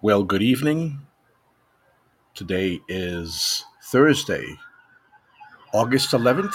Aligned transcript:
Well, 0.00 0.22
good 0.22 0.42
evening. 0.42 1.00
Today 2.32 2.78
is 2.86 3.64
Thursday, 3.82 4.46
August 5.74 6.12
11th. 6.12 6.54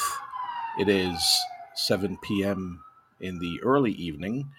It 0.80 0.88
is 0.88 1.22
7 1.76 2.18
p.m. 2.24 2.86
in 3.20 3.40
the 3.40 3.60
early 3.62 3.92
evening, 3.92 4.50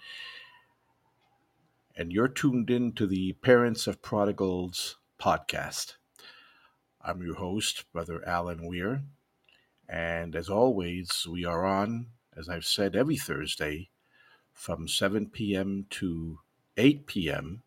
and 1.97 2.13
you're 2.13 2.27
tuned 2.27 2.69
in 2.69 2.91
to 2.91 3.07
the 3.07 3.33
Parents 3.33 3.87
of 3.87 4.03
Prodigals 4.03 4.97
podcast. 5.19 5.95
I'm 7.01 7.23
your 7.23 7.37
host, 7.37 7.91
Brother 7.91 8.21
Alan 8.27 8.67
Weir, 8.67 9.01
and 9.89 10.35
as 10.35 10.47
always, 10.47 11.25
we 11.27 11.43
are 11.43 11.65
on, 11.65 12.09
as 12.37 12.47
I've 12.47 12.65
said, 12.65 12.95
every 12.95 13.17
Thursday 13.17 13.89
from 14.53 14.87
7 14.87 15.31
p.m. 15.31 15.87
to 15.89 16.37
8 16.77 17.07
p.m 17.07 17.63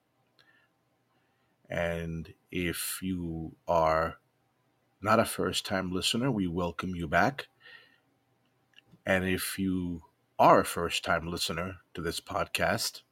and 1.68 2.32
if 2.50 3.00
you 3.02 3.54
are 3.66 4.16
not 5.02 5.20
a 5.20 5.24
first 5.24 5.66
time 5.66 5.92
listener, 5.92 6.30
we 6.30 6.46
welcome 6.46 6.94
you 6.94 7.06
back. 7.06 7.48
And 9.04 9.24
if 9.24 9.58
you 9.58 10.02
are 10.38 10.60
a 10.60 10.64
first 10.64 11.04
time 11.04 11.28
listener 11.28 11.76
to 11.94 12.00
this 12.00 12.20
podcast, 12.20 13.02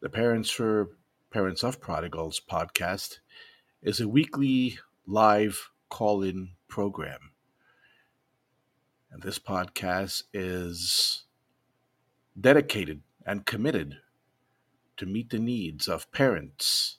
the 0.00 0.08
Parents 0.08 0.50
for 0.50 0.90
Parents 1.30 1.62
of 1.62 1.80
Prodigals 1.80 2.40
podcast 2.40 3.18
is 3.82 4.00
a 4.00 4.08
weekly 4.08 4.78
live 5.06 5.70
call 5.88 6.22
in 6.22 6.50
program. 6.68 7.30
And 9.10 9.22
this 9.22 9.38
podcast 9.38 10.24
is 10.32 11.24
dedicated 12.40 13.02
and 13.26 13.46
committed 13.46 13.98
to 14.96 15.06
meet 15.06 15.30
the 15.30 15.38
needs 15.38 15.88
of 15.88 16.10
parents 16.12 16.98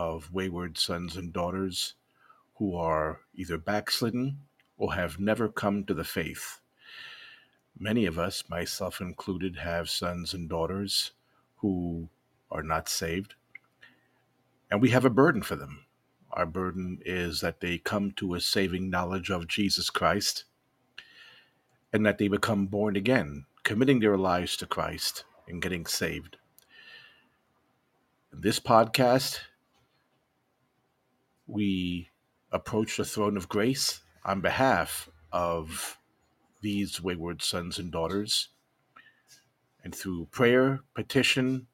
of 0.00 0.32
wayward 0.32 0.78
sons 0.78 1.14
and 1.14 1.30
daughters 1.30 1.92
who 2.54 2.74
are 2.74 3.20
either 3.34 3.58
backslidden 3.58 4.38
or 4.78 4.94
have 4.94 5.20
never 5.20 5.46
come 5.46 5.84
to 5.84 5.92
the 5.92 6.04
faith. 6.04 6.60
Many 7.78 8.06
of 8.06 8.18
us, 8.18 8.44
myself 8.48 9.02
included, 9.02 9.56
have 9.56 9.90
sons 9.90 10.32
and 10.32 10.48
daughters 10.48 11.12
who 11.56 12.08
are 12.50 12.62
not 12.62 12.88
saved, 12.88 13.34
and 14.70 14.80
we 14.80 14.88
have 14.88 15.04
a 15.04 15.10
burden 15.10 15.42
for 15.42 15.56
them. 15.56 15.84
Our 16.32 16.46
burden 16.46 17.00
is 17.04 17.42
that 17.42 17.60
they 17.60 17.76
come 17.76 18.12
to 18.12 18.34
a 18.34 18.40
saving 18.40 18.88
knowledge 18.88 19.30
of 19.30 19.48
Jesus 19.48 19.90
Christ 19.90 20.44
and 21.92 22.06
that 22.06 22.16
they 22.16 22.28
become 22.28 22.66
born 22.66 22.96
again, 22.96 23.44
committing 23.64 24.00
their 24.00 24.16
lives 24.16 24.56
to 24.58 24.66
Christ 24.66 25.24
and 25.46 25.60
getting 25.60 25.84
saved. 25.84 26.38
This 28.32 28.60
podcast 28.60 29.40
we 31.50 32.08
approach 32.52 32.96
the 32.96 33.04
throne 33.04 33.36
of 33.36 33.48
grace 33.48 34.00
on 34.24 34.40
behalf 34.40 35.08
of 35.32 35.98
these 36.60 37.00
wayward 37.00 37.42
sons 37.42 37.78
and 37.78 37.90
daughters. 37.90 38.48
And 39.82 39.94
through 39.94 40.28
prayer, 40.30 40.80
petition, 40.94 41.66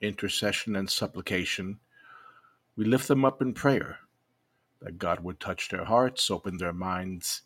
intercession, 0.00 0.76
and 0.76 0.88
supplication, 0.88 1.78
we 2.76 2.84
lift 2.84 3.08
them 3.08 3.24
up 3.24 3.42
in 3.42 3.52
prayer 3.52 3.98
that 4.80 4.98
God 4.98 5.20
would 5.20 5.38
touch 5.38 5.68
their 5.68 5.84
hearts, 5.84 6.30
open 6.30 6.56
their 6.56 6.72
minds, 6.72 7.42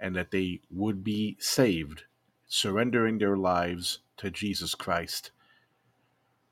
and 0.00 0.16
that 0.16 0.32
they 0.32 0.60
would 0.70 1.04
be 1.04 1.36
saved, 1.38 2.04
surrendering 2.48 3.18
their 3.18 3.36
lives 3.36 4.00
to 4.16 4.30
Jesus 4.30 4.74
Christ 4.74 5.30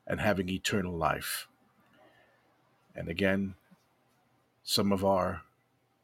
and 0.07 0.21
having 0.21 0.49
eternal 0.49 0.95
life. 0.95 1.47
And 2.95 3.09
again, 3.09 3.55
some 4.67 4.91
of 4.91 5.05
our 5.05 5.43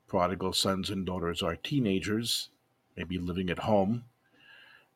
prodigal 0.08 0.53
sons 0.53 0.91
and 0.91 1.03
daughters 1.03 1.41
are 1.41 1.56
teenagers, 1.56 2.50
maybe 2.96 3.18
living 3.18 3.50
at 3.50 3.58
home. 3.58 4.03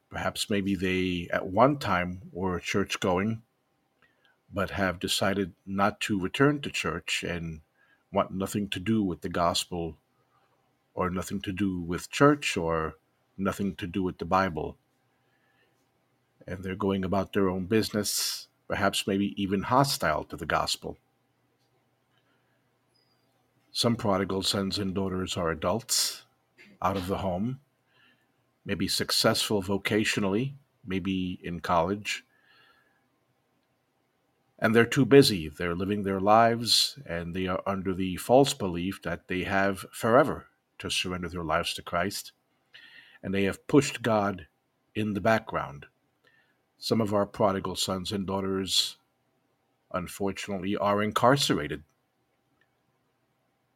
Perhaps 0.07 0.51
maybe 0.51 0.75
they 0.75 1.27
at 1.33 1.47
one 1.47 1.79
time 1.79 2.21
were 2.31 2.59
church 2.59 2.99
going, 2.99 3.41
but 4.53 4.69
have 4.69 4.99
decided 4.99 5.53
not 5.65 5.99
to 6.01 6.19
return 6.19 6.61
to 6.61 6.69
church 6.69 7.23
and 7.23 7.61
want 8.13 8.29
nothing 8.29 8.69
to 8.69 8.79
do 8.79 9.01
with 9.01 9.21
the 9.21 9.29
gospel 9.29 9.97
or 10.93 11.09
nothing 11.09 11.41
to 11.41 11.51
do 11.51 11.81
with 11.81 12.11
church 12.11 12.55
or 12.55 12.93
nothing 13.35 13.75
to 13.77 13.87
do 13.87 14.03
with 14.03 14.19
the 14.19 14.25
Bible. 14.25 14.77
And 16.45 16.63
they're 16.63 16.75
going 16.75 17.03
about 17.03 17.33
their 17.33 17.49
own 17.49 17.65
business, 17.65 18.47
perhaps 18.67 19.07
maybe 19.07 19.33
even 19.41 19.63
hostile 19.63 20.23
to 20.25 20.37
the 20.37 20.45
gospel. 20.45 20.99
Some 23.75 23.97
prodigal 23.97 24.41
sons 24.41 24.79
and 24.79 24.95
daughters 24.95 25.35
are 25.35 25.51
adults 25.51 26.23
out 26.81 26.95
of 26.95 27.07
the 27.07 27.17
home, 27.17 27.59
maybe 28.63 28.87
successful 28.87 29.61
vocationally, 29.61 30.53
maybe 30.85 31.41
in 31.43 31.59
college. 31.59 32.23
And 34.57 34.73
they're 34.73 34.85
too 34.85 35.05
busy. 35.05 35.49
They're 35.49 35.75
living 35.75 36.03
their 36.03 36.21
lives 36.21 36.97
and 37.05 37.35
they 37.35 37.47
are 37.47 37.61
under 37.65 37.93
the 37.93 38.15
false 38.15 38.53
belief 38.53 39.01
that 39.01 39.27
they 39.27 39.43
have 39.43 39.85
forever 39.91 40.47
to 40.79 40.89
surrender 40.89 41.27
their 41.27 41.43
lives 41.43 41.73
to 41.73 41.81
Christ. 41.81 42.31
And 43.21 43.33
they 43.33 43.43
have 43.43 43.67
pushed 43.67 44.01
God 44.01 44.47
in 44.95 45.15
the 45.15 45.19
background. 45.19 45.87
Some 46.77 47.01
of 47.01 47.13
our 47.13 47.25
prodigal 47.25 47.75
sons 47.75 48.13
and 48.13 48.25
daughters, 48.25 48.95
unfortunately, 49.91 50.77
are 50.77 51.03
incarcerated 51.03 51.83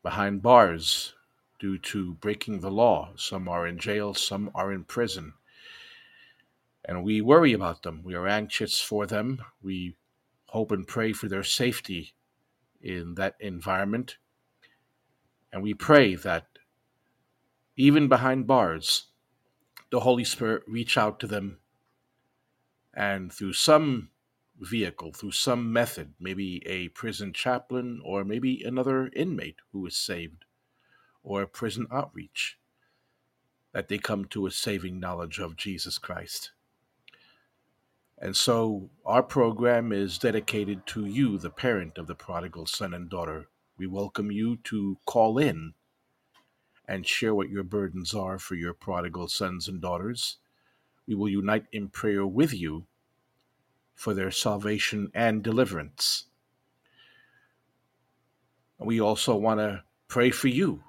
behind 0.04 0.42
bars 0.42 1.14
due 1.60 1.78
to 1.78 2.14
breaking 2.16 2.62
the 2.62 2.72
law. 2.72 3.12
Some 3.16 3.48
are 3.48 3.68
in 3.68 3.78
jail, 3.78 4.14
some 4.14 4.50
are 4.56 4.72
in 4.72 4.84
prison. 4.86 5.34
And 6.86 7.04
we 7.04 7.22
worry 7.22 7.54
about 7.54 7.84
them. 7.84 8.02
We 8.04 8.16
are 8.16 8.28
anxious 8.28 8.80
for 8.80 9.06
them. 9.06 9.42
We 9.62 9.96
hope 10.48 10.72
and 10.72 10.88
pray 10.88 11.14
for 11.14 11.28
their 11.28 11.44
safety 11.44 12.14
in 12.82 13.16
that 13.16 13.36
environment. 13.40 14.18
And 15.52 15.62
we 15.62 15.74
pray 15.74 16.16
that 16.16 16.48
even 17.76 18.08
behind 18.08 18.48
bars, 18.48 19.08
the 19.92 20.02
Holy 20.02 20.24
Spirit 20.24 20.64
reach 20.68 20.98
out 20.98 21.20
to 21.20 21.28
them 21.28 21.60
and 22.94 23.32
through 23.32 23.54
some 23.54 24.10
vehicle 24.60 25.14
through 25.14 25.32
some 25.32 25.72
method, 25.72 26.14
maybe 26.20 26.66
a 26.68 26.90
prison 26.90 27.34
chaplain 27.34 28.02
or 28.04 28.24
maybe 28.24 28.64
another 28.64 29.10
inmate 29.16 29.58
who 29.72 29.86
is 29.86 29.96
saved, 29.96 30.46
or 31.24 31.42
a 31.42 31.48
prison 31.48 31.88
outreach, 31.92 32.58
that 33.74 33.88
they 33.88 33.98
come 33.98 34.26
to 34.26 34.46
a 34.46 34.52
saving 34.52 35.00
knowledge 35.00 35.40
of 35.40 35.56
Jesus 35.56 35.98
Christ. 35.98 36.52
And 38.18 38.36
so 38.36 38.90
our 39.06 39.24
program 39.24 39.94
is 39.94 40.18
dedicated 40.18 40.86
to 40.88 41.06
you, 41.06 41.38
the 41.38 41.50
parent 41.50 41.98
of 41.98 42.08
the 42.08 42.16
prodigal 42.16 42.66
son 42.66 42.94
and 42.94 43.10
daughter. 43.10 43.48
We 43.78 43.88
welcome 43.88 44.30
you 44.30 44.58
to 44.66 44.98
call 45.06 45.38
in 45.38 45.74
and 46.86 47.08
share 47.08 47.34
what 47.34 47.50
your 47.50 47.64
burdens 47.64 48.14
are 48.14 48.38
for 48.38 48.56
your 48.56 48.74
prodigal 48.74 49.30
sons 49.30 49.70
and 49.70 49.80
daughters. 49.80 50.38
We 51.08 51.16
will 51.16 51.30
unite 51.30 51.68
in 51.72 51.88
prayer 51.88 52.28
with 52.28 52.54
you 52.54 52.88
for 54.00 54.14
their 54.14 54.32
salvation 54.32 55.12
and 55.14 55.44
deliverance. 55.44 56.28
We 58.78 59.02
also 59.02 59.36
want 59.36 59.60
to 59.60 59.84
pray 60.08 60.30
for 60.32 60.48
you 60.48 60.86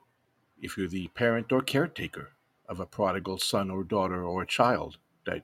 if 0.62 0.78
you're 0.78 0.86
the 0.86 1.08
parent 1.08 1.50
or 1.50 1.60
caretaker 1.60 2.28
of 2.68 2.78
a 2.78 2.86
prodigal 2.86 3.38
son 3.38 3.68
or 3.68 3.82
daughter 3.82 4.22
or 4.22 4.44
child 4.44 4.98
that 5.26 5.42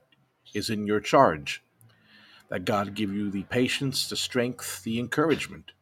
is 0.53 0.69
in 0.69 0.87
your 0.87 1.01
charge. 1.01 1.61
That 2.47 2.63
God 2.63 2.95
give 2.95 3.11
you 3.11 3.29
the 3.29 3.43
patience, 3.43 4.07
the 4.07 4.15
strength, 4.15 4.81
the 4.83 4.97
encouragement 4.97 5.73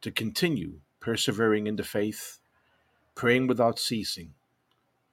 to 0.00 0.10
continue 0.10 0.80
persevering 0.98 1.66
in 1.66 1.76
the 1.76 1.84
faith, 1.84 2.38
praying 3.14 3.48
without 3.48 3.78
ceasing 3.78 4.32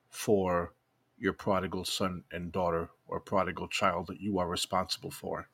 for 0.10 0.72
your 1.18 1.34
prodigal 1.34 1.84
son 1.84 2.24
and 2.32 2.54
daughter 2.54 2.88
or 3.06 3.20
prodigal 3.20 3.68
child 3.68 4.08
that 4.08 4.22
you 4.22 4.40
are 4.40 4.48
responsible 4.48 5.12
for. 5.12 5.50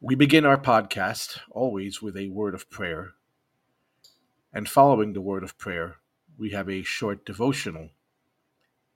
We 0.00 0.16
begin 0.16 0.44
our 0.44 0.58
podcast 0.58 1.38
always 1.50 2.02
with 2.02 2.16
a 2.16 2.28
word 2.28 2.54
of 2.54 2.68
prayer. 2.68 3.12
And 4.52 4.68
following 4.68 5.12
the 5.12 5.20
word 5.20 5.44
of 5.44 5.56
prayer, 5.58 5.98
we 6.36 6.50
have 6.50 6.68
a 6.68 6.82
short 6.82 7.24
devotional. 7.24 7.90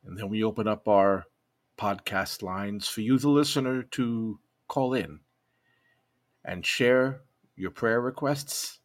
And 0.05 0.19
then 0.19 0.29
we 0.29 0.43
open 0.43 0.67
up 0.67 0.89
our 0.89 1.27
podcast 1.79 2.43
lines 2.43 2.89
for 2.89 3.03
you, 3.03 3.19
the 3.19 3.29
listener, 3.29 3.83
to 3.83 4.41
call 4.67 4.95
in 4.95 5.21
and 6.45 6.67
share 6.67 7.23
your 7.55 7.71
prayer 7.71 8.01
requests, 8.01 8.81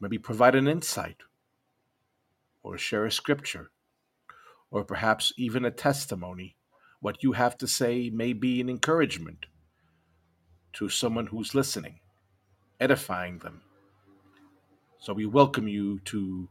maybe 0.00 0.18
provide 0.18 0.54
an 0.54 0.68
insight, 0.68 1.16
or 2.62 2.78
share 2.78 3.04
a 3.04 3.12
scripture, 3.12 3.70
or 4.70 4.84
perhaps 4.84 5.32
even 5.36 5.64
a 5.64 5.70
testimony. 5.70 6.56
What 7.00 7.22
you 7.22 7.32
have 7.32 7.56
to 7.58 7.66
say 7.66 8.10
may 8.10 8.32
be 8.32 8.60
an 8.60 8.68
encouragement 8.68 9.46
to 10.74 10.88
someone 10.88 11.26
who's 11.26 11.54
listening. 11.54 12.00
edifying 12.80 13.38
them. 13.38 13.62
So 14.98 15.12
we 15.12 15.26
welcome 15.26 15.68
you 15.68 16.00
to 16.06 16.48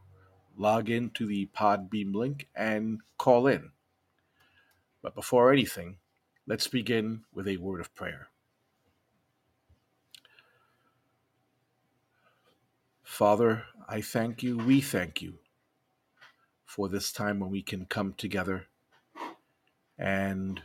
log 0.57 0.89
in 0.89 1.09
to 1.11 1.25
the 1.25 1.49
Podbean 1.55 2.13
link 2.15 2.47
and 2.55 3.01
call 3.17 3.47
in. 3.47 3.71
But 5.01 5.15
before 5.15 5.51
anything, 5.51 5.97
let's 6.47 6.67
begin 6.67 7.23
with 7.33 7.47
a 7.47 7.57
word 7.57 7.79
of 7.79 7.93
prayer. 7.95 8.29
Father, 13.03 13.65
I 13.87 14.01
thank 14.01 14.43
you, 14.43 14.57
we 14.57 14.81
thank 14.81 15.21
you 15.21 15.39
for 16.65 16.89
this 16.89 17.11
time 17.11 17.39
when 17.39 17.49
we 17.49 17.63
can 17.63 17.85
come 17.85 18.13
together 18.13 18.67
and 19.97 20.61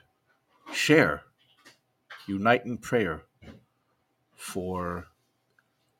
share, 0.72 1.22
unite 2.26 2.66
in 2.66 2.78
prayer 2.78 3.24
for 4.44 5.08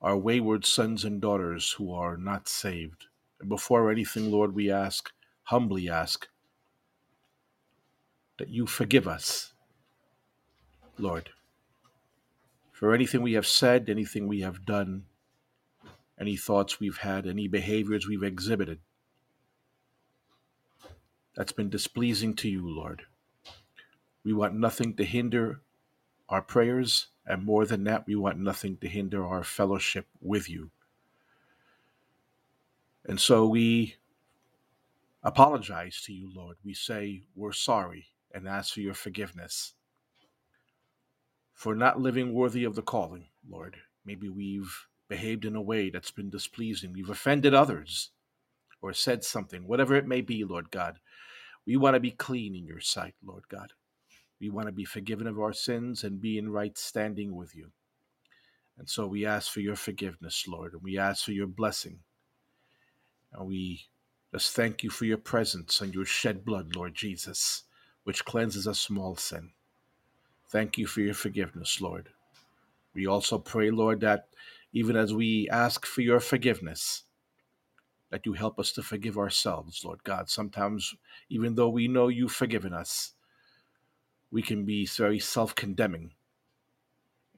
our 0.02 0.16
wayward 0.16 0.66
sons 0.66 1.04
and 1.04 1.20
daughters 1.20 1.72
who 1.72 1.92
are 1.92 2.16
not 2.16 2.46
saved. 2.46 3.06
And 3.40 3.48
before 3.48 3.90
anything, 3.90 4.30
Lord, 4.30 4.54
we 4.54 4.70
ask, 4.70 5.10
humbly 5.44 5.88
ask, 5.88 6.28
that 8.38 8.50
you 8.50 8.66
forgive 8.66 9.08
us, 9.08 9.54
Lord, 10.98 11.30
for 12.70 12.92
anything 12.92 13.22
we 13.22 13.32
have 13.32 13.46
said, 13.46 13.88
anything 13.88 14.28
we 14.28 14.40
have 14.40 14.66
done, 14.66 15.04
any 16.20 16.36
thoughts 16.36 16.78
we've 16.78 16.98
had, 16.98 17.26
any 17.26 17.48
behaviors 17.48 18.06
we've 18.06 18.22
exhibited 18.22 18.80
that's 21.34 21.52
been 21.52 21.70
displeasing 21.70 22.34
to 22.34 22.48
you, 22.48 22.68
Lord. 22.68 23.02
We 24.22 24.32
want 24.32 24.54
nothing 24.54 24.94
to 24.96 25.04
hinder 25.04 25.60
our 26.28 26.42
prayers, 26.42 27.08
and 27.26 27.44
more 27.44 27.64
than 27.64 27.84
that, 27.84 28.06
we 28.06 28.16
want 28.16 28.38
nothing 28.38 28.76
to 28.78 28.88
hinder 28.88 29.26
our 29.26 29.44
fellowship 29.44 30.06
with 30.20 30.48
you. 30.48 30.70
And 33.06 33.20
so 33.20 33.46
we 33.46 33.96
apologize 35.22 36.02
to 36.02 36.12
you, 36.12 36.30
Lord. 36.34 36.56
We 36.64 36.74
say 36.74 37.22
we're 37.34 37.52
sorry 37.52 38.06
and 38.32 38.48
ask 38.48 38.74
for 38.74 38.80
your 38.80 38.94
forgiveness 38.94 39.74
for 41.54 41.74
not 41.74 42.00
living 42.00 42.34
worthy 42.34 42.64
of 42.64 42.74
the 42.74 42.82
calling, 42.82 43.26
Lord. 43.48 43.76
Maybe 44.04 44.28
we've 44.28 44.86
behaved 45.08 45.44
in 45.44 45.56
a 45.56 45.62
way 45.62 45.88
that's 45.88 46.10
been 46.10 46.30
displeasing. 46.30 46.92
We've 46.92 47.10
offended 47.10 47.54
others 47.54 48.10
or 48.82 48.92
said 48.92 49.24
something, 49.24 49.66
whatever 49.66 49.94
it 49.94 50.06
may 50.06 50.20
be, 50.20 50.44
Lord 50.44 50.70
God. 50.70 50.98
We 51.66 51.76
want 51.76 51.94
to 51.94 52.00
be 52.00 52.10
clean 52.10 52.54
in 52.54 52.66
your 52.66 52.80
sight, 52.80 53.14
Lord 53.24 53.48
God. 53.48 53.72
We 54.40 54.50
want 54.50 54.66
to 54.66 54.72
be 54.72 54.84
forgiven 54.84 55.26
of 55.26 55.38
our 55.38 55.52
sins 55.52 56.04
and 56.04 56.20
be 56.20 56.38
in 56.38 56.50
right 56.50 56.76
standing 56.76 57.34
with 57.34 57.54
you. 57.54 57.70
And 58.76 58.88
so 58.88 59.06
we 59.06 59.24
ask 59.24 59.50
for 59.50 59.60
your 59.60 59.76
forgiveness, 59.76 60.46
Lord, 60.48 60.72
and 60.72 60.82
we 60.82 60.98
ask 60.98 61.24
for 61.24 61.32
your 61.32 61.46
blessing. 61.46 62.00
And 63.32 63.46
we 63.46 63.86
just 64.32 64.54
thank 64.54 64.82
you 64.82 64.90
for 64.90 65.04
your 65.04 65.18
presence 65.18 65.80
and 65.80 65.94
your 65.94 66.04
shed 66.04 66.44
blood, 66.44 66.74
Lord 66.74 66.94
Jesus, 66.94 67.64
which 68.02 68.24
cleanses 68.24 68.66
us 68.66 68.84
from 68.84 68.98
all 68.98 69.16
sin. 69.16 69.50
Thank 70.48 70.76
you 70.76 70.86
for 70.86 71.00
your 71.00 71.14
forgiveness, 71.14 71.80
Lord. 71.80 72.10
We 72.94 73.06
also 73.06 73.38
pray, 73.38 73.70
Lord, 73.70 74.00
that 74.00 74.28
even 74.72 74.96
as 74.96 75.14
we 75.14 75.48
ask 75.50 75.86
for 75.86 76.00
your 76.00 76.20
forgiveness, 76.20 77.04
that 78.10 78.26
you 78.26 78.32
help 78.32 78.58
us 78.58 78.72
to 78.72 78.82
forgive 78.82 79.18
ourselves, 79.18 79.84
Lord 79.84 80.04
God. 80.04 80.28
Sometimes, 80.28 80.94
even 81.28 81.54
though 81.54 81.68
we 81.68 81.88
know 81.88 82.08
you've 82.08 82.32
forgiven 82.32 82.72
us, 82.72 83.12
we 84.34 84.42
can 84.42 84.64
be 84.64 84.84
very 84.84 85.20
self 85.20 85.54
condemning 85.54 86.10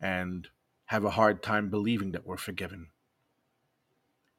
and 0.01 0.49
have 0.87 1.05
a 1.05 1.11
hard 1.11 1.43
time 1.43 1.69
believing 1.69 2.13
that 2.13 2.27
we're 2.27 2.39
forgiven. 2.39 2.87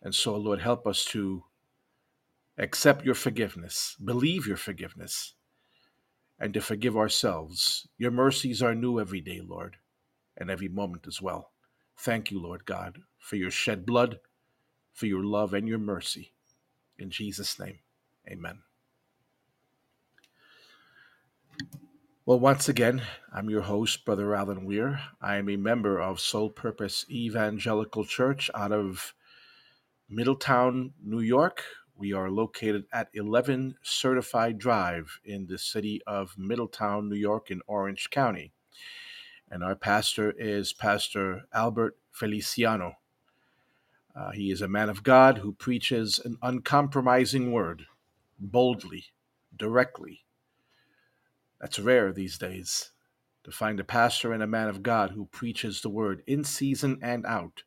And 0.02 0.16
so, 0.16 0.36
Lord, 0.36 0.62
help 0.62 0.88
us 0.88 1.06
to 1.06 1.44
accept 2.58 3.06
your 3.06 3.14
forgiveness, 3.14 3.96
believe 4.04 4.48
your 4.48 4.58
forgiveness, 4.58 5.36
and 6.40 6.52
to 6.56 6.60
forgive 6.60 6.98
ourselves. 6.98 7.88
Your 8.00 8.10
mercies 8.10 8.64
are 8.64 8.74
new 8.74 9.00
every 9.00 9.22
day, 9.22 9.40
Lord, 9.40 9.78
and 10.36 10.50
every 10.50 10.68
moment 10.68 11.06
as 11.06 11.22
well. 11.22 11.52
Thank 11.96 12.32
you, 12.32 12.42
Lord 12.42 12.66
God, 12.66 12.98
for 13.20 13.36
your 13.36 13.52
shed 13.52 13.86
blood, 13.86 14.18
for 14.94 15.06
your 15.06 15.24
love 15.24 15.54
and 15.54 15.68
your 15.68 15.78
mercy. 15.78 16.34
In 16.98 17.12
Jesus' 17.12 17.60
name, 17.60 17.78
amen. 18.28 18.62
Well, 22.28 22.42
once 22.42 22.68
again, 22.68 23.04
I'm 23.32 23.50
your 23.50 23.62
host, 23.62 24.04
Brother 24.04 24.36
Alan 24.36 24.66
Weir. 24.66 25.00
I 25.22 25.38
am 25.38 25.48
a 25.48 25.56
member 25.56 25.98
of 25.98 26.20
Soul 26.20 26.50
Purpose 26.50 27.06
Evangelical 27.10 28.04
Church 28.04 28.52
out 28.54 28.74
of 28.74 29.14
Middletown, 30.10 30.92
New 31.02 31.22
York. 31.22 31.64
We 31.96 32.12
are 32.12 32.30
located 32.30 32.84
at 32.92 33.08
11 33.14 33.76
Certified 33.82 34.58
Drive 34.58 35.22
in 35.24 35.48
the 35.48 35.58
city 35.58 36.02
of 36.06 36.38
Middletown, 36.38 37.08
New 37.08 37.16
York, 37.16 37.50
in 37.50 37.62
Orange 37.66 38.10
County. 38.10 38.52
And 39.50 39.64
our 39.64 39.78
pastor 39.78 40.34
is 40.38 40.74
Pastor 40.74 41.44
Albert 41.54 41.96
Feliciano. 42.12 42.98
Uh, 44.14 44.32
he 44.32 44.52
is 44.52 44.62
a 44.62 44.68
man 44.68 44.90
of 44.90 45.02
God 45.02 45.38
who 45.38 45.54
preaches 45.54 46.20
an 46.26 46.38
uncompromising 46.42 47.54
word, 47.54 47.86
boldly, 48.38 49.06
directly, 49.56 50.26
that's 51.60 51.80
rare 51.80 52.12
these 52.12 52.38
days 52.38 52.92
to 53.44 53.52
find 53.52 53.80
a 53.80 53.84
pastor 53.84 54.34
and 54.34 54.44
a 54.44 54.48
man 54.48 54.68
of 54.68 54.84
God 54.84 55.12
who 55.12 55.26
preaches 55.26 55.82
the 55.82 55.90
word 55.90 56.22
in 56.28 56.44
season 56.44 57.00
and 57.02 57.26
out, 57.26 57.64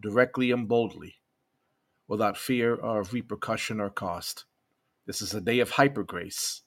directly 0.00 0.50
and 0.50 0.68
boldly, 0.68 1.16
without 2.06 2.36
fear 2.36 2.74
of 2.74 3.12
repercussion 3.12 3.80
or 3.80 3.90
cost. 3.90 4.44
This 5.06 5.22
is 5.22 5.32
a 5.34 5.40
day 5.40 5.60
of 5.60 5.70
hyper 5.70 6.04
grace 6.04 6.62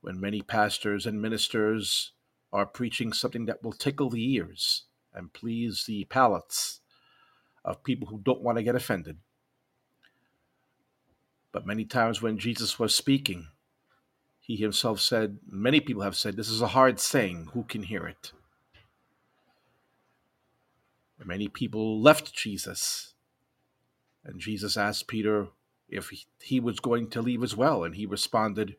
when 0.00 0.20
many 0.20 0.42
pastors 0.42 1.06
and 1.06 1.22
ministers 1.22 2.12
are 2.52 2.66
preaching 2.66 3.12
something 3.12 3.46
that 3.46 3.62
will 3.62 3.72
tickle 3.72 4.10
the 4.10 4.34
ears 4.34 4.84
and 5.14 5.32
please 5.32 5.84
the 5.86 6.04
palates 6.04 6.80
of 7.64 7.84
people 7.84 8.08
who 8.08 8.18
don't 8.18 8.42
want 8.42 8.58
to 8.58 8.64
get 8.64 8.74
offended. 8.74 9.18
But 11.52 11.66
many 11.66 11.84
times 11.84 12.22
when 12.22 12.38
Jesus 12.38 12.78
was 12.78 12.94
speaking, 12.94 13.48
he 14.50 14.56
himself 14.56 14.98
said, 14.98 15.38
many 15.48 15.78
people 15.78 16.02
have 16.02 16.16
said, 16.16 16.36
this 16.36 16.48
is 16.48 16.60
a 16.60 16.66
hard 16.66 16.98
saying. 16.98 17.50
Who 17.52 17.62
can 17.62 17.84
hear 17.84 18.04
it? 18.04 18.32
And 21.20 21.28
many 21.28 21.46
people 21.46 22.02
left 22.02 22.34
Jesus. 22.34 23.14
And 24.24 24.40
Jesus 24.40 24.76
asked 24.76 25.06
Peter 25.06 25.50
if 25.88 26.08
he, 26.08 26.24
he 26.40 26.58
was 26.58 26.80
going 26.80 27.10
to 27.10 27.22
leave 27.22 27.44
as 27.44 27.56
well. 27.56 27.84
And 27.84 27.94
he 27.94 28.06
responded, 28.06 28.74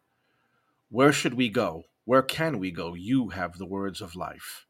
Where 0.89 1.13
should 1.13 1.35
we 1.35 1.47
go? 1.47 1.85
Where 2.03 2.21
can 2.21 2.59
we 2.59 2.71
go? 2.71 2.93
You 2.93 3.29
have 3.29 3.57
the 3.57 3.65
words 3.65 4.01
of 4.01 4.13
life. 4.13 4.65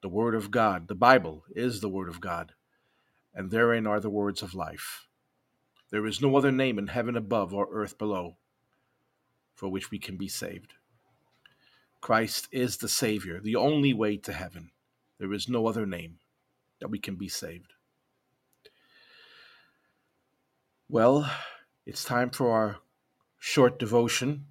The 0.00 0.08
Word 0.08 0.34
of 0.34 0.50
God, 0.50 0.88
the 0.88 0.94
Bible, 0.94 1.44
is 1.54 1.80
the 1.80 1.90
Word 1.90 2.08
of 2.08 2.22
God, 2.22 2.52
and 3.34 3.50
therein 3.50 3.86
are 3.86 4.00
the 4.00 4.08
words 4.08 4.40
of 4.40 4.54
life. 4.54 5.08
There 5.90 6.06
is 6.06 6.22
no 6.22 6.34
other 6.36 6.50
name 6.50 6.78
in 6.78 6.86
heaven 6.86 7.18
above 7.18 7.52
or 7.52 7.68
earth 7.70 7.98
below 7.98 8.38
for 9.62 9.68
which 9.68 9.92
we 9.92 9.98
can 10.00 10.16
be 10.16 10.26
saved. 10.26 10.74
Christ 12.00 12.48
is 12.50 12.78
the 12.78 12.88
Savior, 12.88 13.38
the 13.38 13.54
only 13.54 13.94
way 13.94 14.16
to 14.16 14.32
heaven. 14.32 14.72
There 15.20 15.32
is 15.32 15.48
no 15.48 15.68
other 15.68 15.86
name 15.86 16.18
that 16.80 16.90
we 16.90 16.98
can 16.98 17.14
be 17.14 17.28
saved. 17.28 17.72
Well, 20.88 21.30
it's 21.86 22.02
time 22.02 22.30
for 22.30 22.50
our 22.50 22.78
short 23.38 23.78
devotion. 23.78 24.46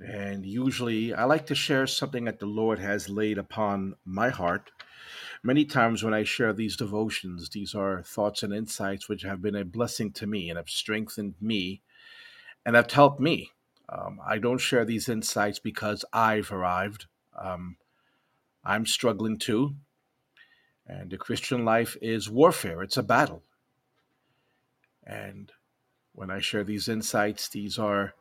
And 0.00 0.44
usually 0.44 1.14
I 1.14 1.22
like 1.22 1.46
to 1.46 1.54
share 1.54 1.86
something 1.86 2.24
that 2.24 2.40
the 2.40 2.46
Lord 2.46 2.80
has 2.80 3.08
laid 3.08 3.38
upon 3.38 3.94
my 4.04 4.30
heart. 4.30 4.72
Many 5.44 5.64
times 5.64 6.02
when 6.02 6.12
I 6.12 6.24
share 6.24 6.52
these 6.52 6.76
devotions, 6.76 7.50
these 7.50 7.72
are 7.72 8.02
thoughts 8.02 8.42
and 8.42 8.52
insights 8.52 9.08
which 9.08 9.22
have 9.22 9.40
been 9.40 9.54
a 9.54 9.64
blessing 9.64 10.10
to 10.14 10.26
me 10.26 10.50
and 10.50 10.56
have 10.56 10.68
strengthened 10.68 11.36
me 11.40 11.82
and 12.66 12.74
have 12.74 12.90
helped 12.90 13.20
me 13.20 13.52
um, 13.92 14.20
I 14.26 14.38
don't 14.38 14.58
share 14.58 14.84
these 14.84 15.08
insights 15.08 15.58
because 15.58 16.04
I've 16.12 16.50
arrived. 16.50 17.06
Um, 17.38 17.76
I'm 18.64 18.86
struggling 18.86 19.38
too. 19.38 19.74
And 20.86 21.10
the 21.10 21.18
Christian 21.18 21.64
life 21.64 21.96
is 22.00 22.30
warfare, 22.30 22.82
it's 22.82 22.96
a 22.96 23.02
battle. 23.02 23.42
And 25.04 25.52
when 26.12 26.30
I 26.30 26.40
share 26.40 26.64
these 26.64 26.88
insights, 26.88 27.48
these 27.48 27.78
are 27.78 28.14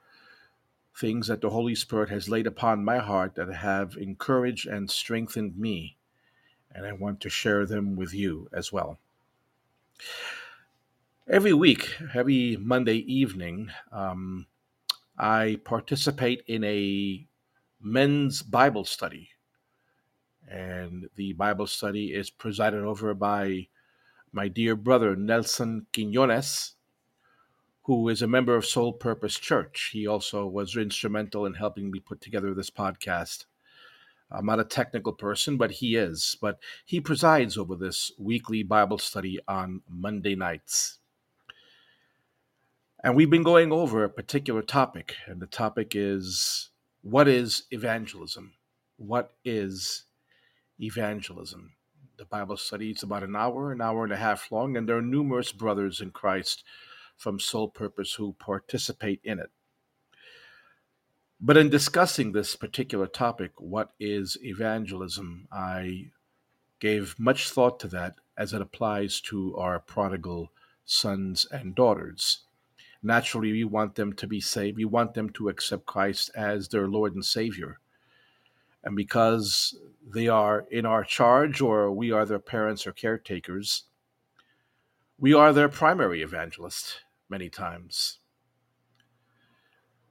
things 0.97 1.27
that 1.27 1.41
the 1.41 1.49
Holy 1.49 1.75
Spirit 1.75 2.09
has 2.09 2.29
laid 2.29 2.47
upon 2.47 2.83
my 2.83 2.97
heart 2.97 3.35
that 3.35 3.53
have 3.53 3.95
encouraged 3.97 4.67
and 4.67 4.89
strengthened 4.89 5.57
me. 5.57 5.97
And 6.73 6.85
I 6.85 6.93
want 6.93 7.21
to 7.21 7.29
share 7.29 7.65
them 7.65 7.95
with 7.95 8.13
you 8.13 8.49
as 8.53 8.71
well. 8.71 8.99
Every 11.27 11.53
week, 11.53 11.95
every 12.13 12.57
Monday 12.57 12.97
evening, 12.97 13.71
um, 13.91 14.47
I 15.17 15.59
participate 15.63 16.43
in 16.47 16.63
a 16.63 17.27
men's 17.81 18.41
Bible 18.41 18.85
study. 18.85 19.29
And 20.49 21.09
the 21.15 21.33
Bible 21.33 21.67
study 21.67 22.13
is 22.13 22.29
presided 22.29 22.83
over 22.83 23.13
by 23.13 23.67
my 24.31 24.47
dear 24.47 24.75
brother 24.75 25.15
Nelson 25.15 25.87
Quinones, 25.93 26.75
who 27.83 28.07
is 28.09 28.21
a 28.21 28.27
member 28.27 28.55
of 28.55 28.65
Soul 28.65 28.93
Purpose 28.93 29.37
Church. 29.37 29.89
He 29.93 30.07
also 30.07 30.45
was 30.45 30.75
instrumental 30.77 31.45
in 31.45 31.55
helping 31.55 31.91
me 31.91 31.99
put 31.99 32.21
together 32.21 32.53
this 32.53 32.69
podcast. 32.69 33.45
I'm 34.31 34.45
not 34.45 34.61
a 34.61 34.65
technical 34.65 35.11
person, 35.11 35.57
but 35.57 35.71
he 35.71 35.95
is. 35.95 36.37
But 36.39 36.59
he 36.85 37.01
presides 37.01 37.57
over 37.57 37.75
this 37.75 38.13
weekly 38.17 38.63
Bible 38.63 38.97
study 38.97 39.39
on 39.47 39.81
Monday 39.89 40.35
nights. 40.35 40.99
And 43.03 43.15
we've 43.15 43.31
been 43.31 43.41
going 43.41 43.71
over 43.71 44.03
a 44.03 44.09
particular 44.09 44.61
topic, 44.61 45.15
and 45.25 45.41
the 45.41 45.47
topic 45.47 45.93
is 45.95 46.69
what 47.01 47.27
is 47.27 47.63
evangelism? 47.71 48.53
What 48.97 49.33
is 49.43 50.03
evangelism? 50.79 51.73
The 52.17 52.25
Bible 52.25 52.57
study 52.57 52.91
is 52.91 53.01
about 53.01 53.23
an 53.23 53.35
hour, 53.35 53.71
an 53.71 53.81
hour 53.81 54.03
and 54.03 54.13
a 54.13 54.17
half 54.17 54.51
long, 54.51 54.77
and 54.77 54.87
there 54.87 54.97
are 54.97 55.01
numerous 55.01 55.51
brothers 55.51 55.99
in 55.99 56.11
Christ 56.11 56.63
from 57.17 57.39
Soul 57.39 57.69
Purpose 57.69 58.13
who 58.13 58.33
participate 58.33 59.19
in 59.23 59.39
it. 59.39 59.49
But 61.39 61.57
in 61.57 61.71
discussing 61.71 62.31
this 62.31 62.55
particular 62.55 63.07
topic, 63.07 63.53
what 63.57 63.93
is 63.99 64.37
evangelism, 64.43 65.47
I 65.51 66.11
gave 66.79 67.17
much 67.17 67.49
thought 67.49 67.79
to 67.79 67.87
that 67.87 68.17
as 68.37 68.53
it 68.53 68.61
applies 68.61 69.19
to 69.21 69.57
our 69.57 69.79
prodigal 69.79 70.51
sons 70.85 71.47
and 71.51 71.73
daughters. 71.73 72.43
Naturally, 73.03 73.51
we 73.51 73.63
want 73.63 73.95
them 73.95 74.13
to 74.13 74.27
be 74.27 74.39
saved. 74.39 74.77
We 74.77 74.85
want 74.85 75.13
them 75.13 75.29
to 75.31 75.49
accept 75.49 75.85
Christ 75.85 76.29
as 76.35 76.67
their 76.67 76.87
Lord 76.87 77.15
and 77.15 77.25
Savior. 77.25 77.79
And 78.83 78.95
because 78.95 79.75
they 80.07 80.27
are 80.27 80.65
in 80.71 80.85
our 80.85 81.03
charge 81.03 81.61
or 81.61 81.91
we 81.91 82.11
are 82.11 82.25
their 82.25 82.39
parents 82.39 82.85
or 82.85 82.91
caretakers, 82.91 83.83
we 85.17 85.33
are 85.33 85.53
their 85.53 85.69
primary 85.69 86.21
evangelist 86.21 87.01
many 87.29 87.49
times. 87.49 88.19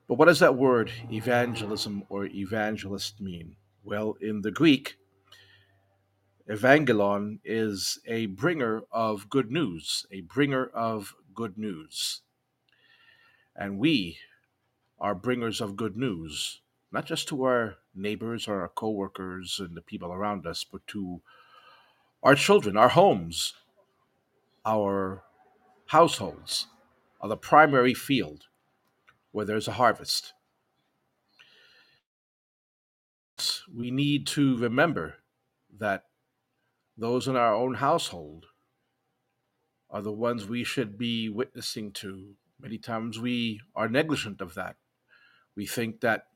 But 0.06 0.14
what 0.14 0.26
does 0.26 0.40
that 0.40 0.56
word 0.56 0.90
evangelism 1.12 2.04
or 2.09 2.26
evangelist 2.26 3.20
mean? 3.20 3.56
Well, 3.85 4.16
in 4.20 4.42
the 4.42 4.50
Greek, 4.50 4.97
evangelon 6.49 7.38
is 7.44 8.00
a 8.06 8.26
bringer 8.26 8.82
of 8.90 9.30
good 9.30 9.50
news, 9.50 10.06
a 10.11 10.23
bringer 10.23 10.66
of 10.66 11.14
good 11.35 11.56
news. 11.56 12.23
And 13.61 13.79
we 13.79 14.17
are 14.99 15.14
bringers 15.14 15.61
of 15.61 15.76
good 15.76 15.95
news, 15.95 16.62
not 16.90 17.05
just 17.05 17.29
to 17.29 17.45
our 17.45 17.76
neighbors 17.95 18.49
or 18.49 18.62
our 18.62 18.71
coworkers 18.71 19.61
and 19.61 19.76
the 19.76 19.83
people 19.83 20.11
around 20.11 20.47
us, 20.47 20.64
but 20.64 20.87
to 20.88 21.21
our 22.23 22.35
children, 22.35 22.79
our 22.79 22.88
homes, 22.88 23.52
our 24.64 25.25
households 25.88 26.69
are 27.21 27.29
the 27.29 27.37
primary 27.37 27.93
field 27.93 28.47
where 29.31 29.45
there's 29.45 29.69
a 29.69 29.73
harvest. 29.73 30.33
We 33.75 33.90
need 33.90 34.26
to 34.29 34.57
remember 34.57 35.17
that 35.79 36.05
those 36.97 37.29
in 37.29 37.37
our 37.37 37.55
own 37.55 37.75
household 37.75 38.47
are 39.90 40.00
the 40.00 40.12
ones 40.12 40.47
we 40.47 40.64
should 40.64 40.97
be 40.97 41.29
witnessing 41.29 41.93
to. 41.93 42.37
Many 42.62 42.79
times 42.79 43.19
we 43.19 43.61
are 43.75 43.88
negligent 43.88 44.40
of 44.40 44.55
that. 44.55 44.76
We 45.57 45.67
think 45.67 46.00
that 46.00 46.26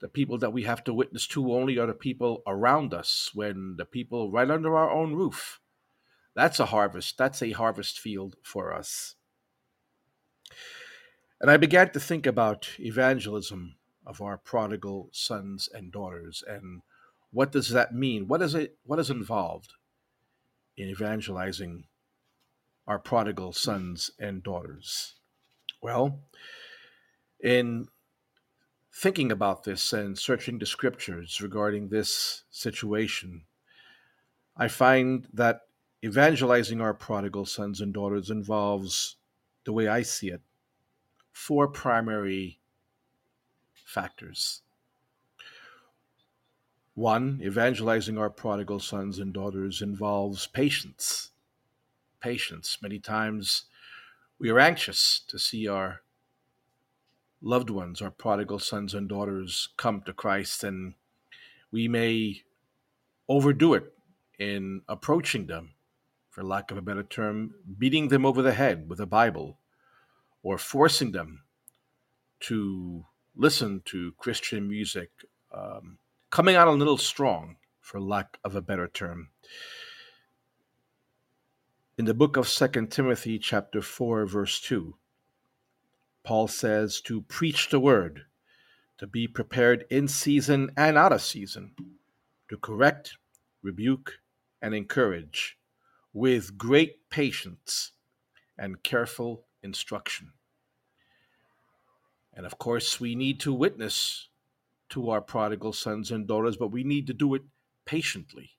the 0.00 0.08
people 0.08 0.38
that 0.38 0.52
we 0.52 0.64
have 0.64 0.82
to 0.84 0.94
witness 0.94 1.26
to 1.28 1.52
only 1.52 1.78
are 1.78 1.86
the 1.86 1.94
people 1.94 2.42
around 2.46 2.92
us 2.92 3.30
when 3.34 3.76
the 3.78 3.84
people 3.84 4.32
right 4.32 4.50
under 4.50 4.76
our 4.76 4.90
own 4.90 5.14
roof. 5.14 5.60
That's 6.34 6.58
a 6.58 6.66
harvest. 6.66 7.16
That's 7.18 7.42
a 7.42 7.52
harvest 7.52 7.98
field 7.98 8.36
for 8.42 8.72
us. 8.72 9.14
And 11.40 11.50
I 11.50 11.56
began 11.56 11.90
to 11.90 12.00
think 12.00 12.26
about 12.26 12.70
evangelism 12.78 13.76
of 14.06 14.20
our 14.20 14.38
prodigal 14.38 15.10
sons 15.12 15.68
and 15.72 15.92
daughters 15.92 16.42
and 16.46 16.82
what 17.32 17.50
does 17.50 17.70
that 17.70 17.94
mean? 17.94 18.28
What 18.28 18.42
is 18.42 18.54
it 18.54 18.76
what 18.84 18.98
is 18.98 19.08
involved 19.08 19.72
in 20.76 20.88
evangelizing 20.88 21.84
our 22.86 22.98
prodigal 22.98 23.52
sons 23.52 24.10
and 24.18 24.42
daughters? 24.42 25.14
Well, 25.82 26.20
in 27.40 27.88
thinking 28.94 29.32
about 29.32 29.64
this 29.64 29.92
and 29.92 30.16
searching 30.16 30.58
the 30.58 30.66
scriptures 30.66 31.40
regarding 31.40 31.88
this 31.88 32.44
situation, 32.50 33.42
I 34.56 34.68
find 34.68 35.26
that 35.32 35.62
evangelizing 36.04 36.80
our 36.80 36.94
prodigal 36.94 37.46
sons 37.46 37.80
and 37.80 37.92
daughters 37.92 38.30
involves, 38.30 39.16
the 39.64 39.72
way 39.72 39.88
I 39.88 40.02
see 40.02 40.28
it, 40.28 40.42
four 41.32 41.66
primary 41.66 42.60
factors. 43.74 44.62
One, 46.94 47.40
evangelizing 47.42 48.18
our 48.18 48.30
prodigal 48.30 48.78
sons 48.78 49.18
and 49.18 49.32
daughters 49.32 49.82
involves 49.82 50.46
patience. 50.46 51.30
Patience. 52.20 52.78
Many 52.80 53.00
times 53.00 53.64
we 54.42 54.50
are 54.50 54.58
anxious 54.58 55.20
to 55.28 55.38
see 55.38 55.68
our 55.68 56.00
loved 57.40 57.70
ones, 57.70 58.02
our 58.02 58.10
prodigal 58.10 58.58
sons 58.58 58.92
and 58.92 59.08
daughters, 59.08 59.68
come 59.76 60.02
to 60.04 60.12
Christ, 60.12 60.64
and 60.64 60.94
we 61.70 61.86
may 61.86 62.42
overdo 63.28 63.74
it 63.74 63.92
in 64.40 64.82
approaching 64.88 65.46
them, 65.46 65.74
for 66.28 66.42
lack 66.42 66.72
of 66.72 66.76
a 66.76 66.82
better 66.82 67.04
term, 67.04 67.54
beating 67.78 68.08
them 68.08 68.26
over 68.26 68.42
the 68.42 68.52
head 68.52 68.88
with 68.88 68.98
a 68.98 69.06
Bible 69.06 69.58
or 70.42 70.58
forcing 70.58 71.12
them 71.12 71.44
to 72.40 73.04
listen 73.36 73.80
to 73.84 74.12
Christian 74.18 74.68
music, 74.68 75.10
um, 75.54 75.98
coming 76.30 76.56
out 76.56 76.66
a 76.66 76.72
little 76.72 76.98
strong, 76.98 77.58
for 77.80 78.00
lack 78.00 78.38
of 78.42 78.56
a 78.56 78.60
better 78.60 78.88
term. 78.88 79.28
In 81.98 82.06
the 82.06 82.14
book 82.14 82.38
of 82.38 82.48
Second 82.48 82.90
Timothy, 82.90 83.38
chapter 83.38 83.82
4, 83.82 84.24
verse 84.24 84.58
2, 84.62 84.94
Paul 86.24 86.48
says 86.48 87.02
to 87.02 87.20
preach 87.20 87.68
the 87.68 87.78
word, 87.78 88.24
to 88.96 89.06
be 89.06 89.28
prepared 89.28 89.84
in 89.90 90.08
season 90.08 90.70
and 90.74 90.96
out 90.96 91.12
of 91.12 91.20
season, 91.20 91.74
to 92.48 92.56
correct, 92.56 93.18
rebuke, 93.62 94.20
and 94.62 94.74
encourage 94.74 95.58
with 96.14 96.56
great 96.56 97.10
patience 97.10 97.92
and 98.56 98.82
careful 98.82 99.44
instruction. 99.62 100.32
And 102.32 102.46
of 102.46 102.58
course, 102.58 103.00
we 103.00 103.14
need 103.14 103.38
to 103.40 103.52
witness 103.52 104.28
to 104.88 105.10
our 105.10 105.20
prodigal 105.20 105.74
sons 105.74 106.10
and 106.10 106.26
daughters, 106.26 106.56
but 106.56 106.68
we 106.68 106.84
need 106.84 107.06
to 107.08 107.12
do 107.12 107.34
it 107.34 107.42
patiently. 107.84 108.52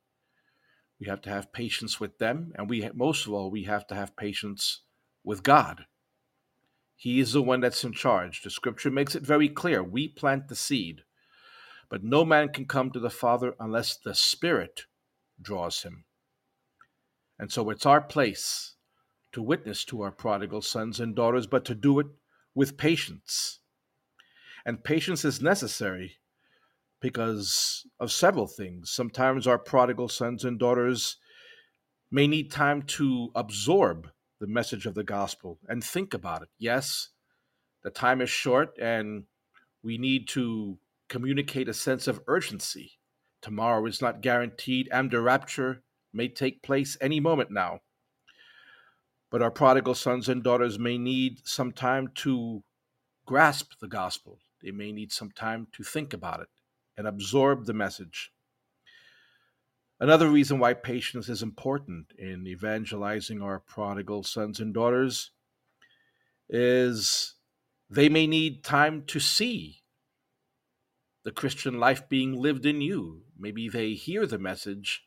We 1.04 1.10
have 1.10 1.22
to 1.24 1.30
have 1.30 1.52
patience 1.52 2.00
with 2.00 2.18
them, 2.18 2.54
and 2.56 2.70
we 2.70 2.90
most 2.94 3.28
of 3.28 3.34
all 3.34 3.52
we 3.52 3.64
have 3.64 3.86
to 3.88 3.96
have 3.96 4.16
patience 4.16 4.84
with 5.22 5.44
God. 5.44 5.84
He 6.96 7.20
is 7.20 7.34
the 7.34 7.42
one 7.42 7.60
that's 7.60 7.84
in 7.84 7.92
charge. 7.92 8.42
The 8.42 8.50
scripture 8.50 8.90
makes 8.90 9.14
it 9.14 9.22
very 9.22 9.50
clear. 9.50 9.84
We 9.84 10.08
plant 10.08 10.48
the 10.48 10.56
seed, 10.56 11.02
but 11.90 12.06
no 12.06 12.24
man 12.24 12.54
can 12.54 12.64
come 12.64 12.90
to 12.92 13.02
the 13.02 13.10
Father 13.10 13.54
unless 13.60 13.98
the 13.98 14.16
Spirit 14.16 14.86
draws 15.42 15.84
him. 15.84 16.06
And 17.38 17.52
so 17.52 17.70
it's 17.70 17.86
our 17.86 18.00
place 18.00 18.76
to 19.34 19.42
witness 19.42 19.84
to 19.86 20.04
our 20.04 20.12
prodigal 20.12 20.62
sons 20.62 21.02
and 21.02 21.14
daughters, 21.14 21.48
but 21.48 21.66
to 21.66 21.76
do 21.76 22.00
it 22.00 22.08
with 22.56 22.78
patience. 22.78 23.60
And 24.66 24.86
patience 24.86 25.26
is 25.26 25.42
necessary 25.42 26.20
because 27.04 27.86
of 28.00 28.14
several 28.14 28.48
things. 28.48 28.90
Sometimes 28.90 29.46
our 29.46 29.60
prodigal 29.60 30.08
sons 30.08 30.46
and 30.46 30.58
daughters 30.58 31.18
may 32.10 32.28
need 32.28 32.50
time 32.50 32.82
to 32.82 33.30
absorb 33.36 34.08
the 34.40 34.48
message 34.48 34.86
of 34.86 34.96
the 34.96 35.04
gospel 35.04 35.60
and 35.68 35.84
think 35.84 36.14
about 36.14 36.44
it. 36.44 36.48
Yes, 36.58 37.10
the 37.84 37.90
time 37.90 38.22
is 38.22 38.30
short 38.30 38.78
and 38.82 39.26
we 39.84 39.98
need 39.98 40.30
to 40.30 40.78
communicate 41.10 41.68
a 41.68 41.74
sense 41.74 42.08
of 42.08 42.22
urgency. 42.26 42.94
Tomorrow 43.42 43.86
is 43.86 44.02
not 44.02 44.22
guaranteed, 44.22 44.88
and 44.90 45.12
the 45.12 45.20
rapture 45.20 45.84
may 46.14 46.30
take 46.30 46.64
place 46.64 46.96
any 47.02 47.20
moment 47.20 47.52
now. 47.52 47.82
But 49.30 49.42
our 49.42 49.52
prodigal 49.52 49.96
sons 49.96 50.30
and 50.30 50.42
daughters 50.42 50.80
may 50.80 50.98
need 50.98 51.42
some 51.44 51.74
time 51.74 52.12
to 52.16 52.64
grasp 53.26 53.74
the 53.82 53.90
gospel. 53.90 54.40
They 54.62 54.72
may 54.72 54.94
need 54.94 55.12
some 55.12 55.32
time 55.32 55.68
to 55.74 55.84
think 55.84 56.14
about 56.14 56.40
it 56.40 56.48
and 56.98 57.08
absorb 57.08 57.66
the 57.66 57.74
message. 57.74 58.32
Another 60.00 60.30
reason 60.30 60.60
why 60.60 60.74
patience 60.74 61.30
is 61.30 61.42
important 61.42 62.08
in 62.18 62.46
evangelizing 62.48 63.42
our 63.42 63.60
prodigal 63.60 64.24
sons 64.24 64.60
and 64.60 64.74
daughters 64.74 65.32
is 66.50 67.36
they 67.90 68.10
may 68.10 68.28
need 68.28 68.64
time 68.64 69.04
to 69.08 69.20
see 69.20 69.84
the 71.24 71.32
Christian 71.32 71.80
life 71.80 72.10
being 72.10 72.34
lived 72.34 72.66
in 72.66 72.82
you. 72.82 73.22
Maybe 73.38 73.70
they 73.70 73.94
hear 73.94 74.26
the 74.26 74.38
message, 74.38 75.06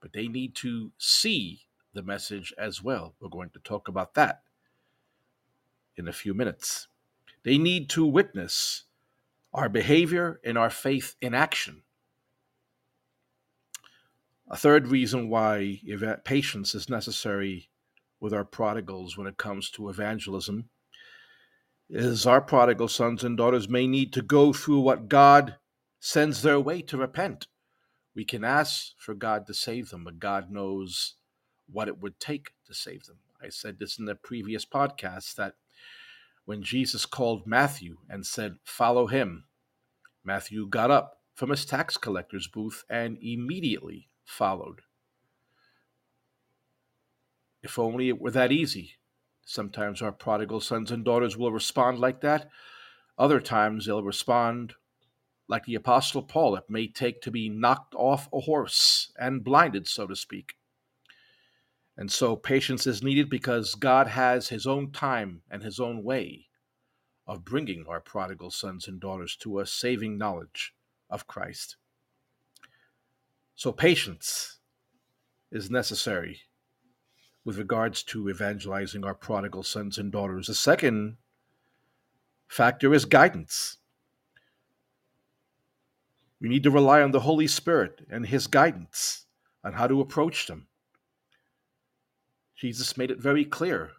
but 0.00 0.12
they 0.12 0.26
need 0.26 0.56
to 0.56 0.90
see 0.98 1.66
the 1.94 2.02
message 2.02 2.52
as 2.58 2.82
well. 2.82 3.14
We're 3.20 3.28
going 3.28 3.50
to 3.50 3.60
talk 3.60 3.86
about 3.86 4.14
that 4.14 4.42
in 5.96 6.08
a 6.08 6.12
few 6.12 6.34
minutes. 6.34 6.88
They 7.44 7.58
need 7.58 7.90
to 7.90 8.04
witness 8.04 8.84
our 9.52 9.68
behavior 9.68 10.40
and 10.44 10.56
our 10.56 10.70
faith 10.70 11.16
in 11.20 11.34
action. 11.34 11.82
A 14.50 14.56
third 14.56 14.88
reason 14.88 15.28
why 15.28 15.80
patience 16.24 16.74
is 16.74 16.88
necessary 16.88 17.70
with 18.20 18.32
our 18.34 18.44
prodigals 18.44 19.16
when 19.16 19.26
it 19.26 19.36
comes 19.36 19.70
to 19.70 19.88
evangelism 19.88 20.68
is 21.88 22.26
our 22.26 22.40
prodigal 22.40 22.88
sons 22.88 23.24
and 23.24 23.36
daughters 23.36 23.68
may 23.68 23.86
need 23.86 24.12
to 24.12 24.22
go 24.22 24.52
through 24.52 24.80
what 24.80 25.08
God 25.08 25.56
sends 26.00 26.42
their 26.42 26.58
way 26.58 26.82
to 26.82 26.96
repent. 26.96 27.46
We 28.14 28.24
can 28.24 28.44
ask 28.44 28.92
for 28.98 29.14
God 29.14 29.46
to 29.46 29.54
save 29.54 29.90
them, 29.90 30.04
but 30.04 30.18
God 30.18 30.50
knows 30.50 31.16
what 31.70 31.88
it 31.88 31.98
would 32.00 32.20
take 32.20 32.52
to 32.66 32.74
save 32.74 33.04
them. 33.04 33.18
I 33.42 33.48
said 33.48 33.78
this 33.78 33.98
in 33.98 34.04
the 34.04 34.14
previous 34.14 34.64
podcast 34.64 35.34
that 35.36 35.54
when 36.44 36.62
Jesus 36.62 37.06
called 37.06 37.46
Matthew 37.46 37.98
and 38.08 38.26
said, 38.26 38.56
Follow 38.64 39.06
him, 39.06 39.44
Matthew 40.24 40.66
got 40.66 40.90
up 40.90 41.18
from 41.34 41.50
his 41.50 41.64
tax 41.64 41.96
collector's 41.96 42.48
booth 42.48 42.84
and 42.90 43.18
immediately 43.22 44.08
followed. 44.24 44.80
If 47.62 47.78
only 47.78 48.08
it 48.08 48.20
were 48.20 48.30
that 48.32 48.52
easy. 48.52 48.96
Sometimes 49.44 50.02
our 50.02 50.12
prodigal 50.12 50.60
sons 50.60 50.90
and 50.90 51.04
daughters 51.04 51.36
will 51.36 51.52
respond 51.52 51.98
like 51.98 52.20
that. 52.20 52.48
Other 53.18 53.40
times 53.40 53.86
they'll 53.86 54.02
respond 54.02 54.74
like 55.48 55.64
the 55.64 55.74
Apostle 55.74 56.22
Paul. 56.22 56.56
It 56.56 56.64
may 56.68 56.88
take 56.88 57.20
to 57.22 57.30
be 57.30 57.48
knocked 57.48 57.94
off 57.94 58.28
a 58.32 58.40
horse 58.40 59.12
and 59.18 59.44
blinded, 59.44 59.86
so 59.86 60.06
to 60.06 60.16
speak. 60.16 60.54
And 61.96 62.10
so 62.10 62.36
patience 62.36 62.86
is 62.86 63.02
needed 63.02 63.28
because 63.28 63.74
God 63.74 64.08
has 64.08 64.48
His 64.48 64.66
own 64.66 64.92
time 64.92 65.42
and 65.50 65.62
His 65.62 65.78
own 65.78 66.02
way 66.02 66.46
of 67.26 67.44
bringing 67.44 67.84
our 67.86 68.00
prodigal 68.00 68.50
sons 68.50 68.88
and 68.88 69.00
daughters 69.00 69.36
to 69.36 69.60
a 69.60 69.66
saving 69.66 70.18
knowledge 70.18 70.74
of 71.10 71.26
Christ. 71.26 71.76
So 73.54 73.70
patience 73.72 74.58
is 75.50 75.70
necessary 75.70 76.40
with 77.44 77.58
regards 77.58 78.02
to 78.04 78.28
evangelizing 78.28 79.04
our 79.04 79.14
prodigal 79.14 79.62
sons 79.62 79.98
and 79.98 80.10
daughters. 80.10 80.46
The 80.46 80.54
second 80.54 81.16
factor 82.48 82.94
is 82.94 83.04
guidance. 83.04 83.76
We 86.40 86.48
need 86.48 86.62
to 86.64 86.70
rely 86.70 87.02
on 87.02 87.12
the 87.12 87.20
Holy 87.20 87.46
Spirit 87.46 88.04
and 88.10 88.26
His 88.26 88.46
guidance 88.46 89.26
on 89.62 89.74
how 89.74 89.86
to 89.86 90.00
approach 90.00 90.46
them. 90.46 90.66
Jesus 92.62 92.96
made 92.96 93.10
it 93.10 93.18
very 93.18 93.44
clear 93.44 93.90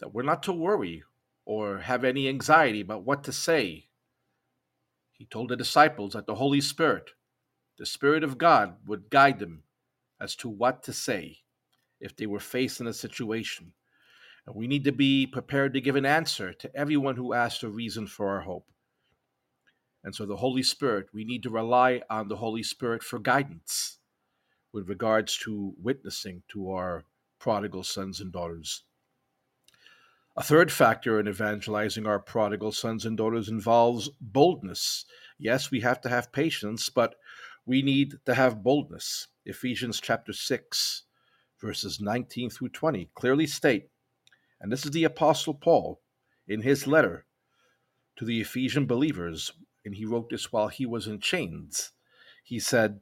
that 0.00 0.12
we're 0.12 0.24
not 0.24 0.42
to 0.42 0.52
worry 0.52 1.04
or 1.44 1.78
have 1.78 2.02
any 2.02 2.28
anxiety 2.28 2.80
about 2.80 3.04
what 3.04 3.22
to 3.22 3.32
say. 3.32 3.86
He 5.12 5.24
told 5.24 5.50
the 5.50 5.56
disciples 5.56 6.14
that 6.14 6.26
the 6.26 6.34
Holy 6.34 6.60
Spirit, 6.60 7.12
the 7.78 7.86
Spirit 7.86 8.24
of 8.24 8.36
God, 8.36 8.74
would 8.88 9.08
guide 9.08 9.38
them 9.38 9.62
as 10.20 10.34
to 10.34 10.48
what 10.48 10.82
to 10.82 10.92
say 10.92 11.42
if 12.00 12.16
they 12.16 12.26
were 12.26 12.40
faced 12.40 12.80
in 12.80 12.88
a 12.88 12.92
situation. 12.92 13.72
And 14.48 14.56
we 14.56 14.66
need 14.66 14.82
to 14.82 14.92
be 14.92 15.24
prepared 15.24 15.72
to 15.74 15.80
give 15.80 15.94
an 15.94 16.04
answer 16.04 16.52
to 16.52 16.76
everyone 16.76 17.14
who 17.14 17.34
asks 17.34 17.62
a 17.62 17.68
reason 17.68 18.08
for 18.08 18.30
our 18.30 18.40
hope. 18.40 18.66
And 20.02 20.12
so, 20.12 20.26
the 20.26 20.38
Holy 20.38 20.64
Spirit, 20.64 21.06
we 21.14 21.24
need 21.24 21.44
to 21.44 21.50
rely 21.50 22.02
on 22.10 22.26
the 22.26 22.38
Holy 22.38 22.64
Spirit 22.64 23.04
for 23.04 23.20
guidance 23.20 23.98
with 24.72 24.88
regards 24.88 25.38
to 25.44 25.74
witnessing 25.80 26.42
to 26.48 26.72
our 26.72 27.04
prodigal 27.38 27.84
sons 27.84 28.20
and 28.20 28.32
daughters. 28.32 28.84
A 30.36 30.42
third 30.42 30.70
factor 30.70 31.18
in 31.18 31.26
evangelizing 31.26 32.06
our 32.06 32.20
prodigal 32.20 32.70
sons 32.72 33.04
and 33.04 33.16
daughters 33.16 33.48
involves 33.48 34.08
boldness. 34.20 35.04
Yes, 35.38 35.70
we 35.70 35.80
have 35.80 36.00
to 36.02 36.08
have 36.08 36.32
patience, 36.32 36.88
but 36.88 37.16
we 37.66 37.82
need 37.82 38.14
to 38.24 38.34
have 38.34 38.62
boldness. 38.62 39.28
Ephesians 39.44 40.00
chapter 40.00 40.32
6, 40.32 41.02
verses 41.60 42.00
19 42.00 42.50
through 42.50 42.68
20 42.68 43.10
clearly 43.14 43.46
state, 43.46 43.88
and 44.60 44.70
this 44.70 44.84
is 44.84 44.92
the 44.92 45.04
Apostle 45.04 45.54
Paul 45.54 46.00
in 46.46 46.62
his 46.62 46.86
letter 46.86 47.26
to 48.16 48.24
the 48.24 48.40
Ephesian 48.40 48.86
believers, 48.86 49.52
and 49.84 49.94
he 49.94 50.04
wrote 50.04 50.30
this 50.30 50.52
while 50.52 50.68
he 50.68 50.86
was 50.86 51.06
in 51.06 51.20
chains. 51.20 51.92
He 52.42 52.58
said, 52.58 53.00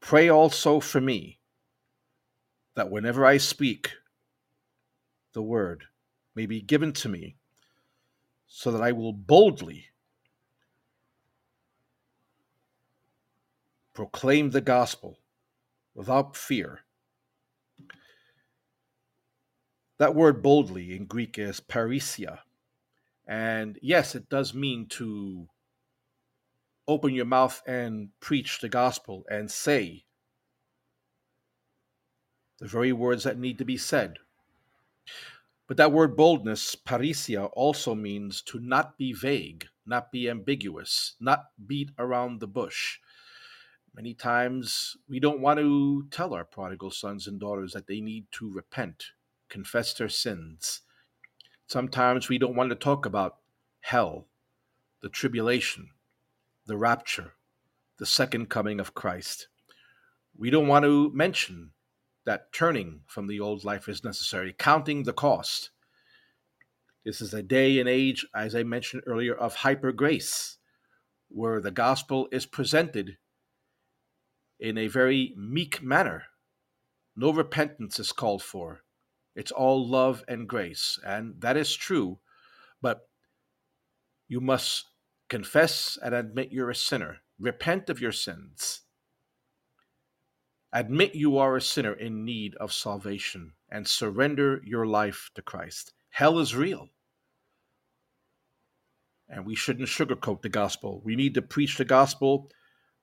Pray 0.00 0.28
also 0.28 0.80
for 0.80 1.00
me, 1.00 1.38
that 2.74 2.90
whenever 2.90 3.24
I 3.24 3.38
speak 3.38 3.92
the 5.32 5.42
word 5.42 5.84
may 6.34 6.46
be 6.46 6.60
given 6.60 6.92
to 6.92 7.08
me, 7.08 7.36
so 8.46 8.70
that 8.70 8.82
I 8.82 8.92
will 8.92 9.12
boldly 9.12 9.86
proclaim 13.94 14.50
the 14.50 14.60
gospel 14.60 15.18
without 15.94 16.36
fear 16.36 16.84
That 19.98 20.14
word 20.14 20.42
boldly 20.42 20.96
in 20.96 21.06
Greek 21.06 21.38
is 21.38 21.60
parrhesia. 21.60 22.40
And 23.26 23.78
yes, 23.80 24.14
it 24.14 24.28
does 24.28 24.52
mean 24.52 24.86
to 24.88 25.48
open 26.86 27.14
your 27.14 27.24
mouth 27.24 27.62
and 27.66 28.08
preach 28.20 28.60
the 28.60 28.68
gospel 28.68 29.24
and 29.30 29.50
say 29.50 30.04
the 32.58 32.66
very 32.66 32.92
words 32.92 33.24
that 33.24 33.38
need 33.38 33.58
to 33.58 33.64
be 33.64 33.76
said. 33.76 34.18
But 35.66 35.76
that 35.78 35.92
word 35.92 36.16
boldness, 36.16 36.74
parrhesia, 36.74 37.50
also 37.52 37.94
means 37.94 38.42
to 38.42 38.60
not 38.60 38.98
be 38.98 39.12
vague, 39.12 39.66
not 39.86 40.12
be 40.12 40.28
ambiguous, 40.28 41.14
not 41.20 41.46
beat 41.66 41.90
around 41.98 42.40
the 42.40 42.46
bush. 42.46 42.98
Many 43.94 44.14
times 44.14 44.96
we 45.08 45.20
don't 45.20 45.40
want 45.40 45.58
to 45.58 46.06
tell 46.10 46.34
our 46.34 46.44
prodigal 46.44 46.90
sons 46.90 47.26
and 47.26 47.40
daughters 47.40 47.72
that 47.72 47.86
they 47.86 48.00
need 48.00 48.26
to 48.32 48.52
repent 48.52 49.12
confess 49.54 49.94
their 49.94 50.08
sins. 50.08 50.80
Sometimes 51.68 52.28
we 52.28 52.38
don't 52.38 52.56
want 52.56 52.70
to 52.70 52.76
talk 52.76 53.06
about 53.06 53.36
hell, 53.82 54.26
the 55.00 55.08
tribulation, 55.08 55.90
the 56.66 56.76
rapture, 56.76 57.34
the 57.98 58.04
second 58.04 58.50
coming 58.50 58.80
of 58.80 58.94
Christ. 58.94 59.46
We 60.36 60.50
don't 60.50 60.66
want 60.66 60.84
to 60.84 61.12
mention 61.14 61.70
that 62.26 62.52
turning 62.52 63.00
from 63.06 63.26
the 63.26 63.40
old 63.40 63.64
life 63.64 63.88
is 63.88 64.04
necessary, 64.04 64.54
counting 64.58 65.02
the 65.02 65.12
cost. 65.12 65.70
This 67.04 67.20
is 67.20 67.34
a 67.34 67.42
day 67.42 67.78
and 67.78 67.88
age, 67.88 68.26
as 68.34 68.54
I 68.54 68.62
mentioned 68.62 69.02
earlier, 69.06 69.34
of 69.34 69.56
hyper 69.56 69.92
grace, 69.92 70.56
where 71.28 71.60
the 71.60 71.70
gospel 71.70 72.28
is 72.32 72.46
presented 72.46 73.18
in 74.58 74.78
a 74.78 74.86
very 74.86 75.34
meek 75.36 75.82
manner. 75.82 76.24
No 77.16 77.32
repentance 77.32 77.98
is 77.98 78.12
called 78.12 78.42
for. 78.42 78.80
It's 79.36 79.52
all 79.52 79.86
love 79.86 80.24
and 80.28 80.48
grace. 80.48 80.98
And 81.04 81.40
that 81.40 81.56
is 81.56 81.74
true. 81.74 82.20
But 82.80 83.08
you 84.28 84.40
must 84.40 84.86
confess 85.28 85.98
and 86.02 86.14
admit 86.14 86.52
you're 86.52 86.70
a 86.70 86.74
sinner. 86.74 87.18
Repent 87.38 87.90
of 87.90 88.00
your 88.00 88.12
sins. 88.12 88.82
Admit 90.76 91.14
you 91.14 91.38
are 91.38 91.54
a 91.54 91.60
sinner 91.60 91.92
in 91.92 92.24
need 92.24 92.56
of 92.56 92.72
salvation 92.72 93.52
and 93.70 93.86
surrender 93.86 94.60
your 94.64 94.84
life 94.84 95.30
to 95.36 95.40
Christ. 95.40 95.92
Hell 96.10 96.40
is 96.40 96.56
real. 96.56 96.88
And 99.28 99.46
we 99.46 99.54
shouldn't 99.54 99.88
sugarcoat 99.88 100.42
the 100.42 100.48
gospel. 100.48 101.00
We 101.04 101.14
need 101.14 101.34
to 101.34 101.42
preach 101.42 101.78
the 101.78 101.84
gospel 101.84 102.50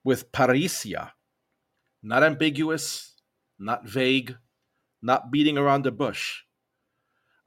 with 0.04 0.30
parrhesia, 0.32 1.12
not 2.02 2.22
ambiguous, 2.22 3.14
not 3.58 3.88
vague, 3.88 4.36
not 5.00 5.30
beating 5.30 5.56
around 5.56 5.84
the 5.84 5.92
bush. 5.92 6.42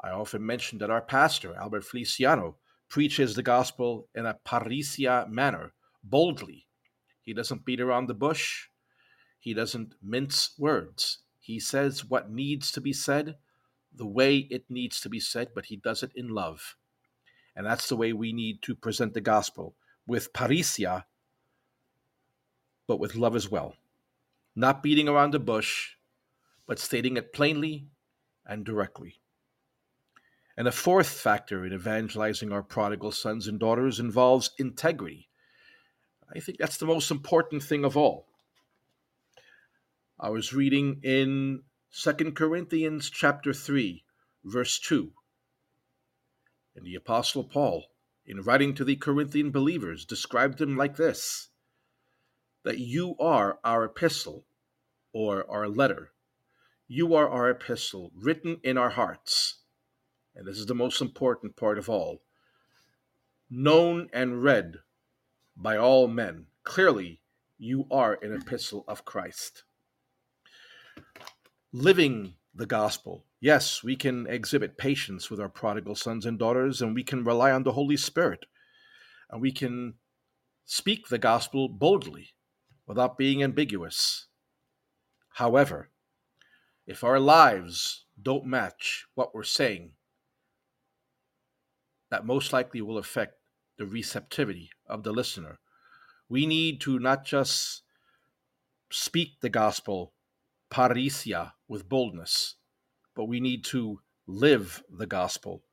I 0.03 0.09
often 0.09 0.43
mention 0.43 0.79
that 0.79 0.89
our 0.89 1.03
pastor, 1.03 1.55
Albert 1.55 1.83
Feliciano, 1.83 2.57
preaches 2.89 3.35
the 3.35 3.43
gospel 3.43 4.09
in 4.15 4.25
a 4.25 4.39
parrhesia 4.43 5.29
manner, 5.29 5.73
boldly. 6.03 6.65
He 7.21 7.33
doesn't 7.33 7.63
beat 7.63 7.79
around 7.79 8.07
the 8.07 8.15
bush, 8.15 8.69
he 9.45 9.53
doesn't 9.53 9.93
mince 10.01 10.58
words. 10.58 11.19
He 11.39 11.60
says 11.60 12.03
what 12.03 12.31
needs 12.31 12.71
to 12.71 12.81
be 12.81 12.91
said 12.91 13.36
the 13.93 14.08
way 14.08 14.38
it 14.38 14.65
needs 14.71 14.99
to 15.01 15.08
be 15.08 15.19
said, 15.19 15.49
but 15.53 15.67
he 15.67 15.75
does 15.75 16.01
it 16.01 16.12
in 16.15 16.29
love. 16.29 16.75
And 17.55 17.63
that's 17.63 17.88
the 17.88 17.95
way 17.95 18.12
we 18.12 18.34
need 18.34 18.63
to 18.63 18.73
present 18.73 19.13
the 19.13 19.21
gospel 19.21 19.75
with 20.08 20.34
parrhesia, 20.34 21.03
but 22.88 22.99
with 22.99 23.13
love 23.15 23.36
as 23.36 23.47
well. 23.47 23.75
Not 24.55 24.81
beating 24.81 25.08
around 25.08 25.31
the 25.31 25.39
bush, 25.39 25.91
but 26.65 26.79
stating 26.79 27.15
it 27.15 27.31
plainly 27.31 27.86
and 28.47 28.65
directly. 28.65 29.21
And 30.58 30.67
a 30.67 30.71
fourth 30.71 31.10
factor 31.10 31.63
in 31.67 31.71
evangelizing 31.71 32.51
our 32.51 32.63
prodigal 32.63 33.12
sons 33.12 33.47
and 33.47 33.60
daughters 33.60 33.99
involves 33.99 34.49
integrity. 34.58 35.29
I 36.36 36.39
think 36.39 36.58
that's 36.58 36.77
the 36.77 36.88
most 36.88 37.12
important 37.12 37.62
thing 37.62 37.86
of 37.86 37.95
all. 37.95 38.25
I 40.17 40.30
was 40.30 40.54
reading 40.54 41.01
in 41.04 41.63
2 41.91 42.13
Corinthians 42.32 43.10
chapter 43.10 43.51
3, 43.51 44.06
verse 44.45 44.80
2. 44.80 45.12
And 46.73 46.86
the 46.86 46.95
Apostle 46.95 47.43
Paul, 47.43 47.88
in 48.25 48.39
writing 48.39 48.73
to 48.75 48.86
the 48.86 48.95
Corinthian 48.95 49.51
believers, 49.51 50.06
described 50.06 50.58
them 50.58 50.78
like 50.78 50.95
this 50.95 51.49
that 52.63 52.80
you 52.80 53.17
are 53.19 53.60
our 53.65 53.84
epistle 53.84 54.45
or 55.12 55.45
our 55.51 55.67
letter. 55.67 56.13
You 56.88 57.13
are 57.13 57.28
our 57.28 57.49
epistle 57.49 58.13
written 58.15 58.62
in 58.63 58.78
our 58.78 58.91
hearts. 58.91 59.63
And 60.34 60.47
this 60.47 60.58
is 60.58 60.65
the 60.65 60.73
most 60.73 61.01
important 61.01 61.58
part 61.58 61.78
of 61.78 61.89
all 61.89 62.21
known 63.49 64.08
and 64.13 64.41
read 64.41 64.78
by 65.58 65.75
all 65.75 66.08
men. 66.08 66.47
Clearly, 66.63 67.19
you 67.58 67.86
are 67.91 68.17
an 68.21 68.34
epistle 68.34 68.86
of 68.88 69.04
Christ. 69.04 69.64
Living 71.71 72.36
the 72.53 72.65
gospel. 72.65 73.25
Yes, 73.41 73.84
we 73.84 73.95
can 73.95 74.27
exhibit 74.27 74.77
patience 74.77 75.29
with 75.29 75.39
our 75.39 75.49
prodigal 75.49 75.95
sons 75.95 76.25
and 76.25 76.39
daughters, 76.39 76.81
and 76.81 76.95
we 76.95 77.03
can 77.03 77.23
rely 77.23 77.51
on 77.51 77.63
the 77.63 77.73
Holy 77.73 77.97
Spirit, 77.97 78.45
and 79.29 79.41
we 79.41 79.51
can 79.51 79.95
speak 80.65 81.08
the 81.08 81.17
gospel 81.17 81.69
boldly 81.69 82.29
without 82.88 83.17
being 83.17 83.43
ambiguous. 83.43 84.27
However, 85.34 85.89
if 86.88 87.03
our 87.03 87.19
lives 87.19 88.05
don't 88.21 88.45
match 88.45 89.05
what 89.15 89.36
we're 89.36 89.43
saying, 89.43 89.91
that 92.10 92.25
most 92.25 92.53
likely 92.53 92.81
will 92.81 92.97
affect 92.97 93.36
the 93.77 93.86
receptivity 93.86 94.69
of 94.88 95.03
the 95.03 95.12
listener. 95.12 95.60
We 96.29 96.45
need 96.45 96.79
to 96.81 96.97
not 96.99 97.25
just 97.25 97.84
speak 98.89 99.41
the 99.41 99.49
gospel, 99.49 100.13
parrhesia, 100.75 101.53
with 101.69 101.88
boldness, 101.88 102.55
but 103.15 103.29
we 103.29 103.39
need 103.39 103.63
to 103.63 104.01
live 104.27 104.83
the 104.89 105.05
gospel 105.05 105.63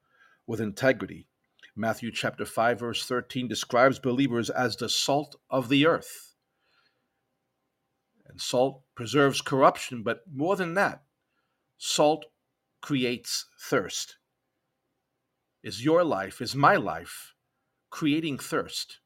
with 0.47 0.61
integrity. 0.61 1.27
Matthew 1.75 2.13
chapter 2.13 2.47
5 2.47 2.79
verse 2.79 3.05
13 3.05 3.49
describes 3.49 3.99
believers 3.99 4.49
as 4.49 4.77
the 4.77 4.89
salt 4.89 5.35
of 5.51 5.69
the 5.69 5.87
earth. 5.87 6.37
And 8.29 8.41
salt 8.41 8.83
preserves 8.95 9.41
corruption, 9.41 10.05
but 10.05 10.21
more 10.33 10.55
than 10.55 10.75
that, 10.75 11.03
salt 11.79 12.27
creates 12.81 13.47
thirst. 13.61 14.19
Is 15.65 15.85
your 15.85 16.05
life, 16.05 16.41
is 16.41 16.55
my 16.55 16.77
life 16.77 17.35
creating 17.91 18.39
thirst 18.39 19.01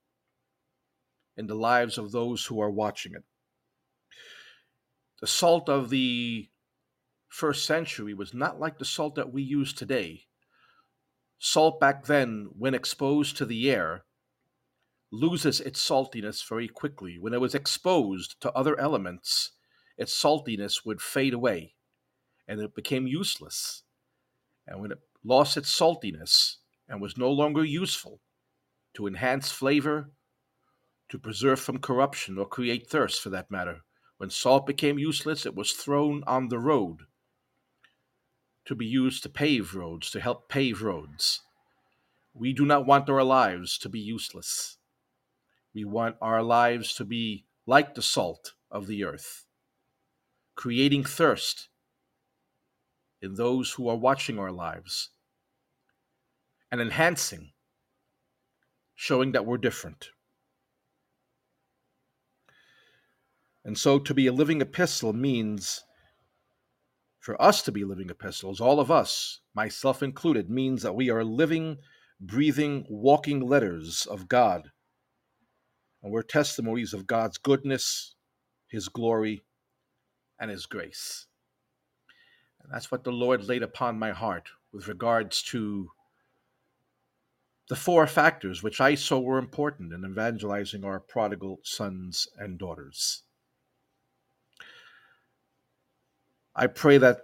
in 1.39 1.47
the 1.47 1.55
lives 1.55 1.97
of 1.97 2.13
those 2.13 2.45
who 2.45 2.61
are 2.61 2.71
watching 2.71 3.15
it? 3.15 3.25
The 5.21 5.27
salt 5.27 5.69
of 5.69 5.91
the 5.91 6.49
first 7.29 7.65
century 7.67 8.15
was 8.15 8.35
not 8.35 8.61
like 8.61 8.79
the 8.79 8.85
salt 8.85 9.15
that 9.15 9.33
we 9.33 9.43
use 9.43 9.73
today. 9.73 10.23
Salt 11.39 11.81
back 11.81 12.05
then, 12.05 12.49
when 12.57 12.75
exposed 12.75 13.37
to 13.37 13.47
the 13.47 13.71
air, 13.71 14.05
loses 15.11 15.61
its 15.61 15.81
saltiness 15.81 16.47
very 16.47 16.69
quickly. 16.69 17.19
When 17.19 17.33
it 17.33 17.41
was 17.41 17.55
exposed 17.55 18.41
to 18.41 18.53
other 18.53 18.79
elements, 18.79 19.53
its 19.97 20.15
saltiness 20.15 20.85
would 20.85 21.01
fade 21.01 21.35
away 21.35 21.75
and 22.49 22.61
it 22.61 22.75
became 22.75 23.07
useless. 23.07 23.83
And 24.67 24.81
when 24.81 24.93
it 24.93 24.99
lost 25.25 25.57
its 25.57 25.71
saltiness 25.71 26.57
and 26.89 27.01
was 27.01 27.17
no 27.17 27.31
longer 27.31 27.65
useful 27.65 28.21
to 28.95 29.07
enhance 29.07 29.51
flavor, 29.51 30.11
to 31.09 31.19
preserve 31.19 31.61
from 31.61 31.79
corruption, 31.79 32.39
or 32.39 32.47
create 32.47 32.89
thirst 32.89 33.23
for 33.23 33.31
that 33.31 33.51
matter, 33.51 33.83
when 34.19 34.31
salt 34.31 34.67
became 34.67 34.99
useless, 34.99 35.45
it 35.45 35.55
was 35.55 35.73
thrown 35.73 36.25
on 36.27 36.49
the 36.49 36.59
road 36.59 37.01
to 38.65 38.75
be 38.75 38.87
used 38.87 39.23
to 39.23 39.29
pave 39.29 39.75
roads, 39.75 40.11
to 40.11 40.21
help 40.21 40.49
pave 40.49 40.83
roads. 40.83 41.43
We 42.35 42.53
do 42.53 42.67
not 42.67 42.87
want 42.87 43.09
our 43.09 43.23
lives 43.23 43.79
to 43.79 43.89
be 43.89 44.01
useless. 44.01 44.79
We 45.75 45.85
want 45.85 46.17
our 46.21 46.43
lives 46.43 46.95
to 46.95 47.05
be 47.05 47.45
like 47.67 47.95
the 47.95 48.03
salt 48.03 48.55
of 48.71 48.87
the 48.87 49.05
earth, 49.05 49.45
creating 50.55 51.05
thirst 51.05 51.69
in 53.21 53.35
those 53.35 53.73
who 53.73 53.89
are 53.89 53.97
watching 53.97 54.39
our 54.39 54.53
lives 54.53 55.11
and 56.71 56.81
enhancing, 56.81 57.53
showing 58.95 59.33
that 59.33 59.47
we're 59.47 59.59
different. 59.59 60.11
And 63.67 63.77
so 63.77 63.99
to 63.99 64.15
be 64.15 64.29
a 64.29 64.33
living 64.33 64.61
epistle 64.61 65.13
means 65.13 65.83
for 67.19 67.41
us 67.43 67.63
to 67.63 67.73
be 67.73 67.83
living 67.83 68.09
epistles, 68.09 68.61
all 68.61 68.79
of 68.79 68.93
us, 68.93 69.41
myself 69.55 70.05
included, 70.05 70.49
means 70.49 70.83
that 70.83 70.95
we 70.95 71.11
are 71.11 71.25
living, 71.25 71.79
breathing, 72.21 72.87
walking 72.89 73.41
letters 73.41 74.07
of 74.07 74.29
God. 74.29 74.71
And 76.01 76.13
we're 76.13 76.23
testimonies 76.23 76.95
of 76.95 77.09
God's 77.09 77.39
goodness, 77.39 78.15
His 78.69 78.89
glory, 78.89 79.43
and 80.39 80.49
His 80.49 80.67
grace. 80.67 81.27
And 82.63 82.73
that's 82.73 82.93
what 82.93 83.03
the 83.03 83.11
Lord 83.11 83.49
laid 83.49 83.65
upon 83.65 83.99
my 83.99 84.13
heart 84.13 84.49
with 84.73 84.87
regards 84.87 85.43
to 85.43 85.91
the 87.69 87.75
four 87.75 88.07
factors 88.07 88.63
which 88.63 88.81
I 88.81 88.95
saw 88.95 89.19
were 89.19 89.39
important 89.39 89.93
in 89.93 90.05
evangelizing 90.05 90.85
our 90.85 91.01
prodigal 91.01 91.59
sons 91.65 92.29
and 92.39 92.61
daughters. 92.61 93.25
I 96.59 96.69
pray 96.69 96.97
that 96.97 97.19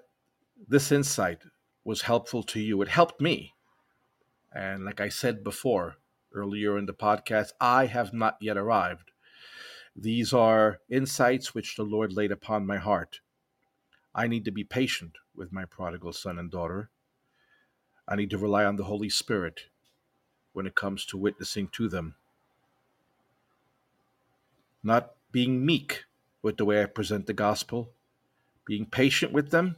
this 0.68 0.92
insight 0.92 1.38
was 1.85 2.03
helpful 2.03 2.42
to 2.42 2.61
you. 2.61 2.83
It 2.83 2.88
helped 2.88 3.18
me. 3.18 3.55
And 4.55 4.85
like 4.85 5.01
I 5.01 5.09
said 5.09 5.42
before, 5.42 5.97
earlier 6.35 6.77
in 6.77 6.85
the 6.85 6.92
podcast, 6.92 7.53
I 7.59 7.87
have 7.87 8.12
not 8.12 8.37
yet 8.42 8.59
arrived. 8.59 9.11
These 9.97 10.35
are 10.35 10.81
insights 10.90 11.55
which 11.55 11.77
the 11.77 11.83
Lord 11.83 12.12
laid 12.12 12.31
upon 12.31 12.66
my 12.66 12.77
heart. 12.77 13.21
I 14.14 14.27
need 14.27 14.45
to 14.45 14.51
be 14.51 14.64
patient 14.64 15.16
with 15.35 15.51
my 15.51 15.64
prodigal 15.64 16.12
son 16.12 16.38
and 16.38 16.51
daughter. 16.51 16.90
I 18.07 18.16
need 18.16 18.29
to 18.31 18.38
rely 18.38 18.66
on 18.66 18.77
the 18.77 18.85
Holy 18.85 19.09
Spirit 19.09 19.68
when 20.53 20.66
it 20.66 20.75
comes 20.75 21.07
to 21.07 21.16
witnessing 21.16 21.68
to 21.68 21.88
them. 21.88 22.16
Not 24.83 25.12
being 25.31 25.64
meek 25.64 26.05
with 26.42 26.59
the 26.59 26.66
way 26.66 26.83
I 26.83 26.87
present 26.87 27.27
the 27.27 27.33
gospel, 27.33 27.92
being 28.66 28.87
patient 28.87 29.33
with 29.33 29.51
them, 29.51 29.77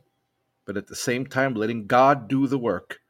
but 0.67 0.77
at 0.77 0.87
the 0.87 0.97
same 0.97 1.27
time 1.27 1.55
letting 1.55 1.87
God 1.87 2.29
do 2.29 2.47
the 2.47 2.59
work 2.59 3.01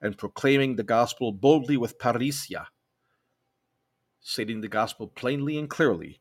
and 0.00 0.18
proclaiming 0.18 0.76
the 0.76 0.82
gospel 0.82 1.32
boldly 1.32 1.76
with 1.76 1.98
parrhesia, 1.98 2.66
stating 4.20 4.60
the 4.60 4.68
gospel 4.68 5.06
plainly 5.06 5.58
and 5.58 5.70
clearly, 5.70 6.20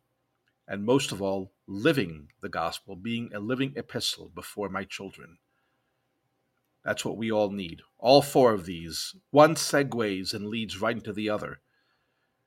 and 0.67 0.83
most 0.83 1.11
of 1.11 1.21
all, 1.21 1.51
living 1.67 2.29
the 2.41 2.49
gospel, 2.49 2.95
being 2.95 3.31
a 3.33 3.39
living 3.39 3.73
epistle 3.75 4.31
before 4.33 4.69
my 4.69 4.83
children. 4.83 5.37
That's 6.83 7.03
what 7.03 7.17
we 7.17 7.31
all 7.31 7.49
need. 7.49 7.81
All 7.97 8.21
four 8.21 8.53
of 8.53 8.65
these. 8.65 9.15
One 9.31 9.55
segues 9.55 10.33
and 10.33 10.47
leads 10.47 10.79
right 10.79 10.95
into 10.95 11.13
the 11.13 11.29
other. 11.29 11.59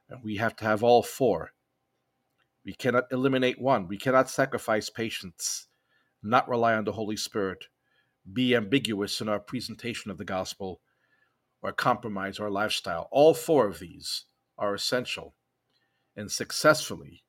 And 0.09 0.23
we 0.23 0.37
have 0.37 0.55
to 0.57 0.65
have 0.65 0.83
all 0.83 1.03
four. 1.03 1.53
We 2.65 2.73
cannot 2.73 3.11
eliminate 3.11 3.61
one. 3.61 3.89
We 3.89 3.99
cannot 3.99 4.31
sacrifice 4.31 4.91
patience 4.91 5.67
not 6.23 6.49
rely 6.49 6.75
on 6.75 6.85
the 6.85 6.93
Holy 6.93 7.17
Spirit, 7.17 7.67
be 8.33 8.55
ambiguous 8.55 9.21
in 9.21 9.29
our 9.29 9.41
presentation 9.41 10.11
of 10.11 10.19
the 10.19 10.25
gospel, 10.25 10.81
or 11.63 11.73
compromise 11.73 12.39
our 12.39 12.51
lifestyle. 12.51 13.09
All 13.11 13.35
four 13.35 13.67
of 13.67 13.79
these 13.79 14.25
are 14.57 14.75
essential 14.75 15.35
in 16.17 16.29
successfully 16.29 17.25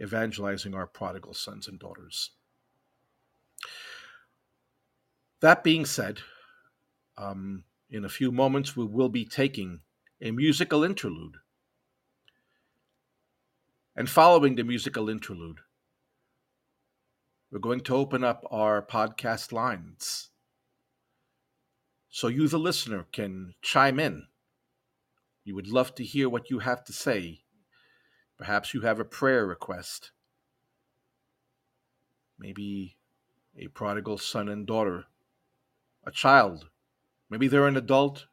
evangelizing 0.00 0.74
our 0.74 0.86
prodigal 0.86 1.34
sons 1.34 1.68
and 1.68 1.78
daughters. 1.78 2.32
That 5.40 5.64
being 5.64 5.84
said, 5.84 6.20
um, 7.16 7.64
in 7.90 8.04
a 8.04 8.10
few 8.10 8.32
moments 8.32 8.76
we 8.76 8.84
will 8.84 9.08
be 9.08 9.24
taking 9.24 9.80
a 10.20 10.30
musical 10.30 10.84
interlude. 10.84 11.36
And 13.94 14.08
following 14.08 14.56
the 14.56 14.64
musical 14.64 15.08
interlude, 15.08 15.60
we're 17.50 17.58
going 17.58 17.80
to 17.80 17.94
open 17.94 18.24
up 18.24 18.44
our 18.50 18.82
podcast 18.82 19.52
lines 19.52 20.30
so 22.16 22.28
you, 22.28 22.48
the 22.48 22.58
listener, 22.58 23.04
can 23.12 23.52
chime 23.60 24.00
in. 24.00 24.28
You 25.44 25.54
would 25.54 25.68
love 25.68 25.94
to 25.96 26.02
hear 26.02 26.30
what 26.30 26.48
you 26.48 26.60
have 26.60 26.82
to 26.84 26.92
say. 26.94 27.42
Perhaps 28.38 28.72
you 28.72 28.80
have 28.80 28.98
a 28.98 29.04
prayer 29.04 29.46
request. 29.46 30.12
Maybe 32.38 32.96
a 33.54 33.66
prodigal 33.68 34.16
son 34.16 34.48
and 34.48 34.66
daughter, 34.66 35.04
a 36.06 36.10
child. 36.10 36.70
Maybe 37.28 37.48
they're 37.48 37.68
an 37.68 37.76
adult. 37.76 38.24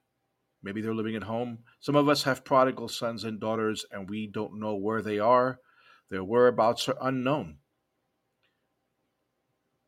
Maybe 0.63 0.79
they're 0.79 0.95
living 0.95 1.17
at 1.17 1.23
home. 1.23 1.59
Some 1.81 1.97
of 1.97 2.07
us 2.07 2.23
have 2.23 2.45
prodigal 2.45 2.87
sons 2.87 3.25
and 3.25 3.37
daughters, 3.37 3.85
and 3.91 4.09
we 4.09 4.27
don't 4.27 4.61
know 4.61 4.75
where 4.75 5.01
they 5.01 5.19
are. 5.19 5.59
Their 6.09 6.23
whereabouts 6.23 6.87
are 6.87 6.95
unknown. 7.01 7.57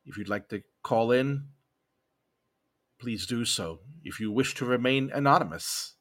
If 0.05 0.17
you'd 0.17 0.29
like 0.29 0.49
to 0.49 0.61
call 0.83 1.11
in, 1.11 1.47
please 2.99 3.25
do 3.25 3.45
so. 3.45 3.79
If 4.03 4.19
you 4.19 4.31
wish 4.31 4.53
to 4.55 4.65
remain 4.65 5.11
anonymous, 5.13 5.95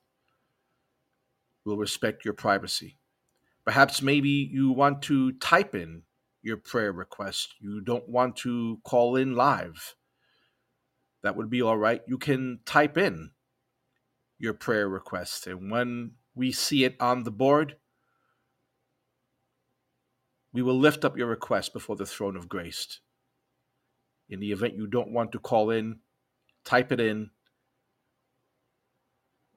we'll 1.64 1.76
respect 1.76 2.24
your 2.24 2.34
privacy. 2.34 2.98
Perhaps 3.64 4.02
maybe 4.02 4.28
you 4.28 4.70
want 4.70 5.02
to 5.02 5.32
type 5.32 5.74
in 5.74 6.02
your 6.42 6.58
prayer 6.58 6.92
request. 6.92 7.54
You 7.60 7.80
don't 7.80 8.08
want 8.08 8.36
to 8.38 8.78
call 8.84 9.16
in 9.16 9.34
live. 9.34 9.94
That 11.22 11.36
would 11.36 11.48
be 11.48 11.62
all 11.62 11.78
right. 11.78 12.02
You 12.06 12.18
can 12.18 12.60
type 12.66 12.98
in 12.98 13.30
your 14.38 14.52
prayer 14.52 14.86
request. 14.86 15.46
And 15.46 15.70
when 15.70 16.12
we 16.34 16.52
see 16.52 16.84
it 16.84 16.96
on 17.00 17.22
the 17.22 17.30
board, 17.30 17.76
we 20.52 20.60
will 20.60 20.78
lift 20.78 21.04
up 21.04 21.16
your 21.16 21.28
request 21.28 21.72
before 21.72 21.96
the 21.96 22.04
throne 22.04 22.36
of 22.36 22.48
grace. 22.48 23.00
In 24.28 24.40
the 24.40 24.52
event 24.52 24.76
you 24.76 24.86
don't 24.86 25.12
want 25.12 25.32
to 25.32 25.38
call 25.38 25.70
in, 25.70 26.00
type 26.64 26.90
it 26.90 27.00
in, 27.00 27.30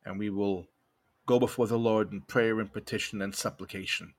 and 0.06 0.19
we 0.19 0.30
will 0.30 0.67
go 1.25 1.39
before 1.39 1.67
the 1.67 1.77
Lord 1.77 2.12
in 2.12 2.21
prayer 2.21 2.60
and 2.60 2.71
petition 2.71 3.21
and 3.21 3.36
supplication. 3.36 4.13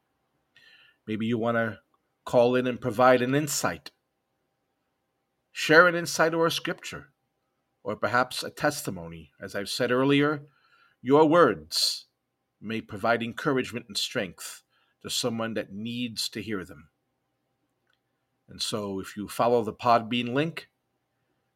Maybe 1.06 1.26
you 1.26 1.38
want 1.38 1.56
to 1.56 1.78
call 2.24 2.54
in 2.54 2.66
and 2.66 2.80
provide 2.80 3.22
an 3.22 3.34
insight, 3.34 3.90
share 5.52 5.86
an 5.86 5.94
insight 5.94 6.34
or 6.34 6.46
a 6.46 6.50
scripture, 6.50 7.08
or 7.82 7.96
perhaps 7.96 8.42
a 8.42 8.50
testimony. 8.50 9.32
As 9.40 9.54
I've 9.54 9.70
said 9.70 9.90
earlier, 9.90 10.42
your 11.00 11.26
words 11.26 12.06
may 12.60 12.80
provide 12.80 13.22
encouragement 13.22 13.86
and 13.88 13.96
strength 13.96 14.62
to 15.02 15.08
someone 15.08 15.54
that 15.54 15.72
needs 15.72 16.28
to 16.30 16.42
hear 16.42 16.64
them. 16.64 16.88
And 18.48 18.62
so, 18.62 18.98
if 19.00 19.16
you 19.16 19.28
follow 19.28 19.62
the 19.62 19.72
Podbean 19.72 20.32
link 20.32 20.68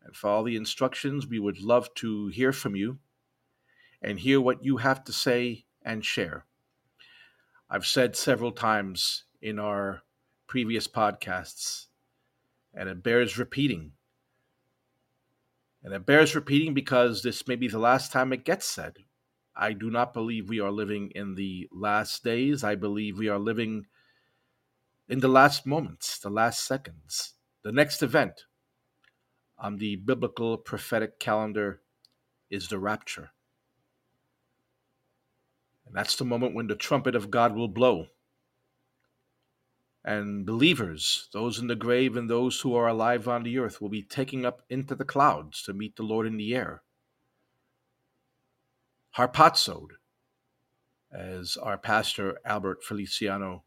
and 0.05 0.15
follow 0.15 0.45
the 0.45 0.57
instructions, 0.57 1.27
we 1.27 1.39
would 1.39 1.61
love 1.61 1.93
to 1.97 2.29
hear 2.29 2.53
from 2.53 2.77
you 2.77 2.99
and 4.03 4.21
hear 4.21 4.41
what 4.41 4.65
you 4.65 4.79
have 4.79 5.05
to 5.05 5.13
say 5.13 5.65
and 5.83 6.05
share. 6.05 6.45
I've 7.71 7.87
said 7.87 8.17
several 8.17 8.53
times 8.53 9.25
in 9.41 9.59
our 9.59 10.03
previous 10.47 10.87
podcasts, 10.87 11.87
and 12.75 12.89
it 12.89 13.03
bears 13.03 13.39
repeating. 13.39 13.93
And 15.83 15.95
it 15.95 16.05
bears 16.05 16.35
repeating 16.35 16.75
because 16.75 17.23
this 17.23 17.49
may 17.49 17.57
be 17.57 17.69
the 17.69 17.79
last 17.79 18.13
time 18.13 18.33
it 18.33 18.45
gets 18.45 18.67
said. 18.67 18.99
I 19.57 19.73
do 19.73 19.91
not 19.91 20.15
believe 20.15 20.49
we 20.49 20.61
are 20.61 20.71
living 20.71 21.11
in 21.15 21.35
the 21.35 21.69
last 21.73 22.23
days. 22.23 22.63
I 22.63 22.75
believe 22.75 23.19
we 23.19 23.29
are 23.29 23.39
living 23.39 23.87
in 25.13 25.21
the 25.21 25.29
last 25.29 25.67
moments, 25.67 26.19
the 26.19 26.31
last 26.31 26.65
seconds. 26.65 27.35
The 27.65 27.71
next 27.71 28.03
event 28.03 28.47
on 29.59 29.77
the 29.77 29.97
biblical 29.97 30.57
prophetic 30.57 31.21
calendar 31.21 31.83
is 32.49 32.69
the 32.69 32.79
rapture. 32.79 33.33
And 35.85 35.95
that's 35.95 36.17
the 36.17 36.25
moment 36.25 36.55
when 36.55 36.67
the 36.67 36.75
trumpet 36.75 37.15
of 37.15 37.31
God 37.31 37.55
will 37.55 37.69
blow. 37.69 38.07
And 40.03 40.47
believers, 40.47 41.29
those 41.35 41.59
in 41.59 41.67
the 41.67 41.77
grave 41.77 42.17
and 42.17 42.31
those 42.31 42.63
who 42.63 42.75
are 42.75 42.89
alive 42.89 43.29
on 43.29 43.43
the 43.43 43.59
earth, 43.59 43.83
will 43.83 43.91
be 43.91 44.03
taken 44.03 44.47
up 44.47 44.63
into 44.71 44.95
the 44.95 45.05
clouds 45.05 45.63
to 45.65 45.75
meet 45.75 45.97
the 45.97 46.05
Lord 46.05 46.27
in 46.27 46.39
the 46.39 46.55
air 46.55 46.81
harpazoed, 49.19 49.91
as 51.13 51.59
our 51.59 51.77
pastor 51.77 52.39
Albert 52.47 52.83
Feliciano 52.83 53.65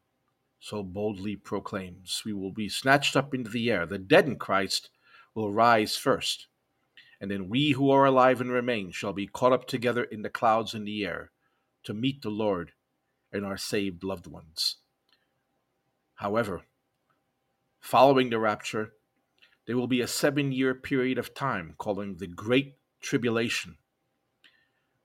so 0.66 0.82
boldly 0.82 1.36
proclaims. 1.36 2.24
We 2.26 2.34
will 2.34 2.52
be 2.52 2.70
snatched 2.70 3.16
up 3.16 3.36
into 3.36 3.52
the 3.52 3.70
air. 3.70 3.86
The 3.86 4.00
dead 4.00 4.26
in 4.26 4.38
Christ 4.38 4.90
will 5.36 5.54
rise 5.54 5.96
first, 5.96 6.48
and 7.22 7.30
then 7.30 7.50
we 7.50 7.74
who 7.74 7.92
are 7.92 8.06
alive 8.06 8.42
and 8.42 8.52
remain 8.52 8.90
shall 8.90 9.14
be 9.14 9.28
caught 9.28 9.54
up 9.54 9.68
together 9.68 10.04
in 10.04 10.24
the 10.24 10.30
clouds 10.30 10.74
in 10.74 10.84
the 10.84 11.06
air 11.06 11.30
to 11.84 11.94
meet 11.94 12.24
the 12.24 12.32
Lord 12.32 12.72
and 13.32 13.46
our 13.46 13.58
saved 13.58 14.04
loved 14.04 14.26
ones. 14.26 14.78
However, 16.16 16.64
following 17.80 18.32
the 18.32 18.40
rapture, 18.40 18.94
there 19.68 19.78
will 19.78 19.86
be 19.86 20.02
a 20.02 20.08
seven 20.08 20.52
year 20.52 20.74
period 20.74 21.20
of 21.20 21.36
time 21.36 21.76
called 21.78 22.18
the 22.18 22.26
Great 22.26 22.80
Tribulation 23.02 23.78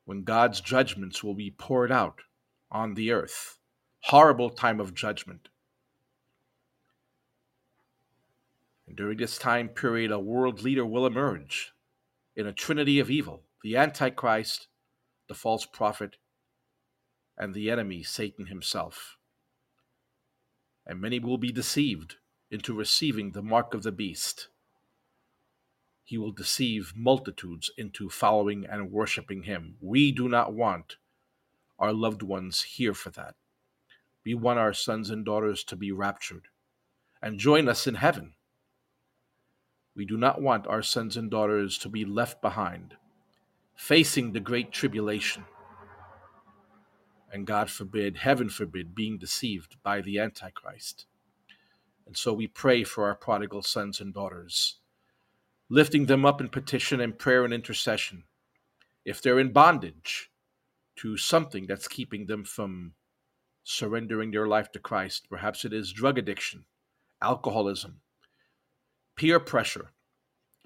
when 0.06 0.24
God's 0.24 0.62
judgments 0.62 1.22
will 1.22 1.34
be 1.34 1.50
poured 1.50 1.92
out 1.92 2.22
on 2.70 2.94
the 2.94 3.10
earth. 3.10 3.59
Horrible 4.00 4.50
time 4.50 4.80
of 4.80 4.94
judgment. 4.94 5.48
And 8.86 8.96
during 8.96 9.18
this 9.18 9.38
time 9.38 9.68
period, 9.68 10.10
a 10.10 10.18
world 10.18 10.62
leader 10.62 10.84
will 10.84 11.06
emerge 11.06 11.72
in 12.34 12.46
a 12.46 12.52
trinity 12.52 12.98
of 12.98 13.10
evil 13.10 13.42
the 13.62 13.76
Antichrist, 13.76 14.68
the 15.28 15.34
false 15.34 15.66
prophet, 15.66 16.16
and 17.36 17.54
the 17.54 17.70
enemy, 17.70 18.02
Satan 18.02 18.46
himself. 18.46 19.18
And 20.86 21.00
many 21.00 21.18
will 21.20 21.38
be 21.38 21.52
deceived 21.52 22.16
into 22.50 22.74
receiving 22.74 23.32
the 23.32 23.42
mark 23.42 23.74
of 23.74 23.82
the 23.82 23.92
beast 23.92 24.48
he 26.10 26.18
will 26.18 26.32
deceive 26.32 26.92
multitudes 26.96 27.70
into 27.78 28.10
following 28.10 28.66
and 28.66 28.90
worshiping 28.90 29.44
him. 29.44 29.76
We 29.80 30.10
do 30.10 30.28
not 30.28 30.52
want 30.52 30.96
our 31.78 31.92
loved 31.92 32.20
ones 32.20 32.62
here 32.62 32.94
for 32.94 33.10
that. 33.10 33.36
We 34.24 34.34
want 34.34 34.58
our 34.58 34.72
sons 34.72 35.10
and 35.10 35.24
daughters 35.24 35.64
to 35.64 35.76
be 35.76 35.92
raptured 35.92 36.48
and 37.22 37.38
join 37.38 37.68
us 37.68 37.86
in 37.86 37.94
heaven. 37.94 38.34
We 39.94 40.04
do 40.04 40.16
not 40.16 40.40
want 40.40 40.66
our 40.66 40.82
sons 40.82 41.16
and 41.16 41.30
daughters 41.30 41.78
to 41.78 41.88
be 41.88 42.04
left 42.04 42.40
behind, 42.40 42.94
facing 43.74 44.32
the 44.32 44.40
great 44.40 44.72
tribulation. 44.72 45.44
And 47.32 47.46
God 47.46 47.70
forbid, 47.70 48.18
heaven 48.18 48.48
forbid, 48.48 48.94
being 48.94 49.18
deceived 49.18 49.76
by 49.82 50.00
the 50.00 50.18
Antichrist. 50.18 51.06
And 52.06 52.16
so 52.16 52.32
we 52.32 52.46
pray 52.46 52.84
for 52.84 53.04
our 53.04 53.14
prodigal 53.14 53.62
sons 53.62 54.00
and 54.00 54.12
daughters 54.12 54.80
lifting 55.70 56.06
them 56.06 56.26
up 56.26 56.40
in 56.40 56.48
petition 56.48 57.00
and 57.00 57.16
prayer 57.16 57.44
and 57.44 57.54
intercession. 57.54 58.24
If 59.04 59.22
they're 59.22 59.38
in 59.38 59.52
bondage 59.52 60.30
to 60.96 61.16
something 61.16 61.66
that's 61.66 61.88
keeping 61.88 62.26
them 62.26 62.44
from 62.44 62.94
surrendering 63.62 64.30
their 64.30 64.46
life 64.46 64.72
to 64.72 64.78
Christ, 64.78 65.28
perhaps 65.28 65.64
it 65.64 65.72
is 65.72 65.92
drug 65.92 66.18
addiction, 66.18 66.64
alcoholism, 67.22 68.00
peer 69.16 69.40
pressure. 69.40 69.92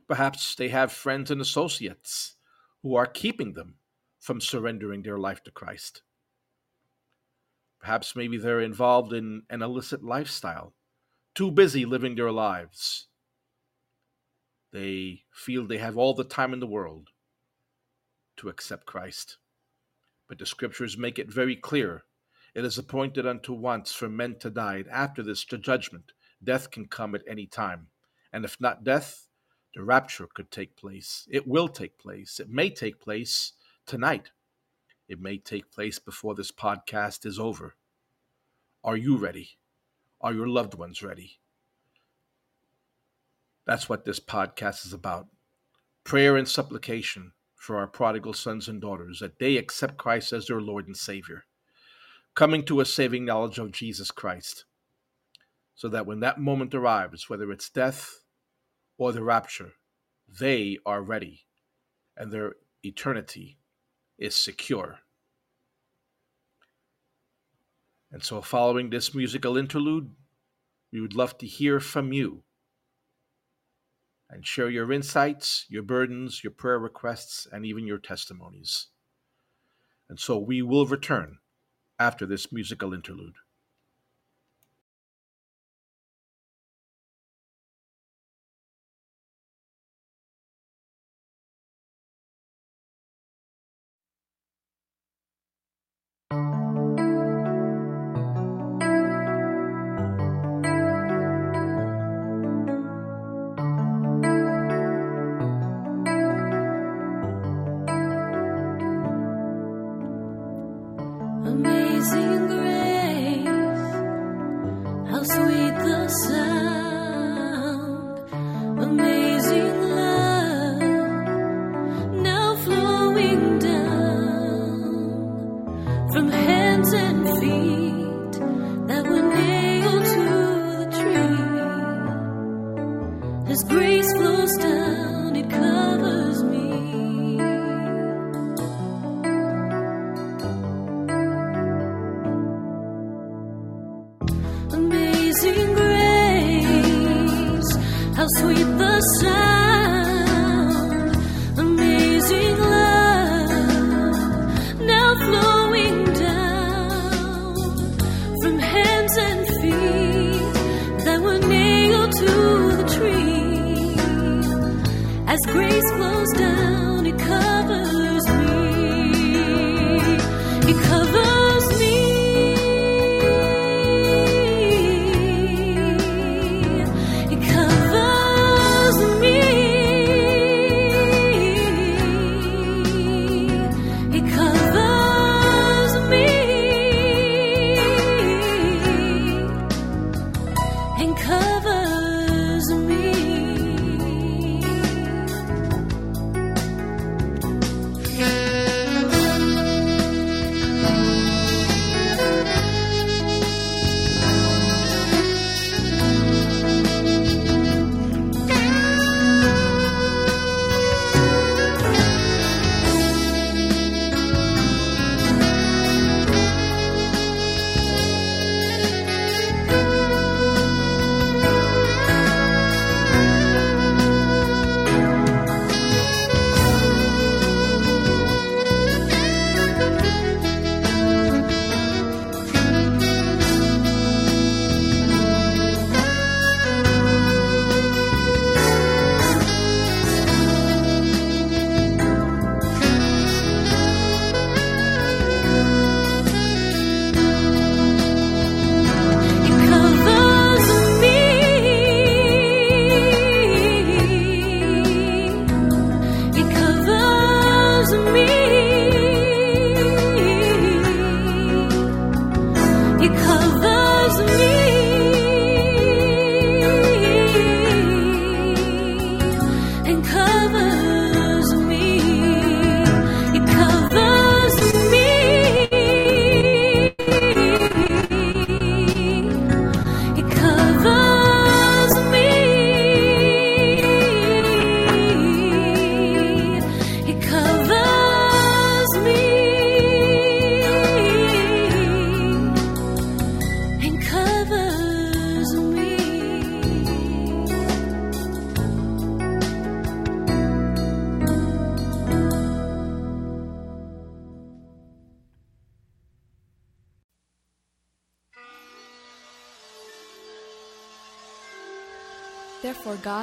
Perhaps 0.07 0.55
they 0.55 0.69
have 0.69 0.93
friends 0.93 1.31
and 1.31 1.41
associates 1.41 2.37
who 2.83 2.95
are 2.95 3.07
keeping 3.07 3.55
them 3.55 3.77
from 4.21 4.41
surrendering 4.41 5.03
their 5.03 5.19
life 5.19 5.43
to 5.45 5.51
Christ. 5.51 6.03
Perhaps 7.81 8.17
maybe 8.17 8.39
they're 8.39 8.61
involved 8.61 9.13
in 9.13 9.43
an 9.51 9.63
illicit 9.63 10.03
lifestyle, 10.03 10.75
too 11.35 11.51
busy 11.51 11.85
living 11.85 12.15
their 12.15 12.33
lives 12.33 13.09
they 14.75 15.23
feel 15.33 15.65
they 15.65 15.79
have 15.79 15.97
all 15.97 16.15
the 16.15 16.25
time 16.25 16.53
in 16.53 16.59
the 16.59 16.67
world 16.67 17.11
to 18.37 18.49
accept 18.49 18.87
Christ. 18.87 19.39
But 20.29 20.41
the 20.41 20.47
scriptures 20.47 20.99
make 20.99 21.17
it 21.17 21.33
very 21.33 21.55
clear 21.55 22.03
it 22.55 22.65
is 22.65 22.79
appointed 22.79 23.27
unto 23.27 23.53
once 23.53 23.93
for 23.93 24.09
men 24.09 24.37
to 24.41 24.51
die, 24.51 24.77
and 24.77 24.89
after 24.89 25.23
this, 25.23 25.45
to 25.47 25.59
judgment. 25.59 26.13
Death 26.43 26.71
can 26.71 26.87
come 26.87 27.15
at 27.15 27.23
any 27.29 27.47
time. 27.47 27.89
And 28.33 28.45
if 28.45 28.61
not 28.61 28.85
death, 28.85 29.29
the 29.75 29.83
rapture 29.83 30.29
could 30.33 30.51
take 30.51 30.77
place. 30.77 31.27
It 31.31 31.49
will 31.49 31.69
take 31.69 31.99
place. 31.99 32.39
It 32.39 32.49
may 32.49 32.71
take 32.71 33.01
place 33.01 33.53
tonight. 33.87 34.31
It 35.09 35.21
may 35.21 35.39
take 35.39 35.71
place 35.73 35.99
before 35.99 36.35
this 36.35 36.53
podcast 36.53 37.27
is 37.27 37.39
over. 37.39 37.75
Are 38.83 38.97
you 38.97 39.17
ready? 39.17 39.59
Are 40.21 40.33
your 40.33 40.49
loved 40.49 40.75
ones 40.75 41.03
ready? 41.03 41.39
That's 43.67 43.89
what 43.89 44.05
this 44.05 44.21
podcast 44.21 44.87
is 44.87 44.93
about 44.93 45.29
prayer 46.05 46.37
and 46.37 46.47
supplication 46.47 47.33
for 47.57 47.77
our 47.77 47.87
prodigal 47.87 48.35
sons 48.35 48.69
and 48.69 48.81
daughters 48.81 49.21
that 49.21 49.39
they 49.39 49.57
accept 49.57 49.97
Christ 49.97 50.35
as 50.35 50.47
their 50.47 50.61
Lord 50.61 50.87
and 50.87 50.97
Savior, 50.97 51.45
coming 52.35 52.65
to 52.65 52.81
a 52.81 52.85
saving 52.85 53.25
knowledge 53.25 53.59
of 53.59 53.73
Jesus 53.73 54.11
Christ, 54.11 54.65
so 55.75 55.89
that 55.89 56.07
when 56.07 56.21
that 56.21 56.41
moment 56.41 56.75
arrives, 56.75 57.29
whether 57.29 57.51
it's 57.51 57.69
death 57.69 58.21
or 58.99 59.13
the 59.13 59.23
rapture, 59.23 59.73
they 60.29 60.79
are 60.85 61.03
ready 61.03 61.47
and 62.17 62.33
their 62.33 62.55
eternity 62.83 63.59
is 64.19 64.35
secure. 64.35 65.01
And 68.11 68.23
so, 68.23 68.41
following 68.41 68.91
this 68.91 69.15
musical 69.15 69.57
interlude, 69.57 70.13
we 70.93 71.01
would 71.01 71.17
love 71.17 71.37
to 71.39 71.47
hear 71.47 71.81
from 71.81 72.13
you 72.13 72.45
and 74.31 74.47
share 74.47 74.71
your 74.71 74.93
insights, 74.93 75.67
your 75.69 75.83
burdens, 75.83 76.43
your 76.45 76.53
prayer 76.53 76.79
requests, 76.79 77.47
and 77.51 77.67
even 77.67 77.87
your 77.87 77.99
testimonies. 77.99 78.89
And 80.09 80.21
so 80.21 80.39
we 80.39 80.63
will 80.63 80.87
return 80.87 81.39
after 81.99 82.27
this 82.27 82.53
musical 82.53 82.93
interlude. 82.95 83.35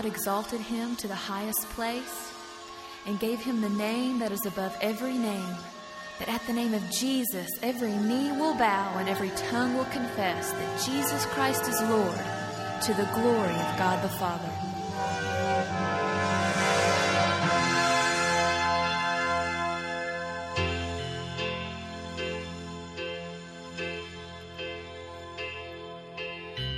God 0.02 0.08
exalted 0.08 0.62
him 0.62 0.96
to 0.96 1.08
the 1.08 1.14
highest 1.14 1.70
place 1.76 2.34
and 3.06 3.20
gave 3.20 3.40
him 3.40 3.62
the 3.62 3.70
name 3.70 4.18
that 4.18 4.32
is 4.32 4.48
above 4.48 4.76
every 4.82 5.14
name, 5.14 5.56
that 6.18 6.28
at 6.28 6.42
the 6.48 6.54
name 6.54 6.74
of 6.74 6.82
Jesus 6.90 7.48
every 7.62 7.92
knee 7.92 8.32
will 8.32 8.56
bow 8.56 8.98
and 8.98 9.08
every 9.08 9.30
tongue 9.52 9.76
will 9.76 9.86
confess 9.86 10.54
that 10.54 10.82
Jesus 10.84 11.24
Christ 11.28 11.68
is 11.70 11.80
Lord 11.82 12.18
to 12.82 12.94
the 12.96 13.08
glory 13.14 13.54
of 13.54 13.78
God 13.78 14.04
the 14.04 14.10
Father. 14.10 14.50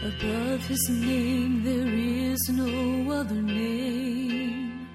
Above 0.05 0.67
his 0.67 0.89
name 0.89 1.63
there 1.63 1.87
is 1.87 2.02
no 2.49 3.11
other 3.11 3.35
name. 3.35 4.87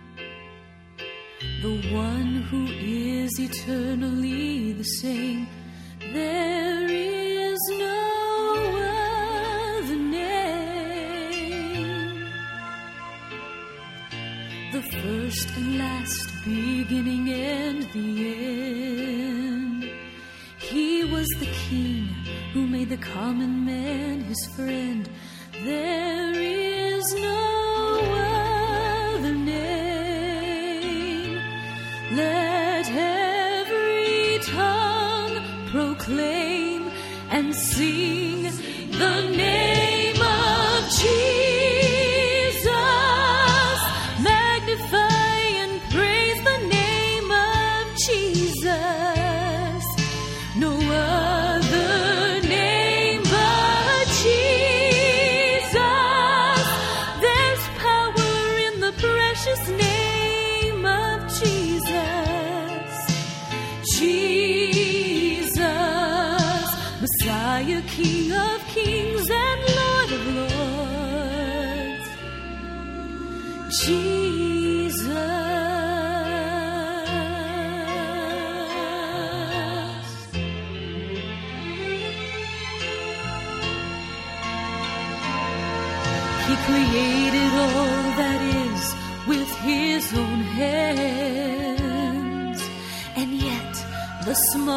The 1.62 1.94
one 1.94 2.42
who 2.50 2.66
is 2.66 3.38
eternally 3.38 4.72
the 4.72 4.82
same. 4.84 5.46
And 37.38 37.54
sing 37.54 38.17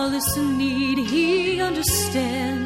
the 0.09 0.19
smallest 0.19 0.37
need 0.57 0.97
he 0.97 1.61
understands. 1.61 2.60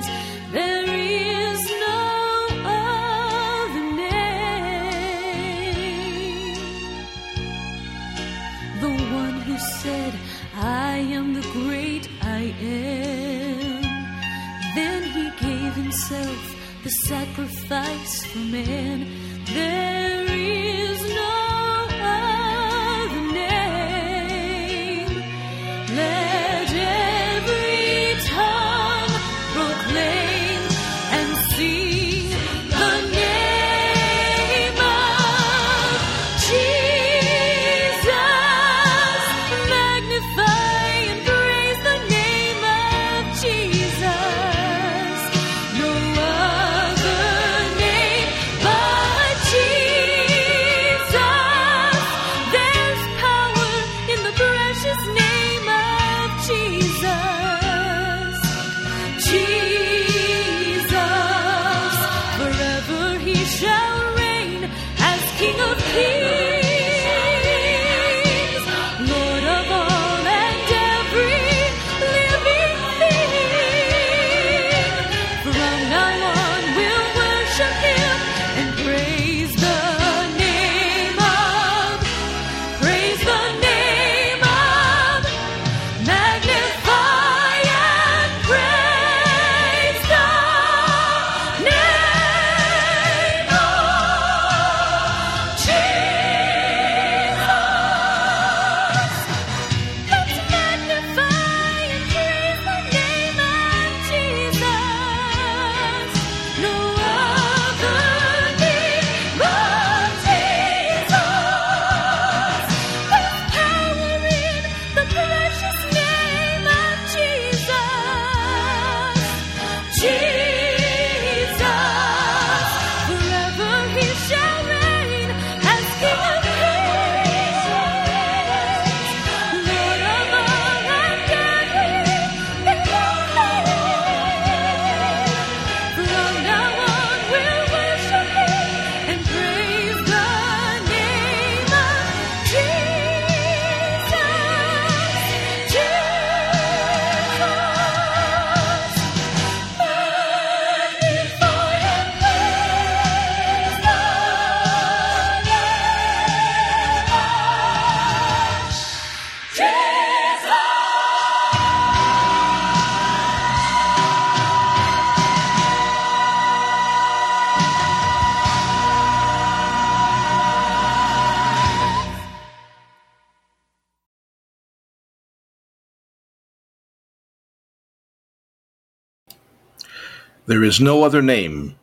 There 180.47 180.63
is 180.63 180.79
no 180.79 181.03
other 181.03 181.23
name 181.23 181.75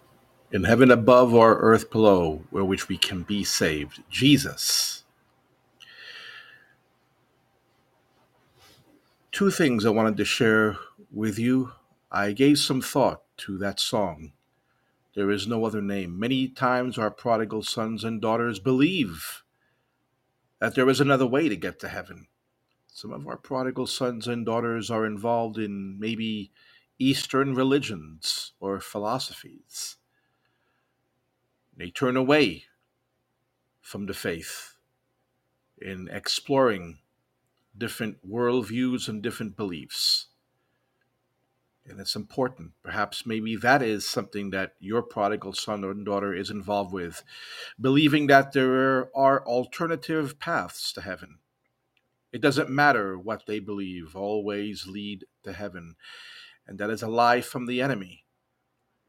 in 0.52 0.62
heaven 0.62 0.92
above 0.92 1.34
or 1.34 1.58
earth 1.58 1.90
below 1.90 2.44
where 2.50 2.64
which 2.64 2.88
we 2.88 2.96
can 2.96 3.24
be 3.24 3.42
saved. 3.42 4.04
Jesus. 4.08 5.02
Two 9.32 9.50
things 9.50 9.84
I 9.84 9.90
wanted 9.90 10.16
to 10.18 10.24
share 10.24 10.76
with 11.10 11.40
you. 11.40 11.72
I 12.12 12.30
gave 12.30 12.58
some 12.58 12.80
thought 12.80 13.22
to 13.38 13.58
that 13.58 13.80
song. 13.80 14.30
There 15.16 15.32
is 15.32 15.48
no 15.48 15.64
other 15.64 15.82
name. 15.82 16.16
Many 16.16 16.46
times 16.46 16.96
our 16.98 17.10
prodigal 17.10 17.64
sons 17.64 18.04
and 18.04 18.20
daughters 18.20 18.60
believe 18.60 19.42
that 20.60 20.76
there 20.76 20.88
is 20.88 21.00
another 21.00 21.26
way 21.26 21.48
to 21.48 21.56
get 21.56 21.80
to 21.80 21.88
heaven. 21.88 22.28
Some 22.86 23.12
of 23.12 23.26
our 23.26 23.36
prodigal 23.36 23.88
sons 23.88 24.28
and 24.28 24.46
daughters 24.46 24.88
are 24.88 25.04
involved 25.04 25.58
in 25.58 25.98
maybe 25.98 26.52
Eastern 27.02 27.54
religions 27.54 28.52
or 28.60 28.78
philosophies. 28.78 29.96
They 31.76 31.90
turn 31.90 32.16
away 32.16 32.64
from 33.80 34.06
the 34.06 34.14
faith 34.14 34.76
in 35.80 36.08
exploring 36.12 36.98
different 37.76 38.18
worldviews 38.28 39.08
and 39.08 39.20
different 39.20 39.56
beliefs. 39.56 40.28
And 41.84 41.98
it's 41.98 42.14
important. 42.14 42.72
Perhaps 42.84 43.26
maybe 43.26 43.56
that 43.56 43.82
is 43.82 44.06
something 44.06 44.50
that 44.50 44.74
your 44.78 45.02
prodigal 45.02 45.54
son 45.54 45.82
or 45.82 45.94
daughter 45.94 46.32
is 46.32 46.50
involved 46.50 46.92
with, 46.92 47.24
believing 47.80 48.28
that 48.28 48.52
there 48.52 49.08
are 49.16 49.44
alternative 49.44 50.38
paths 50.38 50.92
to 50.92 51.00
heaven. 51.00 51.38
It 52.32 52.40
doesn't 52.40 52.70
matter 52.70 53.18
what 53.18 53.46
they 53.46 53.58
believe, 53.58 54.14
always 54.14 54.86
lead 54.86 55.24
to 55.42 55.52
heaven. 55.52 55.96
And 56.72 56.80
that 56.80 56.88
is 56.88 57.02
a 57.02 57.06
lie 57.06 57.42
from 57.42 57.66
the 57.66 57.82
enemy 57.82 58.24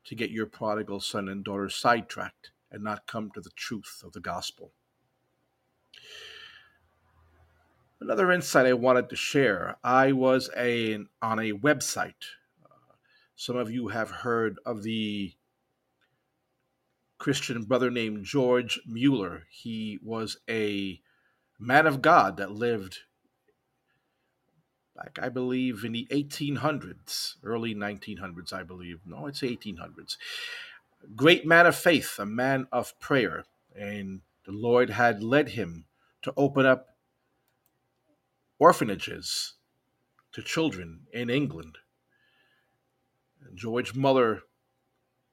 to 0.03 0.15
get 0.15 0.31
your 0.31 0.45
prodigal 0.45 0.99
son 0.99 1.29
and 1.29 1.45
daughter 1.45 1.69
sidetracked 1.69 2.51
and 2.69 2.83
not 2.83 3.07
come 3.07 3.31
to 3.31 3.39
the 3.39 3.51
truth 3.51 4.01
of 4.03 4.11
the 4.11 4.19
gospel. 4.19 4.73
Another 8.01 8.33
insight 8.33 8.65
I 8.65 8.73
wanted 8.73 9.09
to 9.09 9.15
share 9.15 9.77
I 9.81 10.11
was 10.11 10.49
a, 10.57 11.05
on 11.21 11.39
a 11.39 11.53
website. 11.53 12.25
Uh, 12.65 12.95
some 13.37 13.55
of 13.55 13.71
you 13.71 13.87
have 13.87 14.11
heard 14.11 14.57
of 14.65 14.83
the 14.83 15.31
Christian 17.17 17.63
brother 17.63 17.89
named 17.89 18.25
George 18.25 18.81
Mueller. 18.85 19.43
He 19.49 19.99
was 20.03 20.35
a 20.49 20.99
man 21.57 21.87
of 21.87 22.01
God 22.01 22.35
that 22.35 22.51
lived 22.51 23.03
back, 24.95 25.19
I 25.21 25.29
believe, 25.29 25.83
in 25.83 25.91
the 25.91 26.07
1800s, 26.11 27.35
early 27.43 27.75
1900s, 27.75 28.53
I 28.53 28.63
believe. 28.63 28.99
No, 29.05 29.27
it's 29.27 29.41
1800s. 29.41 30.17
Great 31.15 31.45
man 31.45 31.65
of 31.65 31.75
faith, 31.75 32.17
a 32.19 32.25
man 32.25 32.67
of 32.71 32.97
prayer. 32.99 33.45
And 33.75 34.21
the 34.45 34.51
Lord 34.51 34.89
had 34.91 35.23
led 35.23 35.49
him 35.49 35.85
to 36.21 36.33
open 36.37 36.65
up 36.65 36.89
orphanages 38.59 39.53
to 40.31 40.41
children 40.41 41.01
in 41.11 41.29
England. 41.29 41.77
And 43.45 43.57
George 43.57 43.95
Muller 43.95 44.43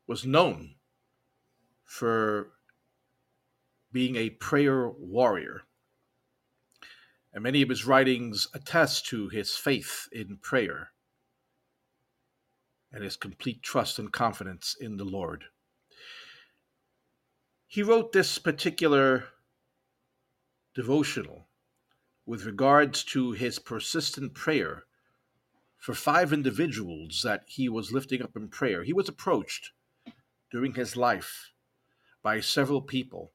was 0.07 0.27
known 0.27 0.75
for 1.85 2.51
being 3.93 4.17
a 4.17 4.31
prayer 4.31 4.89
warrior. 4.89 5.63
And 7.33 7.43
many 7.43 7.63
of 7.63 7.69
his 7.69 7.85
writings 7.85 8.49
attest 8.55 9.07
to 9.07 9.29
his 9.29 9.57
faith 9.57 10.09
in 10.11 10.39
prayer 10.39 10.93
and 12.93 13.05
his 13.05 13.17
complete 13.17 13.63
trust 13.63 13.99
and 13.99 14.13
confidence 14.13 14.77
in 14.81 14.97
the 14.97 15.05
Lord. 15.05 15.45
He 17.67 17.85
wrote 17.85 18.13
this 18.13 18.39
particular 18.39 19.29
devotional 20.75 21.47
with 22.27 22.45
regards 22.45 23.05
to 23.05 23.33
his 23.33 23.59
persistent 23.59 24.35
prayer 24.35 24.85
for 25.77 25.95
five 25.95 26.33
individuals 26.33 27.23
that 27.25 27.45
he 27.47 27.69
was 27.69 27.93
lifting 27.93 28.23
up 28.23 28.37
in 28.37 28.49
prayer. 28.49 28.83
He 28.83 28.93
was 28.93 29.09
approached 29.09 29.71
during 30.51 30.75
his 30.75 30.97
life 30.97 31.53
by 32.23 32.41
several 32.41 32.83
people 32.83 33.33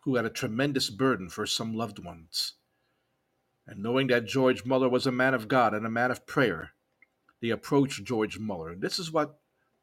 who 0.00 0.16
had 0.16 0.24
a 0.24 0.30
tremendous 0.30 0.90
burden 0.90 1.28
for 1.28 1.46
some 1.46 1.72
loved 1.72 1.98
ones. 1.98 2.54
And 3.72 3.82
knowing 3.82 4.08
that 4.08 4.26
George 4.26 4.66
Muller 4.66 4.90
was 4.90 5.06
a 5.06 5.10
man 5.10 5.32
of 5.32 5.48
God 5.48 5.72
and 5.72 5.86
a 5.86 5.90
man 5.90 6.10
of 6.10 6.26
prayer, 6.26 6.72
they 7.40 7.48
approached 7.48 8.04
George 8.04 8.38
Muller. 8.38 8.68
And 8.68 8.82
This 8.82 8.98
is 8.98 9.10
what 9.10 9.40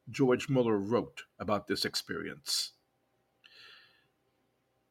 George 0.07 0.47
Muller 0.47 0.77
wrote 0.77 1.23
about 1.39 1.65
this 1.65 1.85
experience. 1.85 2.73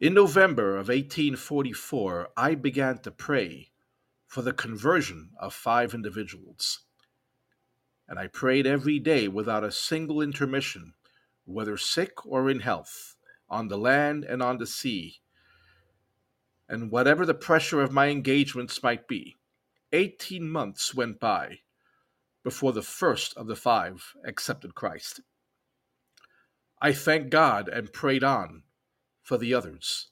In 0.00 0.14
November 0.14 0.70
of 0.70 0.88
1844, 0.88 2.30
I 2.36 2.56
began 2.56 2.98
to 2.98 3.12
pray 3.12 3.70
for 4.26 4.42
the 4.42 4.52
conversion 4.52 5.30
of 5.38 5.54
five 5.54 5.94
individuals. 5.94 6.80
And 8.08 8.18
I 8.18 8.26
prayed 8.26 8.66
every 8.66 8.98
day 8.98 9.28
without 9.28 9.62
a 9.62 9.70
single 9.70 10.20
intermission, 10.20 10.94
whether 11.44 11.76
sick 11.76 12.26
or 12.26 12.50
in 12.50 12.58
health 12.58 13.14
on 13.48 13.68
the 13.68 13.78
land 13.78 14.24
and 14.24 14.42
on 14.42 14.58
the 14.58 14.66
sea. 14.66 15.20
And 16.68 16.90
whatever 16.90 17.24
the 17.24 17.34
pressure 17.34 17.80
of 17.80 17.92
my 17.92 18.08
engagements 18.08 18.82
might 18.82 19.08
be, 19.08 19.36
18 19.92 20.48
months 20.48 20.94
went 20.94 21.18
by 21.18 21.60
before 22.44 22.72
the 22.72 22.82
first 22.82 23.36
of 23.36 23.46
the 23.46 23.56
five 23.56 24.14
accepted 24.24 24.74
Christ. 24.74 25.20
I 26.80 26.92
thanked 26.92 27.30
God 27.30 27.68
and 27.68 27.92
prayed 27.92 28.22
on 28.22 28.64
for 29.22 29.38
the 29.38 29.54
others. 29.54 30.08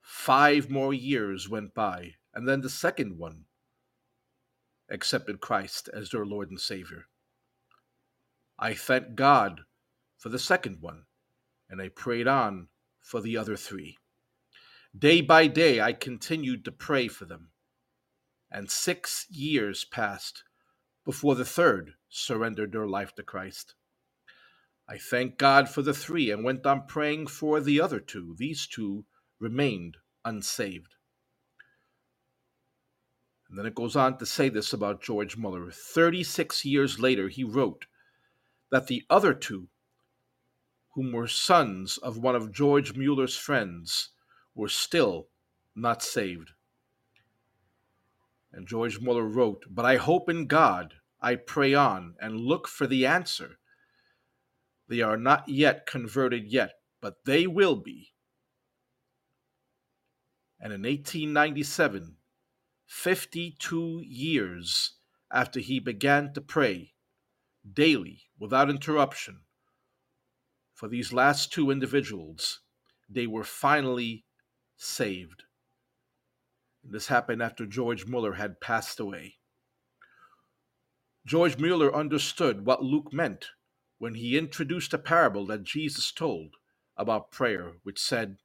Five 0.00 0.68
more 0.68 0.92
years 0.92 1.48
went 1.48 1.72
by, 1.72 2.14
and 2.34 2.48
then 2.48 2.60
the 2.60 2.68
second 2.68 3.16
one 3.16 3.44
accepted 4.90 5.40
Christ 5.40 5.88
as 5.94 6.10
their 6.10 6.26
Lord 6.26 6.50
and 6.50 6.60
Savior. 6.60 7.06
I 8.58 8.74
thanked 8.74 9.14
God 9.14 9.62
for 10.18 10.28
the 10.28 10.38
second 10.38 10.78
one 10.80 11.04
and 11.70 11.80
I 11.80 11.88
prayed 11.88 12.26
on 12.26 12.66
for 12.98 13.20
the 13.20 13.36
other 13.36 13.56
three. 13.56 13.96
Day 14.96 15.20
by 15.20 15.46
day, 15.46 15.80
I 15.80 15.92
continued 15.92 16.64
to 16.64 16.72
pray 16.72 17.06
for 17.08 17.24
them. 17.24 17.50
And 18.50 18.70
six 18.70 19.26
years 19.30 19.84
passed 19.84 20.42
before 21.04 21.34
the 21.36 21.44
third 21.44 21.94
surrendered 22.08 22.72
their 22.72 22.86
life 22.86 23.14
to 23.14 23.22
Christ. 23.22 23.74
I 24.88 24.98
thanked 24.98 25.38
God 25.38 25.68
for 25.68 25.82
the 25.82 25.94
three 25.94 26.30
and 26.32 26.42
went 26.42 26.66
on 26.66 26.86
praying 26.86 27.28
for 27.28 27.60
the 27.60 27.80
other 27.80 28.00
two. 28.00 28.34
These 28.36 28.66
two 28.66 29.04
remained 29.38 29.98
unsaved. 30.24 30.96
And 33.48 33.56
then 33.58 33.66
it 33.66 33.74
goes 33.76 33.94
on 33.94 34.18
to 34.18 34.26
say 34.26 34.48
this 34.48 34.72
about 34.72 35.02
George 35.02 35.36
Muller. 35.36 35.70
36 35.70 36.64
years 36.64 36.98
later, 36.98 37.28
he 37.28 37.44
wrote 37.44 37.86
that 38.70 38.88
the 38.88 39.04
other 39.08 39.34
two 39.34 39.68
whom 40.94 41.12
were 41.12 41.28
sons 41.28 41.98
of 41.98 42.18
one 42.18 42.34
of 42.34 42.52
George 42.52 42.96
Muller's 42.96 43.36
friends, 43.36 44.10
were 44.54 44.68
still 44.68 45.28
not 45.74 46.02
saved. 46.02 46.52
And 48.52 48.66
George 48.66 49.00
Muller 49.00 49.24
wrote, 49.24 49.64
But 49.70 49.84
I 49.84 49.96
hope 49.96 50.28
in 50.28 50.46
God, 50.46 50.94
I 51.20 51.36
pray 51.36 51.74
on, 51.74 52.14
and 52.20 52.40
look 52.40 52.66
for 52.66 52.86
the 52.86 53.06
answer. 53.06 53.58
They 54.88 55.00
are 55.02 55.16
not 55.16 55.48
yet 55.48 55.86
converted 55.86 56.46
yet, 56.46 56.72
but 57.00 57.24
they 57.24 57.46
will 57.46 57.76
be. 57.76 58.12
And 60.58 60.72
in 60.72 60.82
1897, 60.82 62.16
52 62.86 64.02
years 64.04 64.94
after 65.32 65.60
he 65.60 65.78
began 65.78 66.32
to 66.34 66.40
pray 66.40 66.92
daily 67.72 68.24
without 68.38 68.68
interruption, 68.68 69.42
for 70.74 70.88
these 70.88 71.12
last 71.12 71.52
two 71.52 71.70
individuals, 71.70 72.60
they 73.08 73.26
were 73.26 73.44
finally 73.44 74.24
saved. 74.80 75.44
This 76.82 77.08
happened 77.08 77.42
after 77.42 77.66
George 77.66 78.06
Mueller 78.06 78.34
had 78.34 78.60
passed 78.60 78.98
away. 78.98 79.36
George 81.26 81.58
Mueller 81.58 81.94
understood 81.94 82.64
what 82.64 82.82
Luke 82.82 83.12
meant 83.12 83.50
when 83.98 84.14
he 84.14 84.38
introduced 84.38 84.94
a 84.94 84.98
parable 84.98 85.44
that 85.46 85.64
Jesus 85.64 86.10
told 86.10 86.54
about 86.96 87.30
prayer, 87.30 87.72
which 87.82 88.00
said, 88.00 88.38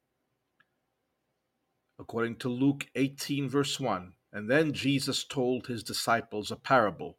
according 1.97 2.35
to 2.37 2.49
Luke 2.49 2.87
18, 2.95 3.47
verse 3.47 3.79
1, 3.79 4.13
and 4.33 4.49
then 4.49 4.73
Jesus 4.73 5.23
told 5.23 5.67
his 5.67 5.83
disciples 5.83 6.51
a 6.51 6.57
parable 6.57 7.17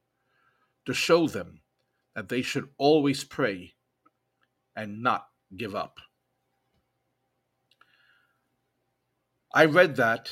to 0.85 0.93
show 0.93 1.27
them 1.27 1.62
that 2.14 2.29
they 2.29 2.43
should 2.43 2.69
always 2.77 3.25
pray 3.25 3.75
and 4.77 5.03
not 5.03 5.29
give 5.57 5.75
up. 5.75 5.97
I 9.57 9.65
read 9.65 9.97
that 9.97 10.31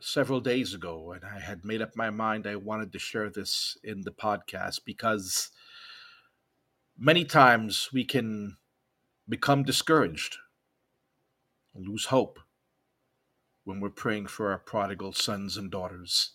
several 0.00 0.40
days 0.40 0.72
ago 0.72 1.12
and 1.12 1.22
I 1.22 1.38
had 1.38 1.66
made 1.66 1.82
up 1.82 1.94
my 1.96 2.08
mind 2.08 2.46
I 2.46 2.56
wanted 2.56 2.92
to 2.92 2.98
share 2.98 3.28
this 3.28 3.76
in 3.84 4.00
the 4.00 4.10
podcast 4.10 4.86
because 4.86 5.50
many 6.98 7.26
times 7.26 7.90
we 7.92 8.06
can 8.06 8.56
become 9.28 9.64
discouraged 9.64 10.38
and 11.74 11.86
lose 11.86 12.06
hope 12.06 12.40
when 13.64 13.80
we're 13.80 13.90
praying 13.90 14.28
for 14.28 14.50
our 14.50 14.60
prodigal 14.60 15.12
sons 15.12 15.58
and 15.58 15.70
daughters. 15.70 16.32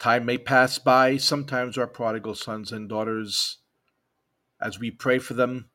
Time 0.00 0.24
may 0.26 0.38
pass 0.38 0.80
by, 0.80 1.18
sometimes 1.18 1.78
our 1.78 1.86
prodigal 1.86 2.34
sons 2.34 2.72
and 2.72 2.88
daughters 2.88 3.58
as 4.60 4.80
we 4.80 4.90
pray 4.90 5.20
for 5.20 5.34
them 5.34 5.70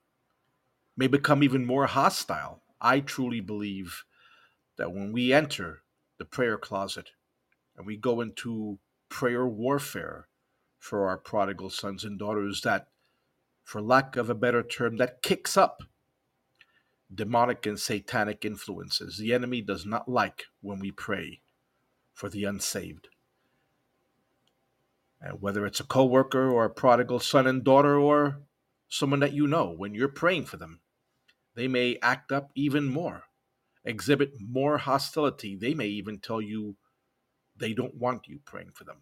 may 0.97 1.07
become 1.07 1.41
even 1.41 1.65
more 1.65 1.85
hostile. 1.85 2.63
I 2.81 2.99
truly 2.99 3.39
believe 3.39 4.03
that 4.77 4.91
when 4.91 5.11
we 5.11 5.33
enter 5.33 5.83
the 6.17 6.25
prayer 6.25 6.57
closet 6.57 7.11
and 7.75 7.85
we 7.85 7.97
go 7.97 8.21
into 8.21 8.79
prayer 9.09 9.47
warfare 9.47 10.27
for 10.77 11.07
our 11.07 11.17
prodigal 11.17 11.69
sons 11.69 12.03
and 12.03 12.17
daughters, 12.17 12.61
that, 12.61 12.87
for 13.63 13.81
lack 13.81 14.15
of 14.15 14.29
a 14.29 14.35
better 14.35 14.63
term, 14.63 14.97
that 14.97 15.21
kicks 15.21 15.57
up 15.57 15.83
demonic 17.13 17.65
and 17.65 17.79
satanic 17.79 18.45
influences. 18.45 19.17
The 19.17 19.33
enemy 19.33 19.61
does 19.61 19.85
not 19.85 20.07
like 20.07 20.45
when 20.61 20.79
we 20.79 20.91
pray 20.91 21.41
for 22.13 22.29
the 22.29 22.45
unsaved. 22.45 23.09
And 25.21 25.41
whether 25.41 25.65
it's 25.65 25.79
a 25.79 25.85
coworker 25.85 26.49
or 26.49 26.65
a 26.65 26.69
prodigal 26.69 27.19
son 27.19 27.47
and 27.47 27.63
daughter 27.63 27.97
or 27.97 28.41
someone 28.87 29.19
that 29.19 29.33
you 29.33 29.47
know, 29.47 29.73
when 29.75 29.93
you're 29.93 30.07
praying 30.07 30.45
for 30.45 30.57
them, 30.57 30.79
they 31.59 31.67
may 31.67 31.97
act 32.01 32.31
up 32.31 32.51
even 32.55 32.85
more, 32.85 33.23
exhibit 33.83 34.31
more 34.39 34.77
hostility. 34.77 35.57
They 35.57 35.73
may 35.73 35.87
even 35.87 36.19
tell 36.19 36.41
you 36.41 36.77
they 37.57 37.73
don't 37.73 37.95
want 37.95 38.27
you 38.27 38.39
praying 38.45 38.71
for 38.73 38.85
them. 38.85 39.01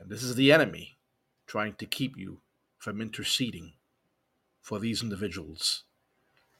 And 0.00 0.08
this 0.10 0.22
is 0.22 0.34
the 0.34 0.50
enemy 0.50 0.96
trying 1.46 1.74
to 1.74 1.86
keep 1.86 2.16
you 2.16 2.40
from 2.78 3.02
interceding 3.02 3.74
for 4.62 4.78
these 4.78 5.02
individuals. 5.02 5.84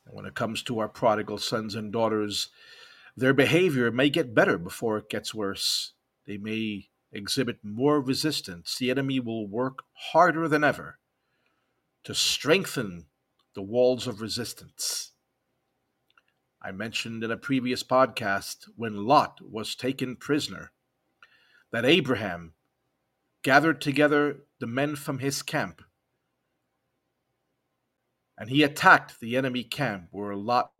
And 0.04 0.14
when 0.14 0.26
it 0.26 0.34
comes 0.34 0.62
to 0.64 0.78
our 0.78 0.88
prodigal 0.88 1.38
sons 1.38 1.74
and 1.74 1.90
daughters, 1.90 2.50
their 3.16 3.32
behavior 3.32 3.90
may 3.90 4.10
get 4.10 4.34
better 4.34 4.58
before 4.58 4.98
it 4.98 5.08
gets 5.08 5.34
worse. 5.34 5.94
They 6.26 6.36
may 6.36 6.90
exhibit 7.10 7.58
more 7.62 8.00
resistance, 8.00 8.76
the 8.76 8.90
enemy 8.90 9.20
will 9.20 9.46
work 9.46 9.84
harder 10.12 10.46
than 10.48 10.62
ever 10.62 10.98
to 12.04 12.14
strengthen 12.14 13.06
the 13.54 13.62
walls 13.62 14.06
of 14.06 14.20
resistance. 14.20 15.12
I 16.62 16.70
mentioned 16.70 17.24
in 17.24 17.30
a 17.30 17.36
previous 17.36 17.82
podcast 17.82 18.68
when 18.76 19.04
Lot 19.04 19.40
was 19.42 19.74
taken 19.74 20.16
prisoner 20.16 20.72
that 21.72 21.84
Abraham 21.84 22.54
gathered 23.42 23.80
together 23.80 24.44
the 24.60 24.66
men 24.66 24.94
from 24.94 25.18
his 25.18 25.42
camp 25.42 25.82
and 28.38 28.48
he 28.48 28.62
attacked 28.62 29.20
the 29.20 29.36
enemy 29.36 29.64
camp 29.64 30.08
where 30.10 30.34
Lot 30.34 30.72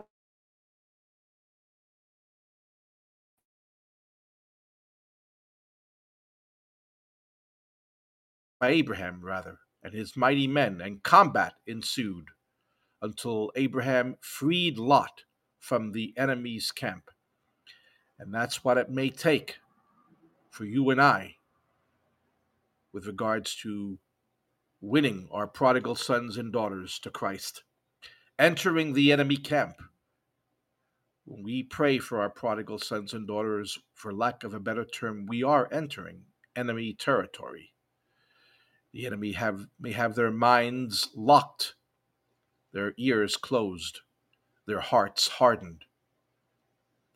by 8.60 8.68
Abraham 8.68 9.20
rather 9.22 9.58
and 9.82 9.92
his 9.92 10.16
mighty 10.16 10.46
men 10.46 10.80
and 10.80 11.02
combat 11.02 11.54
ensued 11.66 12.28
until 13.02 13.52
Abraham 13.56 14.16
freed 14.20 14.78
Lot 14.78 15.24
from 15.58 15.92
the 15.92 16.14
enemy's 16.16 16.72
camp 16.72 17.10
and 18.22 18.32
that's 18.32 18.62
what 18.62 18.78
it 18.78 18.88
may 18.88 19.10
take 19.10 19.56
for 20.48 20.64
you 20.64 20.90
and 20.90 21.02
I 21.02 21.34
with 22.92 23.06
regards 23.06 23.56
to 23.62 23.98
winning 24.80 25.26
our 25.32 25.48
prodigal 25.48 25.96
sons 25.96 26.36
and 26.36 26.52
daughters 26.52 27.00
to 27.00 27.10
Christ, 27.10 27.64
entering 28.38 28.92
the 28.92 29.10
enemy 29.10 29.36
camp. 29.36 29.74
When 31.24 31.42
we 31.42 31.64
pray 31.64 31.98
for 31.98 32.20
our 32.20 32.30
prodigal 32.30 32.78
sons 32.78 33.12
and 33.12 33.26
daughters, 33.26 33.76
for 33.92 34.12
lack 34.12 34.44
of 34.44 34.54
a 34.54 34.60
better 34.60 34.84
term, 34.84 35.26
we 35.26 35.42
are 35.42 35.68
entering 35.72 36.22
enemy 36.54 36.94
territory. 36.94 37.72
The 38.92 39.04
enemy 39.06 39.32
have, 39.32 39.66
may 39.80 39.92
have 39.92 40.14
their 40.14 40.30
minds 40.30 41.10
locked, 41.16 41.74
their 42.72 42.94
ears 42.96 43.36
closed, 43.36 44.00
their 44.66 44.80
hearts 44.80 45.28
hardened, 45.28 45.84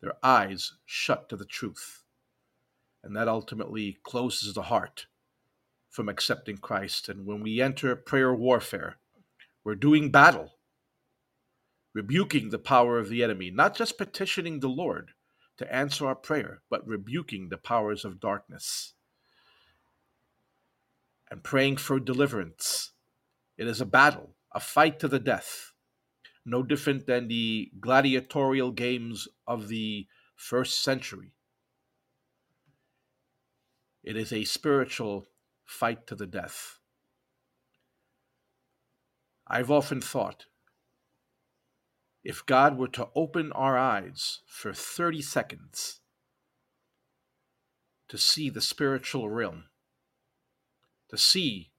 their 0.01 0.13
eyes 0.23 0.73
shut 0.85 1.29
to 1.29 1.35
the 1.35 1.45
truth. 1.45 2.03
And 3.03 3.15
that 3.15 3.27
ultimately 3.27 3.97
closes 4.03 4.53
the 4.53 4.63
heart 4.63 5.07
from 5.89 6.09
accepting 6.09 6.57
Christ. 6.57 7.09
And 7.09 7.25
when 7.25 7.41
we 7.41 7.61
enter 7.61 7.95
prayer 7.95 8.33
warfare, 8.33 8.97
we're 9.63 9.75
doing 9.75 10.11
battle, 10.11 10.53
rebuking 11.93 12.49
the 12.49 12.59
power 12.59 12.99
of 12.99 13.09
the 13.09 13.23
enemy, 13.23 13.49
not 13.49 13.75
just 13.75 13.97
petitioning 13.97 14.59
the 14.59 14.69
Lord 14.69 15.11
to 15.57 15.73
answer 15.73 16.05
our 16.05 16.15
prayer, 16.15 16.61
but 16.69 16.87
rebuking 16.87 17.49
the 17.49 17.57
powers 17.57 18.05
of 18.05 18.19
darkness 18.19 18.93
and 21.29 21.43
praying 21.43 21.77
for 21.77 21.99
deliverance. 21.99 22.91
It 23.57 23.67
is 23.67 23.81
a 23.81 23.85
battle, 23.85 24.35
a 24.53 24.59
fight 24.59 24.99
to 24.99 25.07
the 25.07 25.19
death, 25.19 25.73
no 26.45 26.63
different 26.63 27.05
than 27.05 27.27
the 27.27 27.71
gladiatorial 27.79 28.71
games 28.71 29.27
of 29.45 29.67
the 29.67 30.07
first 30.35 30.83
century. 30.83 31.33
It 34.03 34.15
is 34.15 34.31
a 34.31 34.45
spiritual 34.45 35.27
fight 35.65 36.07
to 36.07 36.15
the 36.15 36.27
death. 36.27 36.79
I've 39.47 39.71
often 39.71 40.01
thought 40.01 40.45
if 42.23 42.45
God 42.45 42.77
were 42.77 42.89
to 42.89 43.07
open 43.15 43.51
our 43.53 43.77
eyes 43.77 44.39
for 44.45 44.73
30 44.73 45.21
seconds 45.21 46.01
to 48.09 48.17
see 48.17 48.49
the 48.49 48.61
spiritual 48.61 49.29
realm, 49.29 49.65
to 51.09 51.17
see 51.17 51.71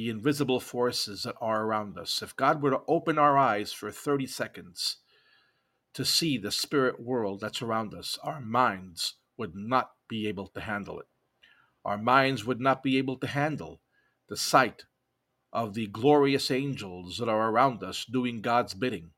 the 0.00 0.10
invisible 0.10 0.60
forces 0.60 1.24
that 1.24 1.36
are 1.40 1.64
around 1.64 1.98
us, 1.98 2.22
if 2.22 2.34
God 2.34 2.62
were 2.62 2.70
to 2.70 2.80
open 2.88 3.18
our 3.18 3.36
eyes 3.36 3.72
for 3.72 3.90
30 3.90 4.26
seconds 4.26 4.96
to 5.92 6.04
see 6.04 6.38
the 6.38 6.50
spirit 6.50 7.00
world 7.00 7.40
that's 7.40 7.62
around 7.62 7.92
us, 7.92 8.18
our 8.22 8.40
minds 8.40 9.16
would 9.36 9.54
not 9.54 9.90
be 10.08 10.26
able 10.26 10.46
to 10.46 10.60
handle 10.60 11.00
it 11.00 11.06
our 11.84 11.98
minds 11.98 12.44
would 12.44 12.60
not 12.60 12.82
be 12.82 12.98
able 12.98 13.16
to 13.16 13.26
handle 13.26 13.80
the 14.28 14.36
sight 14.36 14.84
of 15.52 15.74
the 15.74 15.86
glorious 15.86 16.50
angels 16.50 17.18
that 17.18 17.28
are 17.28 17.50
around 17.50 17.82
us 17.82 18.04
doing 18.04 18.40
God's 18.40 18.74
bidding. 18.74 19.10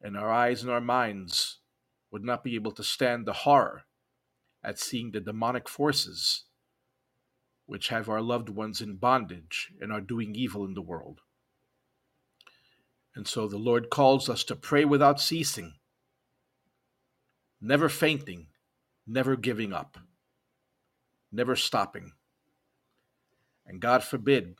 And 0.00 0.16
our 0.16 0.30
eyes 0.30 0.62
and 0.62 0.70
our 0.70 0.80
minds 0.80 1.58
would 2.10 2.24
not 2.24 2.44
be 2.44 2.54
able 2.54 2.72
to 2.72 2.84
stand 2.84 3.26
the 3.26 3.32
horror 3.32 3.84
at 4.62 4.78
seeing 4.78 5.10
the 5.10 5.20
demonic 5.20 5.68
forces 5.68 6.44
which 7.72 7.88
have 7.88 8.10
our 8.10 8.20
loved 8.20 8.50
ones 8.50 8.82
in 8.82 8.96
bondage 8.96 9.72
and 9.80 9.90
are 9.90 10.02
doing 10.02 10.34
evil 10.34 10.62
in 10.62 10.74
the 10.74 10.82
world. 10.82 11.22
And 13.14 13.26
so 13.26 13.48
the 13.48 13.56
Lord 13.56 13.88
calls 13.88 14.28
us 14.28 14.44
to 14.44 14.54
pray 14.54 14.84
without 14.84 15.18
ceasing, 15.18 15.72
never 17.62 17.88
fainting, 17.88 18.48
never 19.06 19.36
giving 19.36 19.72
up, 19.72 19.96
never 21.32 21.56
stopping. 21.56 22.12
And 23.66 23.80
God 23.80 24.04
forbid 24.04 24.56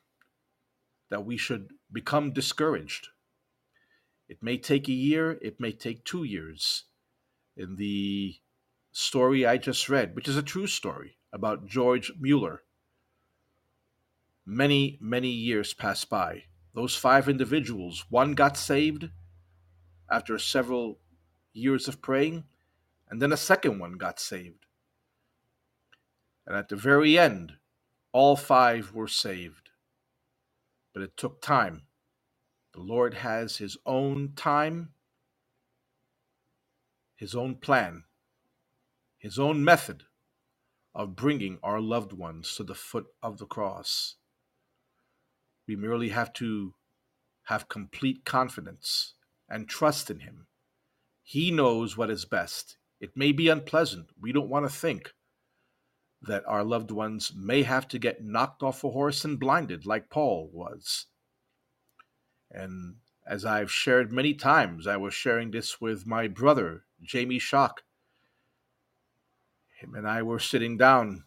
that 1.10 1.26
we 1.26 1.36
should 1.36 1.68
become 1.92 2.32
discouraged. 2.32 3.08
It 4.26 4.42
may 4.42 4.56
take 4.56 4.88
a 4.88 4.92
year, 4.92 5.38
it 5.42 5.60
may 5.60 5.72
take 5.72 6.06
two 6.06 6.24
years. 6.24 6.84
In 7.58 7.76
the 7.76 8.36
story 8.90 9.44
I 9.44 9.58
just 9.58 9.90
read, 9.90 10.16
which 10.16 10.28
is 10.28 10.38
a 10.38 10.42
true 10.42 10.66
story 10.66 11.18
about 11.30 11.66
George 11.66 12.10
Mueller, 12.18 12.62
many, 14.46 14.98
many 15.00 15.28
years 15.28 15.74
passed 15.74 16.10
by. 16.10 16.44
Those 16.74 16.96
five 16.96 17.28
individuals, 17.28 18.06
one 18.08 18.32
got 18.32 18.56
saved 18.56 19.10
after 20.10 20.38
several 20.38 20.98
years 21.52 21.88
of 21.88 22.00
praying, 22.00 22.44
and 23.08 23.20
then 23.20 23.32
a 23.32 23.36
second 23.36 23.78
one 23.78 23.92
got 23.92 24.18
saved. 24.18 24.66
And 26.46 26.56
at 26.56 26.68
the 26.68 26.76
very 26.76 27.18
end, 27.18 27.52
all 28.12 28.36
five 28.36 28.92
were 28.92 29.08
saved. 29.08 29.70
But 30.92 31.02
it 31.02 31.16
took 31.16 31.40
time. 31.40 31.82
The 32.74 32.80
Lord 32.80 33.14
has 33.14 33.58
His 33.58 33.76
own 33.86 34.32
time, 34.34 34.90
His 37.16 37.34
own 37.34 37.56
plan, 37.56 38.04
His 39.18 39.38
own 39.38 39.64
method 39.64 40.04
of 40.94 41.16
bringing 41.16 41.58
our 41.62 41.80
loved 41.80 42.12
ones 42.12 42.54
to 42.56 42.64
the 42.64 42.74
foot 42.74 43.06
of 43.22 43.38
the 43.38 43.46
cross. 43.46 44.16
We 45.72 45.76
merely 45.76 46.10
have 46.10 46.34
to 46.34 46.74
have 47.44 47.70
complete 47.70 48.26
confidence 48.26 49.14
and 49.48 49.66
trust 49.66 50.10
in 50.10 50.20
Him. 50.20 50.46
He 51.22 51.50
knows 51.50 51.96
what 51.96 52.10
is 52.10 52.26
best. 52.26 52.76
It 53.00 53.16
may 53.16 53.32
be 53.32 53.48
unpleasant. 53.48 54.10
We 54.20 54.32
don't 54.32 54.50
want 54.50 54.66
to 54.66 54.70
think 54.70 55.14
that 56.20 56.44
our 56.46 56.62
loved 56.62 56.90
ones 56.90 57.32
may 57.34 57.62
have 57.62 57.88
to 57.88 57.98
get 57.98 58.22
knocked 58.22 58.62
off 58.62 58.84
a 58.84 58.90
horse 58.90 59.24
and 59.24 59.40
blinded, 59.40 59.86
like 59.86 60.10
Paul 60.10 60.50
was. 60.52 61.06
And 62.50 62.96
as 63.26 63.46
I've 63.46 63.72
shared 63.72 64.12
many 64.12 64.34
times, 64.34 64.86
I 64.86 64.98
was 64.98 65.14
sharing 65.14 65.52
this 65.52 65.80
with 65.80 66.06
my 66.06 66.28
brother, 66.28 66.84
Jamie 67.02 67.38
Shock. 67.38 67.80
Him 69.80 69.94
and 69.94 70.06
I 70.06 70.22
were 70.22 70.38
sitting 70.38 70.76
down 70.76 71.24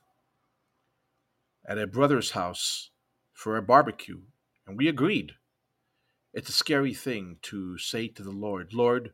at 1.67 1.79
a 1.79 1.87
brother's 1.87 2.31
house 2.31 2.91
for 3.33 3.57
a 3.57 3.63
barbecue, 3.63 4.21
and 4.67 4.77
we 4.77 4.87
agreed. 4.87 5.33
It's 6.33 6.49
a 6.49 6.53
scary 6.53 6.93
thing 6.93 7.37
to 7.43 7.77
say 7.77 8.07
to 8.09 8.23
the 8.23 8.31
Lord, 8.31 8.73
Lord, 8.73 9.13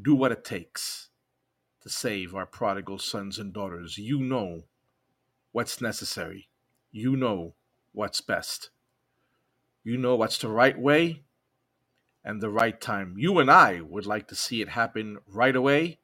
do 0.00 0.14
what 0.14 0.32
it 0.32 0.44
takes 0.44 1.08
to 1.82 1.88
save 1.88 2.34
our 2.34 2.46
prodigal 2.46 2.98
sons 2.98 3.38
and 3.38 3.52
daughters. 3.52 3.98
You 3.98 4.20
know 4.20 4.64
what's 5.52 5.80
necessary. 5.80 6.48
You 6.92 7.16
know 7.16 7.54
what's 7.92 8.20
best. 8.20 8.70
You 9.82 9.96
know 9.96 10.14
what's 10.14 10.38
the 10.38 10.48
right 10.48 10.78
way 10.78 11.22
and 12.24 12.40
the 12.40 12.50
right 12.50 12.80
time. 12.80 13.14
You 13.16 13.38
and 13.38 13.50
I 13.50 13.80
would 13.80 14.06
like 14.06 14.28
to 14.28 14.34
see 14.34 14.60
it 14.60 14.68
happen 14.68 15.18
right 15.26 15.56
away, 15.56 15.98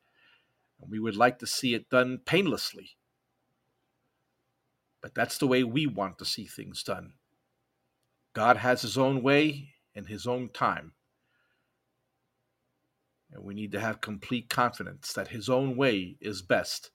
and 0.80 0.91
we 0.91 0.99
would 0.99 1.16
like 1.16 1.39
to 1.41 1.47
see 1.47 1.74
it 1.74 1.91
done 1.91 2.20
painlessly. 2.24 2.97
But 5.03 5.14
that's 5.14 5.39
the 5.39 5.47
way 5.47 5.62
we 5.62 5.87
want 5.87 6.18
to 6.18 6.24
see 6.24 6.47
things 6.47 6.82
done. 6.82 7.12
God 8.37 8.59
has 8.59 8.82
His 8.82 8.99
own 8.99 9.22
way 9.22 9.70
and 9.95 10.07
His 10.07 10.26
own 10.26 10.51
time. 10.51 10.93
And 13.32 13.43
we 13.43 13.55
need 13.55 13.72
to 13.72 13.80
have 13.80 14.03
complete 14.03 14.51
confidence 14.51 15.14
that 15.14 15.28
His 15.28 15.49
own 15.49 15.74
way 15.74 16.18
is 16.20 16.43
best. 16.43 16.91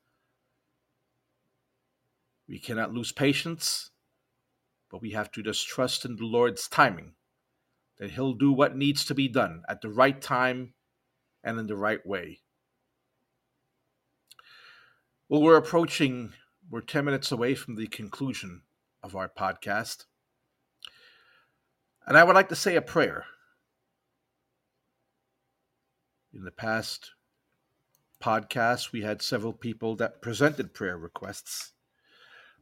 We 2.48 2.60
cannot 2.60 2.94
lose 2.94 3.12
patience, 3.12 3.90
but 4.92 5.02
we 5.02 5.14
have 5.14 5.32
to 5.32 5.42
just 5.42 5.68
trust 5.68 6.06
in 6.06 6.16
the 6.16 6.26
Lord's 6.26 6.68
timing, 6.68 7.14
that 7.98 8.12
He'll 8.12 8.34
do 8.34 8.52
what 8.52 8.78
needs 8.78 9.04
to 9.06 9.16
be 9.16 9.28
done 9.28 9.64
at 9.68 9.82
the 9.82 9.90
right 9.90 10.22
time 10.22 10.76
and 11.44 11.58
in 11.58 11.66
the 11.66 11.76
right 11.76 12.06
way. 12.06 12.42
Well, 15.28 15.42
we're 15.42 15.58
approaching, 15.58 16.34
we're 16.70 16.82
10 16.82 17.04
minutes 17.04 17.32
away 17.32 17.56
from 17.56 17.78
the 17.78 17.88
conclusion 17.88 18.62
of 19.02 19.16
our 19.16 19.28
podcast. 19.28 20.06
And 22.06 22.18
I 22.18 22.24
would 22.24 22.36
like 22.36 22.50
to 22.50 22.56
say 22.56 22.76
a 22.76 22.82
prayer 22.82 23.26
in 26.34 26.44
the 26.44 26.52
past 26.52 27.12
podcasts, 28.22 28.92
we 28.92 29.02
had 29.02 29.22
several 29.22 29.54
people 29.54 29.96
that 29.98 30.22
presented 30.22 30.74
prayer 30.74 30.98
requests. 30.98 31.74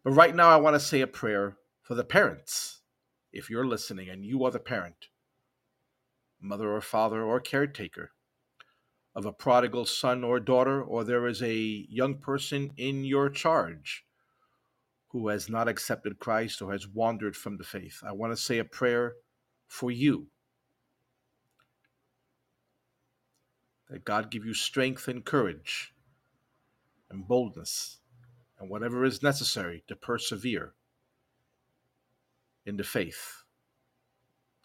But 0.04 0.12
right 0.12 0.36
now, 0.36 0.50
I 0.50 0.58
want 0.58 0.76
to 0.76 0.80
say 0.80 1.02
a 1.02 1.08
prayer 1.08 1.58
for 1.82 1.96
the 1.96 2.04
parents 2.04 2.82
if 3.32 3.50
you're 3.50 3.66
listening 3.66 4.10
and 4.10 4.26
you 4.26 4.44
are 4.44 4.52
the 4.52 4.60
parent, 4.60 5.08
mother 6.42 6.74
or 6.74 6.82
father 6.82 7.22
or 7.22 7.40
caretaker 7.40 8.12
of 9.16 9.26
a 9.26 9.34
prodigal 9.34 9.86
son 9.86 10.24
or 10.24 10.40
daughter, 10.40 10.82
or 10.82 11.04
there 11.04 11.28
is 11.28 11.42
a 11.42 11.54
young 11.54 12.16
person 12.16 12.72
in 12.78 13.04
your 13.04 13.30
charge 13.30 14.06
who 15.10 15.28
has 15.28 15.50
not 15.50 15.68
accepted 15.68 16.20
Christ 16.20 16.62
or 16.62 16.72
has 16.72 16.88
wandered 16.88 17.36
from 17.36 17.58
the 17.58 17.64
faith, 17.64 18.02
I 18.06 18.12
want 18.12 18.32
to 18.32 18.38
say 18.38 18.60
a 18.60 18.64
prayer 18.64 19.16
for 19.70 19.90
you. 19.90 20.28
That 23.90 24.04
God 24.04 24.30
give 24.30 24.46
you 24.46 24.54
strength 24.54 25.08
and 25.08 25.24
courage 25.24 25.94
and 27.10 27.28
boldness 27.28 28.00
and 28.60 28.70
whatever 28.70 29.06
is 29.06 29.24
necessary 29.24 29.84
to 29.88 29.96
persevere 29.96 30.74
in 32.66 32.76
the 32.76 32.84
faith. 32.84 33.44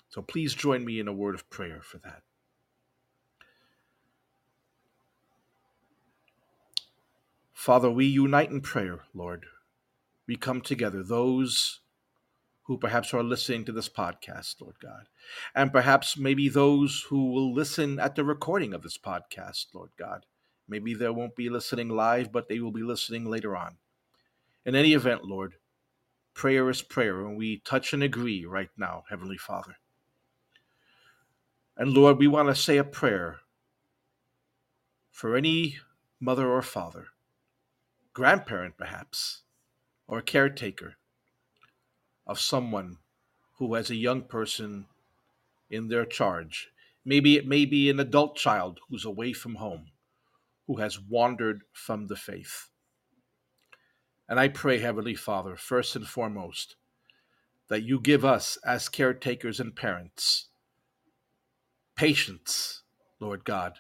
So 0.09 0.21
please 0.21 0.55
join 0.55 0.85
me 0.85 0.99
in 0.99 1.09
a 1.09 1.13
word 1.13 1.35
of 1.35 1.49
prayer 1.49 1.81
for 1.83 1.99
that. 1.99 2.23
Father, 7.53 7.91
we 7.91 8.07
unite 8.07 8.51
in 8.51 8.61
prayer, 8.61 9.01
Lord. 9.15 9.47
We 10.27 10.37
come 10.37 10.61
together, 10.61 11.03
those 11.03 11.81
who 12.65 12.79
perhaps 12.79 13.13
are 13.13 13.23
listening 13.23 13.65
to 13.65 13.73
this 13.73 13.89
podcast, 13.89 14.61
Lord 14.61 14.77
God, 14.81 15.09
and 15.55 15.73
perhaps 15.73 16.17
maybe 16.17 16.49
those 16.49 17.07
who 17.09 17.31
will 17.31 17.53
listen 17.53 17.99
at 17.99 18.15
the 18.15 18.25
recording 18.25 18.73
of 18.73 18.83
this 18.83 18.99
podcast, 18.99 19.67
Lord 19.75 19.91
God. 19.99 20.27
Maybe 20.67 20.95
they 20.95 21.11
won't 21.11 21.37
be 21.37 21.51
listening 21.51 21.91
live, 21.91 22.33
but 22.33 22.49
they 22.49 22.61
will 22.61 22.73
be 22.73 22.83
listening 22.83 23.27
later 23.27 23.55
on. 23.55 23.77
In 24.65 24.75
any 24.75 24.95
event, 24.95 25.25
Lord, 25.25 25.57
prayer 26.33 26.71
is 26.71 26.81
prayer, 26.81 27.21
and 27.21 27.37
we 27.37 27.59
touch 27.59 27.93
and 27.93 28.03
agree 28.03 28.47
right 28.47 28.71
now, 28.79 29.05
Heavenly 29.11 29.37
Father. 29.37 29.77
And 31.77 31.93
Lord, 31.93 32.19
we 32.19 32.29
want 32.29 32.49
to 32.49 32.55
say 32.55 32.79
a 32.79 32.85
prayer 32.85 33.41
for 35.11 35.37
any 35.37 35.77
mother 36.19 36.49
or 36.49 36.63
father, 36.63 37.09
grandparent 38.15 38.79
perhaps, 38.79 39.43
or 40.07 40.23
caretaker 40.23 40.97
of 42.27 42.41
someone 42.41 42.99
who 43.59 43.75
has 43.75 43.91
a 43.91 43.97
young 43.97 44.23
person 44.23 44.87
in 45.71 45.89
their 45.89 46.05
charge. 46.05 46.71
Maybe 47.05 47.37
it 47.37 47.47
may 47.47 47.65
be 47.65 47.91
an 47.91 48.01
adult 48.01 48.37
child 48.37 48.81
who's 48.89 49.05
away 49.05 49.33
from 49.33 49.57
home, 49.57 49.87
who 50.67 50.77
has 50.77 51.01
wandered 51.01 51.63
from 51.73 52.07
the 52.07 52.17
faith. 52.17 52.69
And 54.29 54.41
I 54.41 54.49
pray, 54.49 54.79
Heavenly 54.79 55.15
Father, 55.15 55.57
first 55.57 55.97
and 55.97 56.07
foremost, 56.07 56.77
that 57.69 57.83
you 57.83 58.01
give 58.01 58.25
us 58.25 58.57
as 58.65 58.89
caretakers 58.89 59.61
and 59.61 59.75
parents 59.75 60.49
patience, 61.97 62.83
Lord 63.21 63.45
God, 63.45 63.75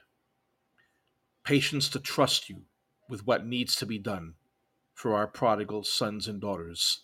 patience 1.43 1.89
to 1.91 1.99
trust 1.99 2.49
you 2.49 2.63
with 3.09 3.27
what 3.27 3.47
needs 3.47 3.77
to 3.77 3.87
be 3.87 3.99
done 3.99 4.35
for 4.95 5.15
our 5.15 5.27
prodigal 5.27 5.83
sons 5.83 6.29
and 6.29 6.41
daughters. 6.41 7.03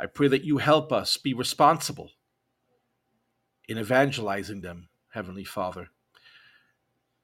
I 0.00 0.06
pray 0.06 0.28
that 0.28 0.44
you 0.44 0.56
help 0.56 0.92
us 0.92 1.18
be 1.18 1.34
responsible 1.34 2.12
in 3.68 3.76
evangelizing 3.76 4.62
them, 4.62 4.88
Heavenly 5.10 5.44
Father. 5.44 5.88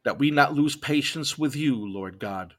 That 0.05 0.19
we 0.19 0.31
not 0.31 0.53
lose 0.53 0.77
patience 0.77 1.39
with 1.39 1.57
you, 1.57 1.75
Lord 1.75 2.19
God, 2.19 2.53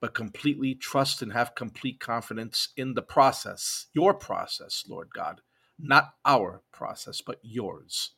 but 0.00 0.14
completely 0.14 0.74
trust 0.74 1.20
and 1.20 1.34
have 1.34 1.54
complete 1.54 2.00
confidence 2.00 2.70
in 2.78 2.94
the 2.94 3.02
process, 3.02 3.88
your 3.92 4.14
process, 4.14 4.84
Lord 4.88 5.10
God, 5.14 5.42
not 5.78 6.14
our 6.24 6.62
process, 6.72 7.20
but 7.20 7.38
yours. 7.42 8.12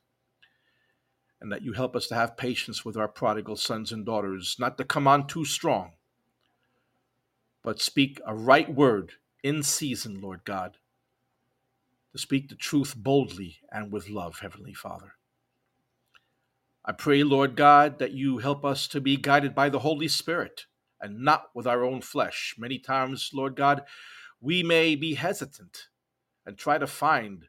And 1.41 1.51
that 1.51 1.63
you 1.63 1.73
help 1.73 1.97
us 1.97 2.07
to 2.09 2.15
have 2.15 2.37
patience 2.37 2.85
with 2.85 2.97
our 2.97 3.09
prodigal 3.09 3.57
sons 3.57 3.91
and 3.91 4.07
daughters, 4.07 4.55
not 4.61 4.79
to 4.79 4.85
come 4.85 5.09
on 5.09 5.27
too 5.27 5.45
strong, 5.45 5.95
but 7.65 7.81
speak 7.81 8.21
a 8.25 8.37
right 8.37 8.73
word 8.73 9.15
in 9.43 9.65
season, 9.65 10.21
Lord 10.21 10.45
God, 10.45 10.77
to 12.13 12.19
speak 12.19 12.49
the 12.49 12.55
truth 12.55 12.95
boldly 12.97 13.59
and 13.71 13.93
with 13.93 14.09
love, 14.09 14.41
Heavenly 14.41 14.75
Father. 14.75 15.15
I 16.85 16.93
pray, 16.93 17.23
Lord 17.23 17.57
God, 17.57 17.99
that 17.99 18.13
you 18.13 18.39
help 18.39 18.65
us 18.65 18.89
to 18.89 19.01
be 19.01 19.17
guided 19.17 19.55
by 19.55 19.69
the 19.69 19.81
Holy 19.81 20.09
Spirit 20.09 20.67
and 21.01 21.21
not 21.21 21.51
with 21.55 21.67
our 21.67 21.85
own 21.85 22.01
flesh. 22.01 22.55
Many 22.59 22.79
times, 22.79 23.31
Lord 23.33 23.55
God, 23.55 23.83
we 24.41 24.63
may 24.63 24.95
be 24.95 25.15
hesitant 25.15 25.89
and 26.47 26.57
try 26.57 26.79
to 26.79 26.87
find 26.87 27.45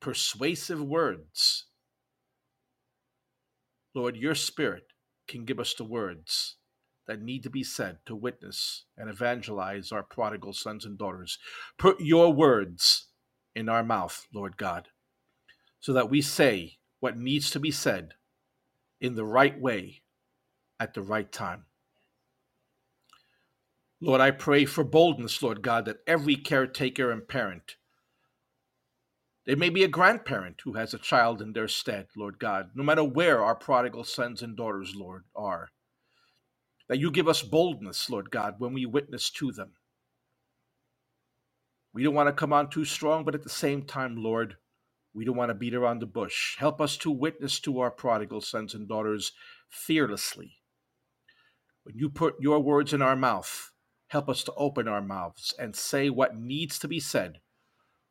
persuasive 0.00 0.82
words. 0.82 1.66
Lord, 3.94 4.16
your 4.16 4.34
Spirit 4.34 4.92
can 5.26 5.44
give 5.44 5.58
us 5.58 5.74
the 5.74 5.84
words 5.84 6.56
that 7.06 7.22
need 7.22 7.42
to 7.42 7.50
be 7.50 7.64
said 7.64 7.98
to 8.04 8.14
witness 8.14 8.84
and 8.96 9.08
evangelize 9.08 9.90
our 9.90 10.02
prodigal 10.02 10.52
sons 10.52 10.84
and 10.84 10.98
daughters. 10.98 11.38
Put 11.78 12.00
your 12.00 12.32
words 12.32 13.05
in 13.56 13.70
our 13.70 13.82
mouth, 13.82 14.28
Lord 14.32 14.58
God, 14.58 14.88
so 15.80 15.94
that 15.94 16.10
we 16.10 16.20
say 16.20 16.76
what 17.00 17.16
needs 17.16 17.50
to 17.50 17.58
be 17.58 17.70
said 17.70 18.12
in 19.00 19.14
the 19.14 19.24
right 19.24 19.58
way 19.58 20.02
at 20.78 20.92
the 20.92 21.00
right 21.00 21.32
time. 21.32 21.64
Lord, 23.98 24.20
I 24.20 24.30
pray 24.30 24.66
for 24.66 24.84
boldness, 24.84 25.42
Lord 25.42 25.62
God, 25.62 25.86
that 25.86 26.02
every 26.06 26.36
caretaker 26.36 27.10
and 27.10 27.26
parent, 27.26 27.76
there 29.46 29.56
may 29.56 29.70
be 29.70 29.84
a 29.84 29.88
grandparent 29.88 30.60
who 30.64 30.74
has 30.74 30.92
a 30.92 30.98
child 30.98 31.40
in 31.40 31.54
their 31.54 31.68
stead, 31.68 32.08
Lord 32.14 32.38
God, 32.38 32.70
no 32.74 32.82
matter 32.82 33.04
where 33.04 33.42
our 33.42 33.54
prodigal 33.54 34.04
sons 34.04 34.42
and 34.42 34.54
daughters, 34.54 34.94
Lord, 34.94 35.24
are, 35.34 35.70
that 36.88 36.98
you 36.98 37.10
give 37.10 37.26
us 37.26 37.42
boldness, 37.42 38.10
Lord 38.10 38.30
God, 38.30 38.56
when 38.58 38.74
we 38.74 38.84
witness 38.84 39.30
to 39.30 39.50
them. 39.50 39.72
We 41.96 42.04
don't 42.04 42.14
want 42.14 42.28
to 42.28 42.32
come 42.32 42.52
on 42.52 42.70
too 42.70 42.84
strong, 42.84 43.24
but 43.24 43.34
at 43.34 43.42
the 43.42 43.48
same 43.48 43.82
time, 43.82 44.22
Lord, 44.22 44.56
we 45.12 45.24
don't 45.24 45.36
want 45.36 45.48
to 45.48 45.54
beat 45.54 45.74
around 45.74 45.98
the 45.98 46.06
bush. 46.06 46.56
Help 46.58 46.80
us 46.80 46.96
to 46.98 47.10
witness 47.10 47.58
to 47.60 47.80
our 47.80 47.90
prodigal 47.90 48.42
sons 48.42 48.74
and 48.74 48.86
daughters 48.86 49.32
fearlessly. 49.68 50.58
When 51.82 51.96
you 51.96 52.10
put 52.10 52.34
your 52.38 52.60
words 52.60 52.92
in 52.92 53.02
our 53.02 53.16
mouth, 53.16 53.72
Help 54.08 54.28
us 54.28 54.44
to 54.44 54.54
open 54.54 54.86
our 54.86 55.02
mouths 55.02 55.52
and 55.58 55.74
say 55.74 56.10
what 56.10 56.36
needs 56.36 56.78
to 56.78 56.88
be 56.88 57.00
said. 57.00 57.40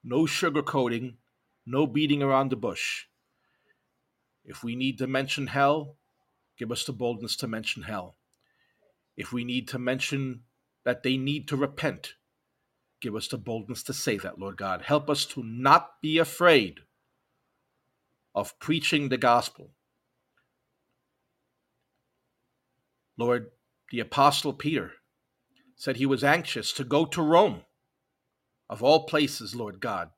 No 0.04 0.24
sugarcoating, 0.24 1.16
no 1.66 1.88
beating 1.88 2.22
around 2.22 2.50
the 2.50 2.58
bush. 2.58 3.06
If 4.44 4.64
we 4.64 4.76
need 4.76 4.98
to 4.98 5.08
mention 5.08 5.48
hell, 5.48 5.98
give 6.58 6.72
us 6.72 6.84
the 6.84 6.94
boldness 6.94 7.36
to 7.38 7.48
mention 7.48 7.84
hell. 7.84 8.18
If 9.16 9.32
we 9.32 9.46
need 9.46 9.70
to 9.70 9.80
mention 9.80 10.42
that 10.84 11.04
they 11.04 11.18
need 11.18 11.48
to 11.48 11.56
repent, 11.56 12.16
give 13.06 13.16
us 13.16 13.28
the 13.28 13.38
boldness 13.38 13.84
to 13.84 13.94
say 13.94 14.18
that, 14.18 14.40
Lord 14.40 14.58
God. 14.58 14.82
Help 14.82 15.12
us 15.12 15.26
to 15.26 15.44
not 15.44 16.02
be 16.02 16.18
afraid 16.18 16.80
of 18.34 18.58
preaching 18.58 19.10
the 19.10 19.18
gospel. 19.18 19.70
Lord, 23.16 23.52
the 23.92 24.00
Apostle 24.00 24.54
Peter 24.54 24.94
said 25.76 25.98
he 25.98 26.08
was 26.08 26.24
anxious 26.24 26.74
to 26.74 26.84
go 26.84 27.06
to 27.06 27.22
Rome, 27.22 27.62
of 28.72 28.82
all 28.82 29.06
places, 29.06 29.54
Lord 29.54 29.80
God, 29.80 30.10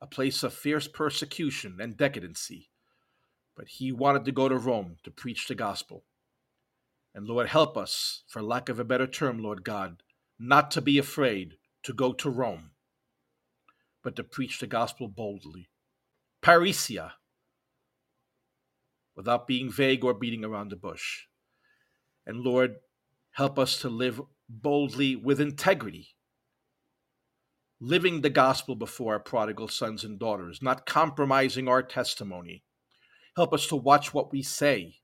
a 0.00 0.06
place 0.08 0.42
of 0.42 0.52
fierce 0.52 0.88
persecution 0.88 1.78
and 1.80 1.96
decadency. 1.96 2.70
But 3.56 3.68
he 3.68 3.92
wanted 3.92 4.24
to 4.24 4.32
go 4.32 4.48
to 4.48 4.56
Rome 4.56 4.96
to 5.04 5.12
preach 5.12 5.46
the 5.46 5.54
gospel. 5.54 6.02
And 7.14 7.28
Lord, 7.28 7.46
help 7.46 7.76
us, 7.76 8.24
for 8.26 8.42
lack 8.42 8.68
of 8.68 8.80
a 8.80 8.84
better 8.84 9.06
term, 9.06 9.38
Lord 9.38 9.62
God, 9.62 10.02
not 10.40 10.72
to 10.72 10.80
be 10.80 10.98
afraid 10.98 11.54
to 11.84 11.92
go 11.92 12.12
to 12.12 12.30
Rome, 12.30 12.70
but 14.02 14.16
to 14.16 14.24
preach 14.24 14.58
the 14.58 14.66
gospel 14.66 15.08
boldly. 15.08 15.68
Parrhesia, 16.42 17.12
without 19.14 19.46
being 19.46 19.70
vague 19.70 20.04
or 20.04 20.14
beating 20.14 20.44
around 20.44 20.70
the 20.70 20.76
bush. 20.76 21.26
And 22.26 22.40
Lord, 22.40 22.76
help 23.32 23.58
us 23.58 23.78
to 23.80 23.88
live 23.88 24.20
boldly 24.48 25.16
with 25.16 25.40
integrity, 25.40 26.16
living 27.80 28.20
the 28.20 28.30
gospel 28.30 28.74
before 28.74 29.14
our 29.14 29.20
prodigal 29.20 29.68
sons 29.68 30.04
and 30.04 30.18
daughters, 30.18 30.60
not 30.62 30.86
compromising 30.86 31.68
our 31.68 31.82
testimony. 31.82 32.64
Help 33.36 33.52
us 33.52 33.66
to 33.68 33.76
watch 33.76 34.12
what 34.12 34.32
we 34.32 34.42
say. 34.42 34.96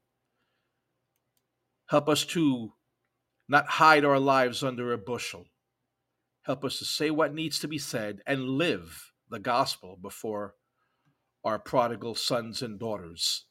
Help 1.89 2.09
us 2.09 2.24
to 2.24 2.72
not 3.49 3.66
hide 3.66 4.05
our 4.05 4.18
lives 4.18 4.62
under 4.62 4.93
a 4.93 4.99
bushel. 4.99 5.47
Help 6.47 6.64
us 6.64 6.78
to 6.78 6.84
say 6.84 7.11
what 7.11 7.34
needs 7.34 7.59
to 7.59 7.66
be 7.66 7.78
said 7.78 8.20
and 8.24 8.49
live 8.49 9.12
the 9.28 9.40
gospel 9.40 9.99
before 10.01 10.55
our 11.42 11.59
prodigal 11.59 12.14
sons 12.14 12.62
and 12.62 12.78
daughters. 12.78 13.47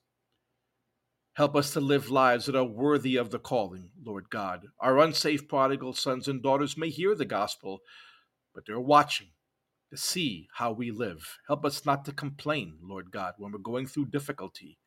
Help 1.33 1.57
us 1.57 1.73
to 1.73 1.81
live 1.81 2.09
lives 2.09 2.45
that 2.45 2.55
are 2.55 2.63
worthy 2.63 3.17
of 3.17 3.31
the 3.31 3.39
calling, 3.39 3.89
Lord 4.01 4.29
God. 4.29 4.67
Our 4.79 4.99
unsafe 4.99 5.49
prodigal 5.49 5.91
sons 5.91 6.29
and 6.29 6.41
daughters 6.41 6.77
may 6.77 6.89
hear 6.89 7.13
the 7.15 7.25
gospel, 7.25 7.81
but 8.53 8.65
they're 8.65 8.79
watching 8.79 9.27
to 9.91 9.97
see 9.97 10.47
how 10.53 10.71
we 10.71 10.89
live. 10.91 11.39
Help 11.49 11.65
us 11.65 11.85
not 11.85 12.05
to 12.05 12.13
complain, 12.13 12.77
Lord 12.81 13.11
God, 13.11 13.33
when 13.37 13.51
we're 13.51 13.59
going 13.59 13.87
through 13.87 14.05
difficulty. 14.05 14.77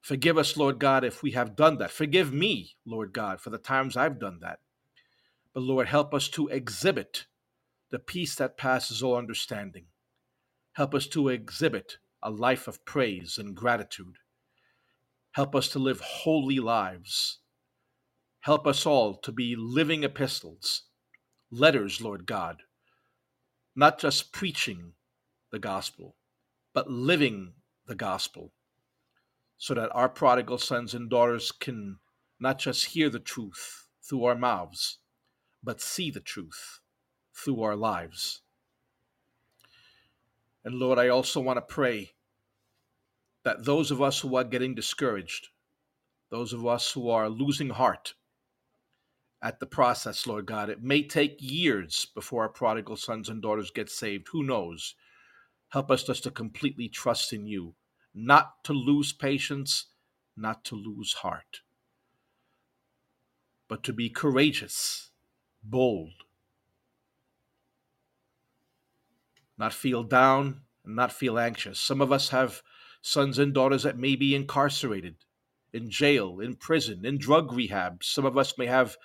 Forgive 0.00 0.36
us, 0.36 0.56
Lord 0.56 0.80
God, 0.80 1.04
if 1.04 1.22
we 1.22 1.30
have 1.30 1.54
done 1.54 1.78
that. 1.78 1.92
Forgive 1.92 2.32
me, 2.32 2.72
Lord 2.84 3.12
God, 3.12 3.40
for 3.40 3.50
the 3.50 3.58
times 3.58 3.96
I've 3.96 4.18
done 4.18 4.40
that. 4.40 4.58
But 5.54 5.62
Lord, 5.62 5.88
help 5.88 6.14
us 6.14 6.28
to 6.30 6.48
exhibit 6.48 7.26
the 7.90 7.98
peace 7.98 8.34
that 8.36 8.56
passes 8.56 9.02
all 9.02 9.16
understanding. 9.16 9.86
Help 10.72 10.94
us 10.94 11.06
to 11.08 11.28
exhibit 11.28 11.98
a 12.22 12.30
life 12.30 12.66
of 12.66 12.84
praise 12.84 13.36
and 13.36 13.54
gratitude. 13.54 14.16
Help 15.32 15.54
us 15.54 15.68
to 15.68 15.78
live 15.78 16.00
holy 16.00 16.58
lives. 16.58 17.40
Help 18.40 18.66
us 18.66 18.86
all 18.86 19.14
to 19.14 19.30
be 19.30 19.54
living 19.56 20.04
epistles, 20.04 20.84
letters, 21.50 22.00
Lord 22.00 22.26
God, 22.26 22.62
not 23.76 23.98
just 23.98 24.32
preaching 24.32 24.94
the 25.50 25.58
gospel, 25.58 26.16
but 26.72 26.90
living 26.90 27.52
the 27.86 27.94
gospel, 27.94 28.52
so 29.58 29.74
that 29.74 29.90
our 29.92 30.08
prodigal 30.08 30.58
sons 30.58 30.94
and 30.94 31.10
daughters 31.10 31.52
can 31.52 31.98
not 32.40 32.58
just 32.58 32.86
hear 32.86 33.10
the 33.10 33.20
truth 33.20 33.86
through 34.02 34.24
our 34.24 34.34
mouths, 34.34 34.98
but 35.62 35.80
see 35.80 36.10
the 36.10 36.20
truth 36.20 36.80
through 37.34 37.62
our 37.62 37.76
lives. 37.76 38.42
And 40.64 40.74
Lord, 40.76 40.98
I 40.98 41.08
also 41.08 41.40
want 41.40 41.56
to 41.56 41.62
pray 41.62 42.12
that 43.44 43.64
those 43.64 43.90
of 43.90 44.00
us 44.00 44.20
who 44.20 44.36
are 44.36 44.44
getting 44.44 44.74
discouraged, 44.74 45.48
those 46.30 46.52
of 46.52 46.66
us 46.66 46.92
who 46.92 47.10
are 47.10 47.28
losing 47.28 47.70
heart 47.70 48.14
at 49.42 49.58
the 49.58 49.66
process, 49.66 50.26
Lord 50.26 50.46
God, 50.46 50.70
it 50.70 50.82
may 50.82 51.02
take 51.02 51.36
years 51.40 52.06
before 52.14 52.42
our 52.42 52.48
prodigal 52.48 52.96
sons 52.96 53.28
and 53.28 53.42
daughters 53.42 53.72
get 53.72 53.90
saved. 53.90 54.28
Who 54.30 54.44
knows? 54.44 54.94
Help 55.70 55.90
us 55.90 56.04
just 56.04 56.22
to 56.24 56.30
completely 56.30 56.88
trust 56.88 57.32
in 57.32 57.46
you, 57.46 57.74
not 58.14 58.62
to 58.64 58.72
lose 58.72 59.12
patience, 59.12 59.86
not 60.36 60.64
to 60.66 60.76
lose 60.76 61.14
heart, 61.14 61.60
but 63.68 63.82
to 63.82 63.92
be 63.92 64.08
courageous, 64.08 65.10
bold, 65.62 66.12
not 69.56 69.72
feel 69.72 70.02
down, 70.02 70.62
and 70.84 70.96
not 70.96 71.12
feel 71.12 71.38
anxious. 71.38 71.78
Some 71.78 72.00
of 72.00 72.12
us 72.12 72.30
have 72.30 72.62
sons 73.00 73.38
and 73.38 73.52
daughters 73.52 73.82
that 73.82 73.98
may 73.98 74.16
be 74.16 74.34
incarcerated, 74.34 75.16
in 75.72 75.90
jail, 75.90 76.40
in 76.40 76.54
prison, 76.54 77.04
in 77.04 77.18
drug 77.18 77.52
rehab. 77.52 78.04
Some 78.04 78.24
of 78.24 78.36
us 78.36 78.58
may 78.58 78.66
have 78.66 78.96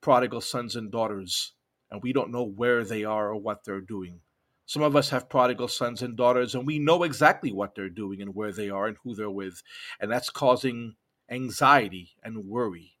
prodigal 0.00 0.40
sons 0.40 0.76
and 0.76 0.90
daughters, 0.90 1.52
and 1.90 2.02
we 2.02 2.12
don't 2.12 2.30
know 2.30 2.44
where 2.44 2.84
they 2.84 3.04
are 3.04 3.28
or 3.28 3.36
what 3.36 3.64
they're 3.64 3.80
doing. 3.80 4.20
Some 4.66 4.82
of 4.82 4.94
us 4.96 5.08
have 5.10 5.30
prodigal 5.30 5.68
sons 5.68 6.02
and 6.02 6.14
daughters, 6.16 6.54
and 6.54 6.66
we 6.66 6.78
know 6.78 7.02
exactly 7.02 7.52
what 7.52 7.74
they're 7.74 7.88
doing 7.88 8.20
and 8.20 8.34
where 8.34 8.52
they 8.52 8.68
are 8.68 8.86
and 8.86 8.98
who 9.02 9.14
they're 9.14 9.30
with, 9.30 9.62
and 9.98 10.10
that's 10.12 10.28
causing 10.28 10.96
anxiety 11.30 12.10
and 12.22 12.44
worry. 12.44 12.98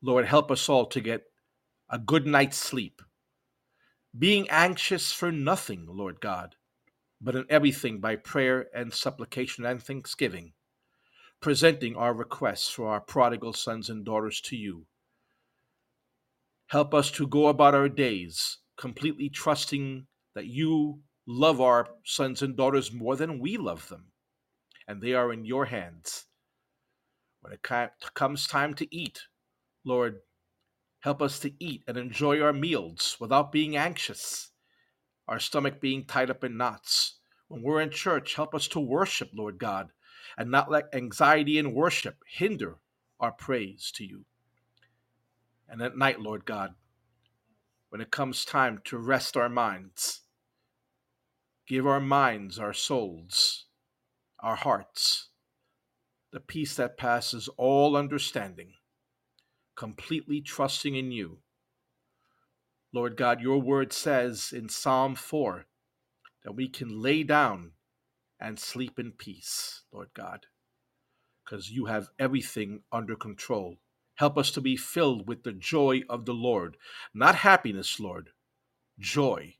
Lord, 0.00 0.26
help 0.26 0.52
us 0.52 0.68
all 0.68 0.86
to 0.86 1.00
get 1.00 1.24
a 1.90 1.98
good 1.98 2.26
night's 2.26 2.58
sleep 2.58 3.02
being 4.16 4.48
anxious 4.48 5.12
for 5.12 5.30
nothing, 5.30 5.86
Lord 5.88 6.20
God, 6.20 6.56
but 7.20 7.36
in 7.36 7.44
everything 7.48 8.00
by 8.00 8.16
prayer 8.16 8.66
and 8.74 8.92
supplication 8.92 9.64
and 9.64 9.82
thanksgiving, 9.82 10.52
presenting 11.40 11.94
our 11.94 12.14
requests 12.14 12.68
for 12.68 12.88
our 12.88 13.00
prodigal 13.00 13.52
sons 13.52 13.90
and 13.90 14.04
daughters 14.04 14.40
to 14.42 14.56
you. 14.56 14.86
Help 16.68 16.94
us 16.94 17.10
to 17.12 17.26
go 17.26 17.48
about 17.48 17.74
our 17.74 17.88
days 17.88 18.58
completely 18.76 19.28
trusting 19.28 20.06
that 20.34 20.46
you 20.46 21.00
love 21.26 21.60
our 21.60 21.88
sons 22.04 22.42
and 22.42 22.56
daughters 22.56 22.92
more 22.92 23.16
than 23.16 23.38
we 23.38 23.56
love 23.56 23.88
them, 23.88 24.06
and 24.86 25.00
they 25.00 25.14
are 25.14 25.32
in 25.32 25.44
your 25.44 25.66
hands. 25.66 26.24
When 27.40 27.52
it 27.52 27.62
comes 28.14 28.46
time 28.46 28.74
to 28.74 28.94
eat, 28.94 29.20
Lord, 29.84 30.20
Help 31.00 31.22
us 31.22 31.38
to 31.40 31.52
eat 31.62 31.84
and 31.86 31.96
enjoy 31.96 32.40
our 32.40 32.52
meals 32.52 33.16
without 33.20 33.52
being 33.52 33.76
anxious, 33.76 34.50
our 35.28 35.38
stomach 35.38 35.80
being 35.80 36.04
tied 36.04 36.30
up 36.30 36.42
in 36.42 36.56
knots. 36.56 37.18
When 37.46 37.62
we're 37.62 37.80
in 37.80 37.90
church, 37.90 38.34
help 38.34 38.54
us 38.54 38.66
to 38.68 38.80
worship, 38.80 39.30
Lord 39.32 39.58
God, 39.58 39.90
and 40.36 40.50
not 40.50 40.70
let 40.70 40.92
anxiety 40.92 41.58
and 41.58 41.72
worship 41.72 42.16
hinder 42.26 42.78
our 43.20 43.32
praise 43.32 43.92
to 43.94 44.04
you. 44.04 44.24
And 45.68 45.80
at 45.82 45.96
night, 45.96 46.20
Lord 46.20 46.44
God, 46.44 46.74
when 47.90 48.00
it 48.00 48.10
comes 48.10 48.44
time 48.44 48.80
to 48.84 48.98
rest 48.98 49.36
our 49.36 49.48
minds, 49.48 50.22
give 51.66 51.86
our 51.86 52.00
minds, 52.00 52.58
our 52.58 52.72
souls, 52.72 53.66
our 54.40 54.56
hearts, 54.56 55.28
the 56.32 56.40
peace 56.40 56.74
that 56.76 56.98
passes 56.98 57.48
all 57.56 57.96
understanding 57.96 58.74
completely 59.78 60.40
trusting 60.40 60.96
in 60.96 61.12
you. 61.12 61.38
Lord 62.92 63.16
God, 63.16 63.40
your 63.40 63.60
word 63.60 63.92
says 63.92 64.52
in 64.52 64.68
Psalm 64.68 65.14
4 65.14 65.66
that 66.44 66.56
we 66.56 66.68
can 66.68 67.00
lay 67.00 67.22
down 67.22 67.72
and 68.40 68.58
sleep 68.58 68.98
in 68.98 69.12
peace, 69.12 69.84
Lord 69.92 70.08
God, 70.14 70.46
because 71.44 71.70
you 71.70 71.84
have 71.84 72.08
everything 72.18 72.80
under 72.90 73.14
control. 73.14 73.76
Help 74.16 74.36
us 74.36 74.50
to 74.50 74.60
be 74.60 74.76
filled 74.76 75.28
with 75.28 75.44
the 75.44 75.52
joy 75.52 76.02
of 76.10 76.24
the 76.24 76.34
Lord, 76.34 76.76
not 77.14 77.36
happiness, 77.36 78.00
Lord, 78.00 78.30
joy, 78.98 79.54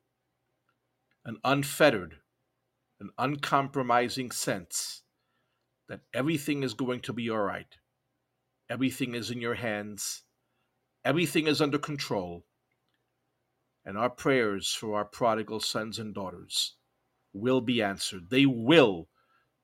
an 1.25 1.37
unfettered, 1.45 2.17
an 2.99 3.11
uncompromising 3.19 4.33
sense 4.33 5.03
that 5.89 6.01
everything 6.13 6.65
is 6.65 6.75
going 6.75 7.03
to 7.03 7.13
be 7.13 7.31
all 7.31 7.39
right 7.39 7.77
Everything 8.71 9.15
is 9.15 9.31
in 9.31 9.41
your 9.41 9.55
hands. 9.55 10.23
Everything 11.05 11.47
is 11.47 11.61
under 11.61 11.79
control. 11.79 12.45
And 13.85 13.97
our 13.97 14.11
prayers 14.11 14.73
for 14.73 14.97
our 14.97 15.05
prodigal 15.05 15.61
sons 15.61 15.99
and 15.99 16.15
daughters 16.15 16.77
will 17.33 17.61
be 17.61 17.83
answered. 17.83 18.31
They 18.31 18.45
will 18.45 19.09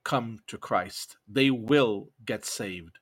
come 0.05 0.39
to 0.47 0.57
Christ. 0.57 1.17
They 1.29 1.51
will 1.51 2.11
get 2.25 2.45
saved. 2.45 2.99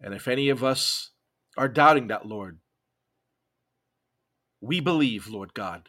And 0.00 0.14
if 0.14 0.28
any 0.28 0.48
of 0.48 0.64
us 0.64 1.10
are 1.56 1.68
doubting 1.68 2.08
that, 2.08 2.26
Lord, 2.26 2.58
we 4.60 4.80
believe, 4.80 5.28
Lord 5.28 5.52
God. 5.52 5.88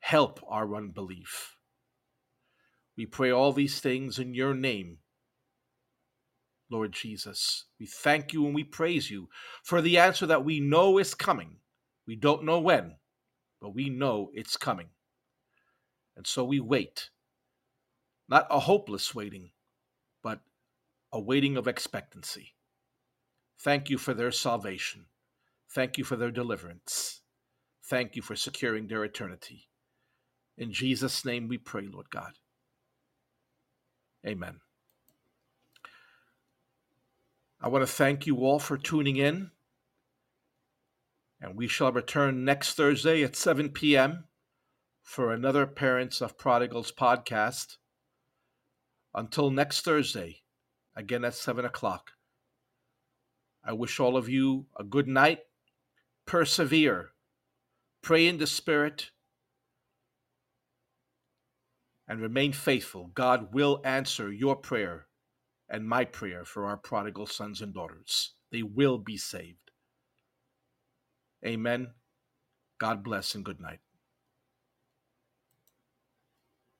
Help 0.00 0.40
our 0.48 0.74
unbelief. 0.74 1.56
We 2.96 3.06
pray 3.06 3.30
all 3.30 3.52
these 3.52 3.80
things 3.80 4.18
in 4.18 4.34
your 4.34 4.54
name 4.54 4.98
Lord 6.70 6.92
Jesus. 6.92 7.64
We 7.78 7.86
thank 7.86 8.32
you 8.32 8.46
and 8.46 8.54
we 8.54 8.64
praise 8.64 9.10
you 9.10 9.28
for 9.62 9.82
the 9.82 9.98
answer 9.98 10.26
that 10.26 10.44
we 10.44 10.60
know 10.60 10.98
is 10.98 11.14
coming. 11.14 11.56
We 12.06 12.16
don't 12.16 12.44
know 12.44 12.60
when, 12.60 12.96
but 13.60 13.74
we 13.74 13.90
know 13.90 14.30
it's 14.34 14.56
coming. 14.56 14.88
And 16.16 16.26
so 16.26 16.44
we 16.44 16.60
wait. 16.60 17.10
Not 18.28 18.46
a 18.50 18.60
hopeless 18.60 19.14
waiting, 19.14 19.50
but 20.22 20.40
a 21.12 21.20
waiting 21.20 21.56
of 21.56 21.66
expectancy. 21.66 22.54
Thank 23.58 23.90
you 23.90 23.98
for 23.98 24.14
their 24.14 24.30
salvation. 24.30 25.06
Thank 25.72 25.98
you 25.98 26.04
for 26.04 26.16
their 26.16 26.30
deliverance. 26.30 27.20
Thank 27.84 28.16
you 28.16 28.22
for 28.22 28.36
securing 28.36 28.86
their 28.86 29.04
eternity. 29.04 29.68
In 30.56 30.72
Jesus' 30.72 31.24
name 31.24 31.48
we 31.48 31.58
pray, 31.58 31.88
Lord 31.90 32.10
God. 32.10 32.32
Amen. 34.26 34.60
I 37.62 37.68
want 37.68 37.82
to 37.82 37.92
thank 37.92 38.26
you 38.26 38.38
all 38.38 38.58
for 38.58 38.78
tuning 38.78 39.16
in. 39.16 39.50
And 41.42 41.56
we 41.56 41.68
shall 41.68 41.92
return 41.92 42.44
next 42.44 42.74
Thursday 42.74 43.22
at 43.22 43.36
7 43.36 43.68
p.m. 43.70 44.24
for 45.02 45.32
another 45.32 45.66
Parents 45.66 46.22
of 46.22 46.38
Prodigals 46.38 46.90
podcast. 46.90 47.76
Until 49.14 49.50
next 49.50 49.82
Thursday, 49.82 50.40
again 50.96 51.24
at 51.24 51.34
7 51.34 51.64
o'clock, 51.64 52.12
I 53.62 53.74
wish 53.74 54.00
all 54.00 54.16
of 54.16 54.28
you 54.28 54.66
a 54.78 54.84
good 54.84 55.08
night. 55.08 55.40
Persevere, 56.26 57.10
pray 58.02 58.26
in 58.26 58.38
the 58.38 58.46
Spirit, 58.46 59.10
and 62.08 62.20
remain 62.20 62.52
faithful. 62.52 63.10
God 63.14 63.52
will 63.52 63.82
answer 63.84 64.32
your 64.32 64.56
prayer 64.56 65.06
and 65.70 65.88
my 65.88 66.04
prayer 66.04 66.44
for 66.44 66.66
our 66.66 66.76
prodigal 66.76 67.26
sons 67.26 67.62
and 67.62 67.72
daughters. 67.72 68.34
They 68.50 68.62
will 68.62 68.98
be 68.98 69.16
saved. 69.16 69.70
Amen. 71.46 71.92
God 72.78 73.04
bless 73.04 73.34
and 73.34 73.44
good 73.44 73.60
night. 73.60 73.78